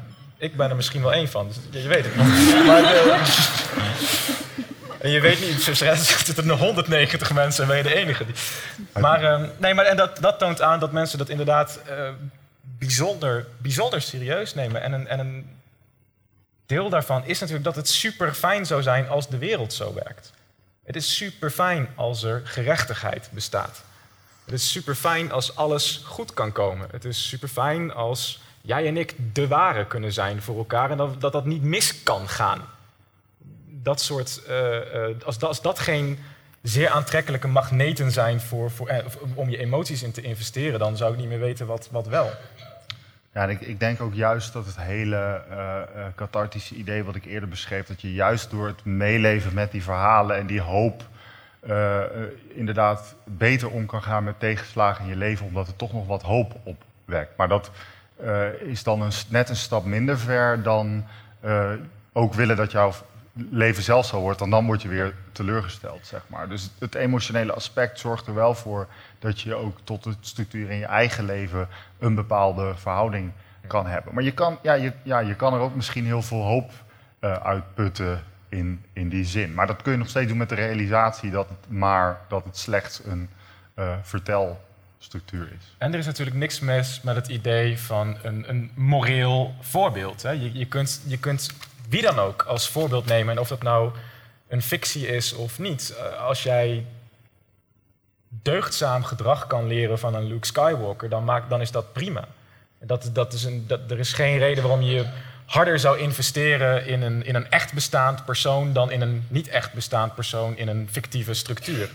[0.43, 1.51] ik ben er misschien wel één van.
[1.69, 2.31] Dus je weet het niet.
[5.03, 8.25] Eh, en je weet niet, zo zitten er 190 mensen en ben je de enige.
[8.25, 8.35] Die...
[8.99, 12.09] Maar, eh, nee, maar en dat, dat toont aan dat mensen dat inderdaad eh,
[12.61, 14.81] bijzonder, bijzonder serieus nemen.
[14.81, 15.57] En een, en een
[16.65, 20.31] deel daarvan is natuurlijk dat het super fijn zou zijn als de wereld zo werkt.
[20.85, 23.83] Het is super fijn als er gerechtigheid bestaat.
[24.45, 26.87] Het is super fijn als alles goed kan komen.
[26.91, 30.97] Het is super fijn als jij en ik de ware kunnen zijn voor elkaar en
[30.97, 32.61] dat dat, dat niet mis kan gaan.
[33.67, 36.19] Dat soort, eh, eh, als, dat, als dat geen
[36.61, 41.13] zeer aantrekkelijke magneten zijn voor, voor, eh, om je emoties in te investeren, dan zou
[41.13, 42.29] ik niet meer weten wat, wat wel.
[43.33, 47.49] Ja, ik, ik denk ook juist dat het hele eh, cathartische idee wat ik eerder
[47.49, 51.11] beschreef, dat je juist door het meeleven met die verhalen en die hoop
[52.53, 56.21] inderdaad beter om kan gaan met tegenslagen in je leven, omdat het toch nog wat
[56.21, 57.37] hoop opwekt.
[57.37, 57.71] Maar dat
[58.23, 61.05] eh, is dan een, net een stap minder ver dan
[61.39, 61.71] eh,
[62.13, 62.91] ook willen dat jouw
[63.33, 66.49] leven zelf zo wordt, want dan word je weer teleurgesteld, zeg maar.
[66.49, 68.87] Dus het emotionele aspect zorgt er wel voor
[69.19, 71.67] dat je ook tot de structuur in je eigen leven
[71.99, 73.31] een bepaalde verhouding
[73.67, 74.13] kan hebben.
[74.13, 76.71] Maar je kan, ja, je, ja, je kan er ook misschien heel veel hoop
[77.19, 79.53] eh, uitputten in, in die zin.
[79.53, 82.57] Maar dat kun je nog steeds doen met de realisatie dat het maar dat het
[82.57, 83.29] slechts een
[83.73, 83.95] eh,
[85.03, 85.75] vertelstructuur is.
[85.77, 90.21] En er is natuurlijk niks mis met het idee van een, een moreel voorbeeld.
[90.21, 90.31] Hè.
[90.31, 91.49] Je, je, kunt, je kunt
[91.89, 93.33] wie dan ook als voorbeeld nemen.
[93.33, 93.91] En of dat nou
[94.47, 95.95] een fictie is of niet.
[95.97, 96.85] Eh, Als jij
[98.29, 102.27] deugdzaam gedrag kan leren van een Luke Skywalker, dan, maakt, dan is dat prima.
[102.79, 105.05] Dat, dat is een, dat, er is geen reden waarom je
[105.45, 109.73] harder zou investeren in een, in een echt bestaand persoon dan in een niet echt
[109.73, 111.89] bestaand persoon in een fictieve structuur.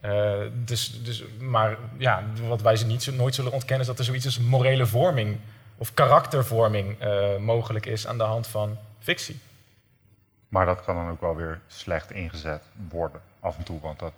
[0.00, 4.04] Eh, dus, dus, maar ja, wat wij ze niet, nooit zullen ontkennen is dat er
[4.04, 5.38] zoiets als morele vorming
[5.76, 9.40] of karaktervorming eh, mogelijk is aan de hand van fictie.
[10.48, 14.12] Maar dat kan dan ook wel weer slecht ingezet worden af en toe, want dat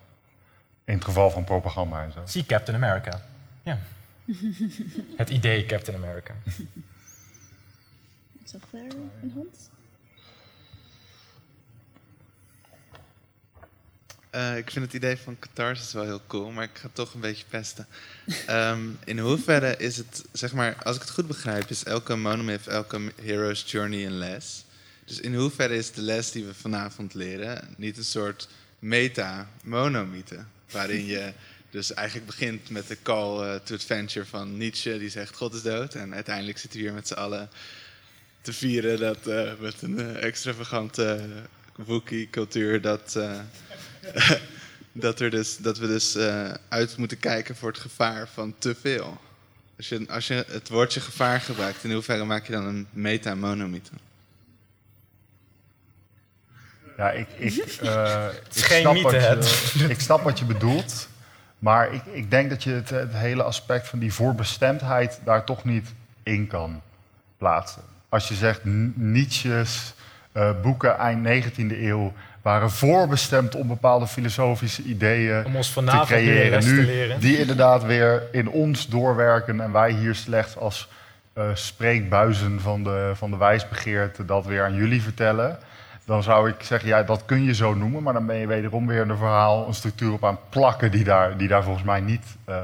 [0.85, 2.21] in het geval van propaganda en zo.
[2.25, 3.23] Zie Captain America.
[3.63, 3.79] Ja.
[5.17, 6.35] Het idee Captain America.
[8.33, 8.81] Ik zag daar
[9.23, 9.71] een hand.
[14.33, 17.21] Eh, ik vind het idee van catharsis wel heel cool, maar ik ga toch een
[17.21, 17.87] beetje pesten.
[18.47, 22.67] Ehm, in hoeverre is het, zeg maar, als ik het goed begrijp, is elke monomyth,
[22.67, 24.65] elke hero's journey een les.
[25.05, 28.49] Dus in hoeverre is de les die we vanavond leren niet een soort
[28.79, 31.33] meta-monomythe, waarin je
[31.71, 35.63] dus eigenlijk begint met de call eh, to adventure van Nietzsche, die zegt God is
[35.63, 37.51] dood, en uiteindelijk zitten we hier met z'n allen
[38.41, 41.29] te vieren dat eh, met een extravagante
[41.77, 43.17] Wookie-cultuur dat,
[44.93, 48.75] dat, er dus, dat we dus eh, uit moeten kijken voor het gevaar van te
[48.81, 49.21] veel.
[49.77, 53.93] Als je, als je het woordje gevaar gebruikt, in hoeverre maak je dan een meta-monomythe?
[56.97, 59.91] Ja, ik, ik, eh, is ik, geen snap mythe, wat je, het.
[59.97, 61.09] ik snap wat je bedoelt.
[61.59, 65.65] Maar ik, ik denk dat je het, het hele aspect van die voorbestemdheid daar toch
[65.65, 65.89] niet
[66.23, 66.83] in kan
[67.39, 67.83] plaatsen.
[68.09, 68.61] Als je zegt
[68.95, 69.95] Nietzsche's
[70.33, 72.13] eh, boeken eind 19e eeuw
[72.43, 76.51] waren voorbestemd om bepaalde filosofische ideeën Om ons te creëren.
[76.51, 77.21] les te Nu, leren.
[77.21, 80.89] die inderdaad weer in ons doorwerken en wij hier slechts als
[81.33, 85.59] eh, spreekbuizen van de, van de wijsbegeerte dat weer aan jullie vertellen.
[86.05, 88.87] Dan zou ik zeggen, ja, dat kun je zo noemen, maar dan ben je wederom
[88.87, 92.25] weer een verhaal, een structuur op aan plakken die daar, die daar volgens mij niet
[92.45, 92.57] eh,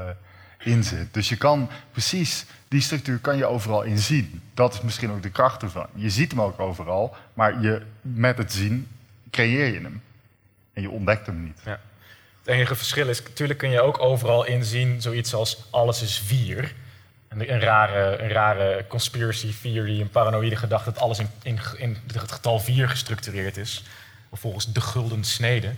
[0.63, 1.13] in zit.
[1.13, 4.41] Dus je kan precies, die structuur kan je overal in zien.
[4.53, 5.85] Dat is misschien ook de kracht ervan.
[5.93, 8.87] Je ziet hem ook overal, maar je, met het zien
[9.31, 10.01] creëer je hem.
[10.73, 11.61] En je ontdekt hem niet.
[11.65, 11.79] Ja.
[12.39, 16.73] Het enige verschil is, natuurlijk kun je ook overal inzien zoiets als alles is vier.
[17.27, 21.97] een, een rare, een rare conspiracy theory, een paranoïde gedachte dat alles in, in, in
[22.13, 23.83] het getal 4 gestructureerd is.
[24.31, 25.71] Volgens de gulden snede.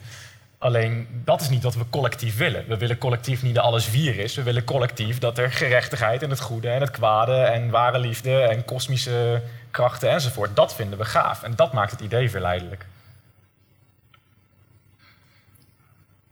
[0.57, 2.65] Alleen dat is niet wat we collectief willen.
[2.67, 4.35] We willen collectief niet dat alles vier is.
[4.35, 8.41] We willen collectief dat er gerechtigheid en het goede en het kwade en ware liefde
[8.41, 9.41] en kosmische
[9.71, 10.55] krachten enzovoort.
[10.55, 12.85] Dat vinden we gaaf en dat maakt het idee verleidelijk.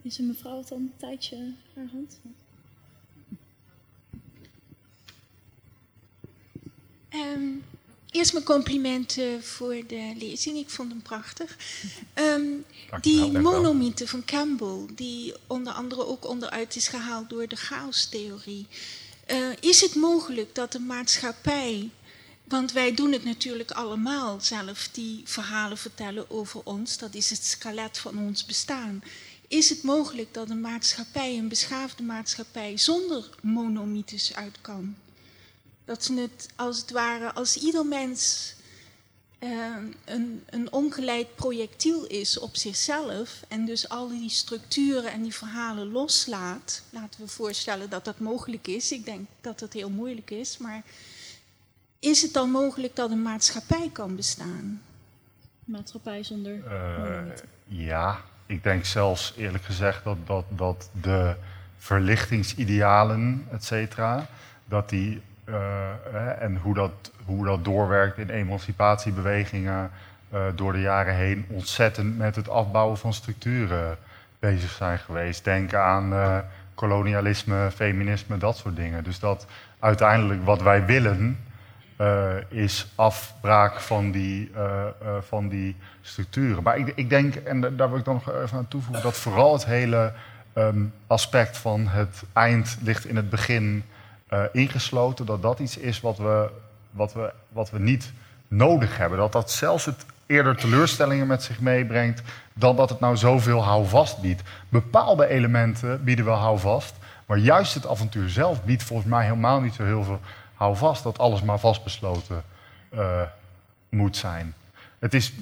[0.02, 2.20] Is een mevrouw het al een tijdje haar hand?
[7.10, 7.50] Ehm,
[8.12, 10.58] eerst mijn complimenten voor de lezing.
[10.58, 11.58] Ik vond hem prachtig.
[12.14, 12.48] Ehm,
[13.02, 18.68] die monomythe van Campbell, die onder andere ook onderuit is gehaald door de chaostheorie.
[19.32, 21.90] Uh, is het mogelijk dat de maatschappij,
[22.44, 27.46] want wij doen het natuurlijk allemaal zelf, die verhalen vertellen over ons, dat is het
[27.46, 29.04] skelet van ons bestaan.
[29.50, 34.96] Is het mogelijk dat een maatschappij, een beschaafde maatschappij, zonder monomythes uit kan?
[35.86, 38.54] Dat ze het als het ware, als ieder mens
[39.40, 45.34] uh, een, een ongeleid projectiel is op zichzelf en dus al die structuren en die
[45.34, 48.92] verhalen loslaat, laten we voorstellen dat dat mogelijk is.
[48.92, 50.84] Ik denk dat dat heel moeilijk is, maar
[52.00, 54.82] is het dan mogelijk dat een maatschappij kan bestaan?
[55.64, 56.56] Maatschappij zonder.
[56.56, 57.36] Uh,
[57.66, 61.36] ja, ik denk zelfs eerlijk gezegd dat, dat, dat de
[61.78, 64.26] verlichtingsidealen, et cetera,
[64.66, 69.92] dat die uh, en hoe dat, hoe dat doorwerkt in emancipatiebewegingen
[70.34, 73.98] uh, door de jaren heen ontzettend met het afbouwen van structuren
[74.40, 75.44] bezig zijn geweest.
[75.44, 76.44] Denk aan
[76.76, 79.04] kolonialisme, feminisme, dat soort dingen.
[79.04, 79.46] Dus dat
[79.80, 81.40] uiteindelijk wat wij willen
[82.50, 84.52] is afbraak van die,
[85.20, 86.64] van die structuren.
[86.64, 89.54] Maar ik, ik, denk, en daar wil ik dan nog even aan toevoegen, dat vooral
[89.54, 90.14] het hele
[90.54, 93.84] um, aspect van het eind ligt in het begin
[94.52, 96.50] ingesloten, dat dat iets is wat we,
[96.92, 98.12] wat, we, wat we niet
[98.48, 99.18] nodig hebben.
[99.18, 102.22] Dat dat zelfs het eerder teleurstellingen met zich meebrengt
[102.54, 104.42] dan dat het nou zoveel houvast biedt.
[104.70, 106.96] Bepaalde elementen bieden wel houvast,
[107.26, 110.20] maar juist het avontuur zelf biedt volgens mij helemaal niet zo heel veel
[110.60, 112.44] houvast dat alles maar vastbesloten
[112.94, 113.22] uh,
[113.90, 114.54] moet zijn.
[115.00, 115.34] Het is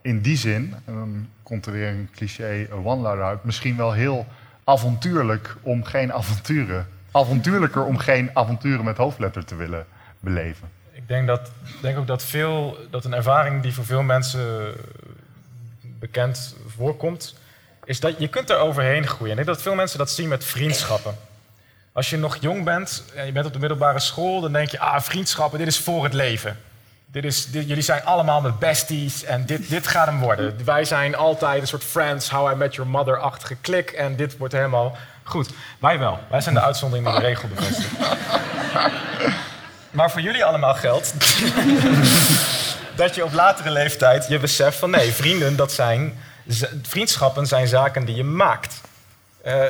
[0.00, 4.26] in die zin, en dan komt er weer een cliché one-liner uit, misschien wel heel
[4.64, 9.86] avontuurlijk om geen avonturen avontuurlijker om geen avonturen met hoofdletter te willen
[10.20, 10.68] beleven.
[10.92, 11.50] Ik denk, dat,
[11.82, 14.74] denk ook dat, veel, dat een ervaring die voor veel mensen
[15.82, 17.34] bekend voorkomt,
[17.84, 19.30] is dat je kunt er overheen groeien.
[19.30, 21.14] Ik denk dat veel mensen dat zien met vriendschappen.
[21.96, 24.78] Als je nog jong bent en je bent op de middelbare school, dan denk je,
[24.78, 26.58] ah, vriendschappen, dit is voor het leven.
[27.06, 30.56] Dit is, dit, jullie zijn allemaal met besties en dit, dit gaat hem worden.
[30.64, 34.54] Wij zijn altijd een soort Friends, How I Met Your Mother-achtige klik en dit wordt
[34.54, 35.50] helemaal goed.
[35.78, 36.18] Wij wel.
[36.30, 37.92] Wij zijn de uitzondering die de regel bevestigt.
[39.90, 41.14] maar voor jullie allemaal geldt
[42.96, 46.18] dat je op latere leeftijd je beseft van nee, vrienden, dat zijn,
[46.82, 48.80] vriendschappen zijn zaken die je maakt.
[49.46, 49.64] Uh,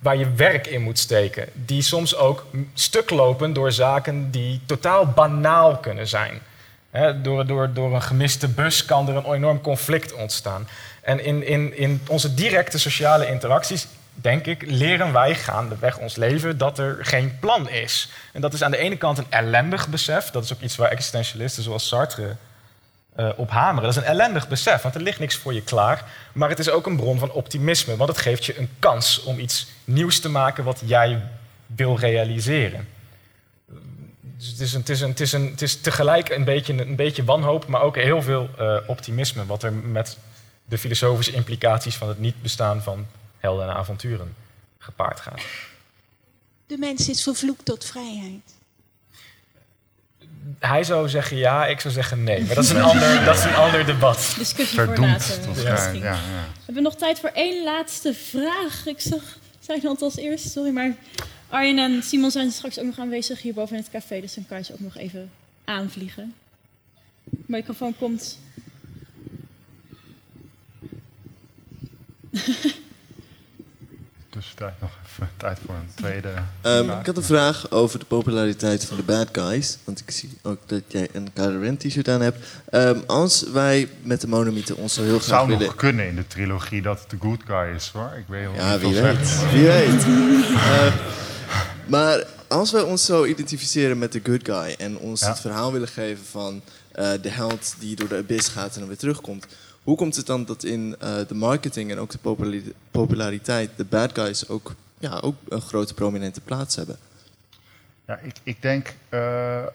[0.00, 1.48] waar je werk in moet steken.
[1.54, 6.40] Die soms ook stuk lopen door zaken die totaal banaal kunnen zijn
[7.22, 10.68] door, door, door een gemiste bus kan er een enorm conflict ontstaan.
[11.02, 16.58] En in, in, in onze directe sociale interacties, denk ik, leren wij gaandeweg ons leven
[16.58, 18.08] dat er geen plan is.
[18.32, 20.30] En dat is aan de ene kant een ellendig besef.
[20.30, 22.36] Dat is ook iets waar existentialisten zoals Sartre
[23.20, 23.82] uh, op hameren.
[23.82, 26.04] Dat is een ellendig besef, want er ligt niks voor je klaar.
[26.32, 29.38] Maar het is ook een bron van optimisme, want het geeft je een kans om
[29.38, 31.22] iets nieuws te maken wat jij
[31.66, 32.88] wil realiseren.
[34.36, 36.86] Dus het is, een, het, is een, het, is een, het is tegelijk een beetje,
[36.86, 39.46] een beetje wanhoop, maar ook heel veel uh, optimisme.
[39.46, 40.16] Wat er met
[40.64, 43.06] de filosofische implicaties van het niet bestaan van
[43.38, 44.34] helden en avonturen
[44.78, 45.42] gepaard gaat.
[46.66, 48.57] De mens is vervloekt tot vrijheid.
[50.58, 52.44] Hij zou zeggen ja, ik zou zeggen nee.
[52.44, 54.34] Maar dat is een ander, dat is een ander debat.
[54.38, 55.62] Discussie voor later.
[55.62, 56.12] Ja, ja, ja.
[56.12, 58.86] We hebben nog tijd voor één laatste vraag.
[58.86, 60.94] Ik zag, zei het als eerste, sorry, maar
[61.48, 64.58] Arjen en Simon zijn straks ook nog aanwezig hierboven in het café, dus dan kan
[64.58, 65.30] je ze ook nog even
[65.64, 66.34] aanvliegen.
[67.24, 68.38] De microfoon komt.
[74.38, 76.28] Tussentijd nog even tijd voor een tweede.
[76.62, 79.78] Um, ik had een vraag over de populariteit van de bad guys.
[79.84, 82.46] Want ik zie ook dat jij een Kylo t-shirt aan hebt.
[82.72, 85.50] Um, als wij met de monomythe ons zo heel graag willen...
[85.50, 88.12] Het zou nog kunnen in de trilogie dat het de good guy is, hoor.
[88.18, 89.50] Ik weet ja, wie weet.
[89.52, 90.04] Wie weet.
[90.06, 90.94] uh,
[91.86, 95.88] Maar als wij ons zo identificeren met de good guy en ons het verhaal willen
[95.88, 96.62] geven van
[96.98, 99.46] uh, de held die door de abyss gaat en dan weer terugkomt,
[99.88, 104.12] hoe komt het dan dat in uh, de marketing en ook de populariteit de bad
[104.14, 106.98] guys ook, ja, ook een grote prominente plaats hebben?
[108.06, 109.20] Ja, ik, ik denk, uh,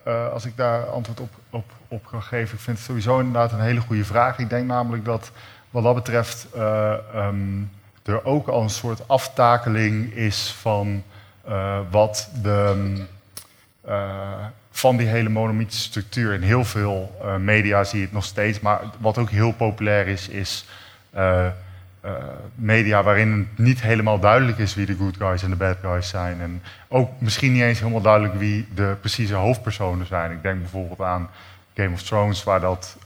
[0.06, 3.52] uh, als ik daar antwoord op, op, op kan geven, ik vind het sowieso inderdaad
[3.52, 4.38] een hele goede vraag.
[4.38, 5.30] Ik denk namelijk dat
[5.70, 6.46] wat dat betreft
[7.14, 7.70] um,
[8.02, 11.02] er ook al een soort aftakeling is van
[11.90, 12.94] wat de,
[14.76, 16.34] van die hele monomitische structuur.
[16.34, 20.28] In heel veel media zie je het nog steeds, maar wat ook heel populair is,
[20.28, 20.66] is
[21.16, 21.46] uh,
[22.54, 26.08] media waarin het niet helemaal duidelijk is wie de good guys en de bad guys
[26.08, 26.40] zijn.
[26.40, 30.30] En ook misschien niet eens helemaal duidelijk wie de precieze hoofdpersonen zijn.
[30.30, 31.30] Ik denk bijvoorbeeld aan
[31.74, 32.96] Game of Thrones, waar, dat,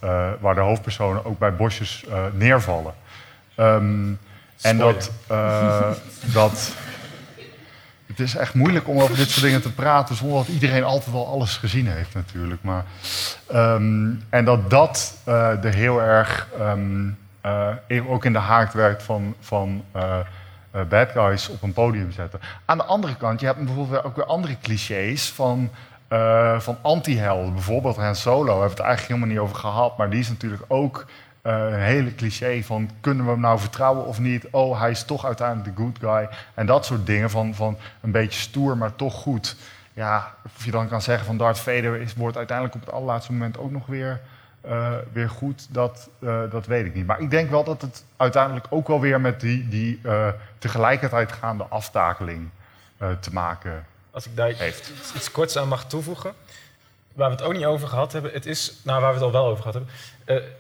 [0.41, 2.95] waar de hoofdpersonen ook bij bosjes neervallen.
[3.57, 4.19] Um,
[4.61, 5.11] en dat,
[6.33, 6.75] dat.
[8.19, 11.13] Het is echt moeilijk om over dit soort dingen te praten zonder dat iedereen altijd
[11.13, 12.63] wel alles gezien heeft, natuurlijk.
[12.63, 12.85] Maar,
[13.55, 15.19] um, en dat dat
[15.63, 16.49] er heel erg.
[16.61, 17.19] Um,
[17.89, 20.17] uh, ook in de haak werkt van, van uh,
[20.75, 22.41] uh, bad guys op een podium zetten.
[22.65, 25.71] Aan de andere kant, je hebt bijvoorbeeld ook weer andere clichés van,
[26.59, 27.53] van anti-helden.
[27.53, 30.63] Bijvoorbeeld Han Solo, hebben we het eigenlijk helemaal niet over gehad, maar die is natuurlijk
[30.69, 31.07] ook
[31.49, 34.47] een hele cliché van kunnen we hem nou vertrouwen of niet?
[34.51, 36.29] Oh, hij is toch uiteindelijk de good guy.
[36.55, 39.57] En dat soort dingen van, van een beetje stoer, maar toch goed.
[39.93, 43.33] Ja, of je dan kan zeggen van Darth Vader is, wordt uiteindelijk op het allerlaatste
[43.33, 44.21] moment ook nog weer
[44.67, 47.07] uh, weer goed, dat, uh, dat weet ik niet.
[47.07, 50.01] Maar ik denk wel dat het uiteindelijk ook wel weer met die, die
[50.59, 52.49] tegelijkertijd gaande aftakeling
[53.21, 54.93] te maken Als ik daar heeft.
[55.17, 56.33] iets korts aan mag toevoegen,
[57.13, 59.33] waar we het ook niet over gehad hebben, het is, nou waar we het al
[59.33, 59.93] wel over gehad hebben,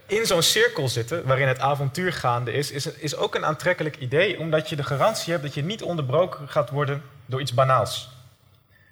[0.06, 4.38] in zo'n cirkel zitten waarin het avontuur gaande is, is, is ook een aantrekkelijk idee,
[4.38, 8.10] omdat je de garantie hebt dat je niet onderbroken gaat worden door iets banaals.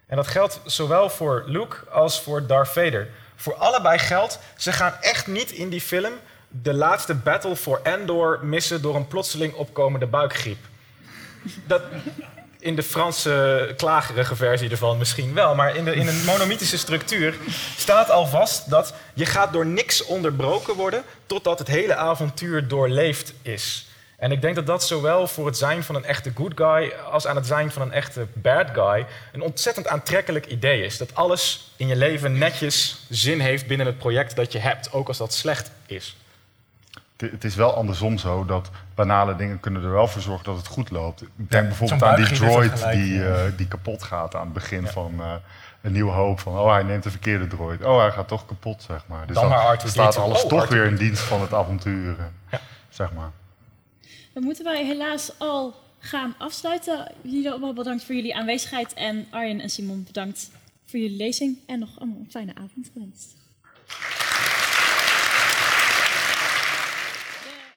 [0.07, 3.09] En dat geldt zowel voor Luke als voor Darth Vader.
[3.37, 6.13] Voor allebei geldt, ze gaan echt niet in die film
[6.49, 10.59] de laatste battle voor Endor missen door een plotseling opkomende buikgriep.
[11.67, 11.83] Dat,
[12.67, 17.35] in de Franse klagerige versie ervan misschien wel, maar in, de, in een monomitische structuur
[17.77, 23.35] staat al vast dat je gaat door niks onderbroken worden totdat het hele avontuur doorleefd
[23.43, 23.87] is.
[24.17, 27.27] En ik denk dat dat zowel voor het zijn van een echte good guy als
[27.27, 30.99] aan het zijn van een echte bad guy een ontzettend aantrekkelijk idee is.
[30.99, 35.09] Dat alles in je leven netjes zin heeft binnen het project dat je hebt, ook
[35.09, 36.17] als dat slecht is.
[37.17, 40.67] Het is wel andersom zo dat banale dingen kunnen er wel voor zorgen dat het
[40.67, 41.23] goed loopt.
[41.23, 44.89] Ik denk bijvoorbeeld aan die droid die, uh, die kapot gaat aan het begin ja.
[44.89, 45.33] van uh,
[45.81, 46.41] een nieuwe hoop.
[46.41, 47.85] Van, oh, hij neemt de verkeerde droid.
[47.85, 49.27] Oh, hij gaat toch kapot, zeg maar.
[49.27, 52.17] Dus dan, dan maar staat alles oh, toch weer in dienst van het avontuur,
[52.51, 52.61] ja.
[52.89, 53.31] zeg maar.
[54.35, 57.13] Dan moeten wij helaas al gaan afsluiten.
[57.23, 58.95] Jullie allemaal bedankt voor jullie aanwezigheid.
[58.95, 60.51] En Arjen en Simon bedankt
[60.85, 61.59] voor jullie lezing.
[61.67, 63.37] En nog allemaal een fijne avond gewenst.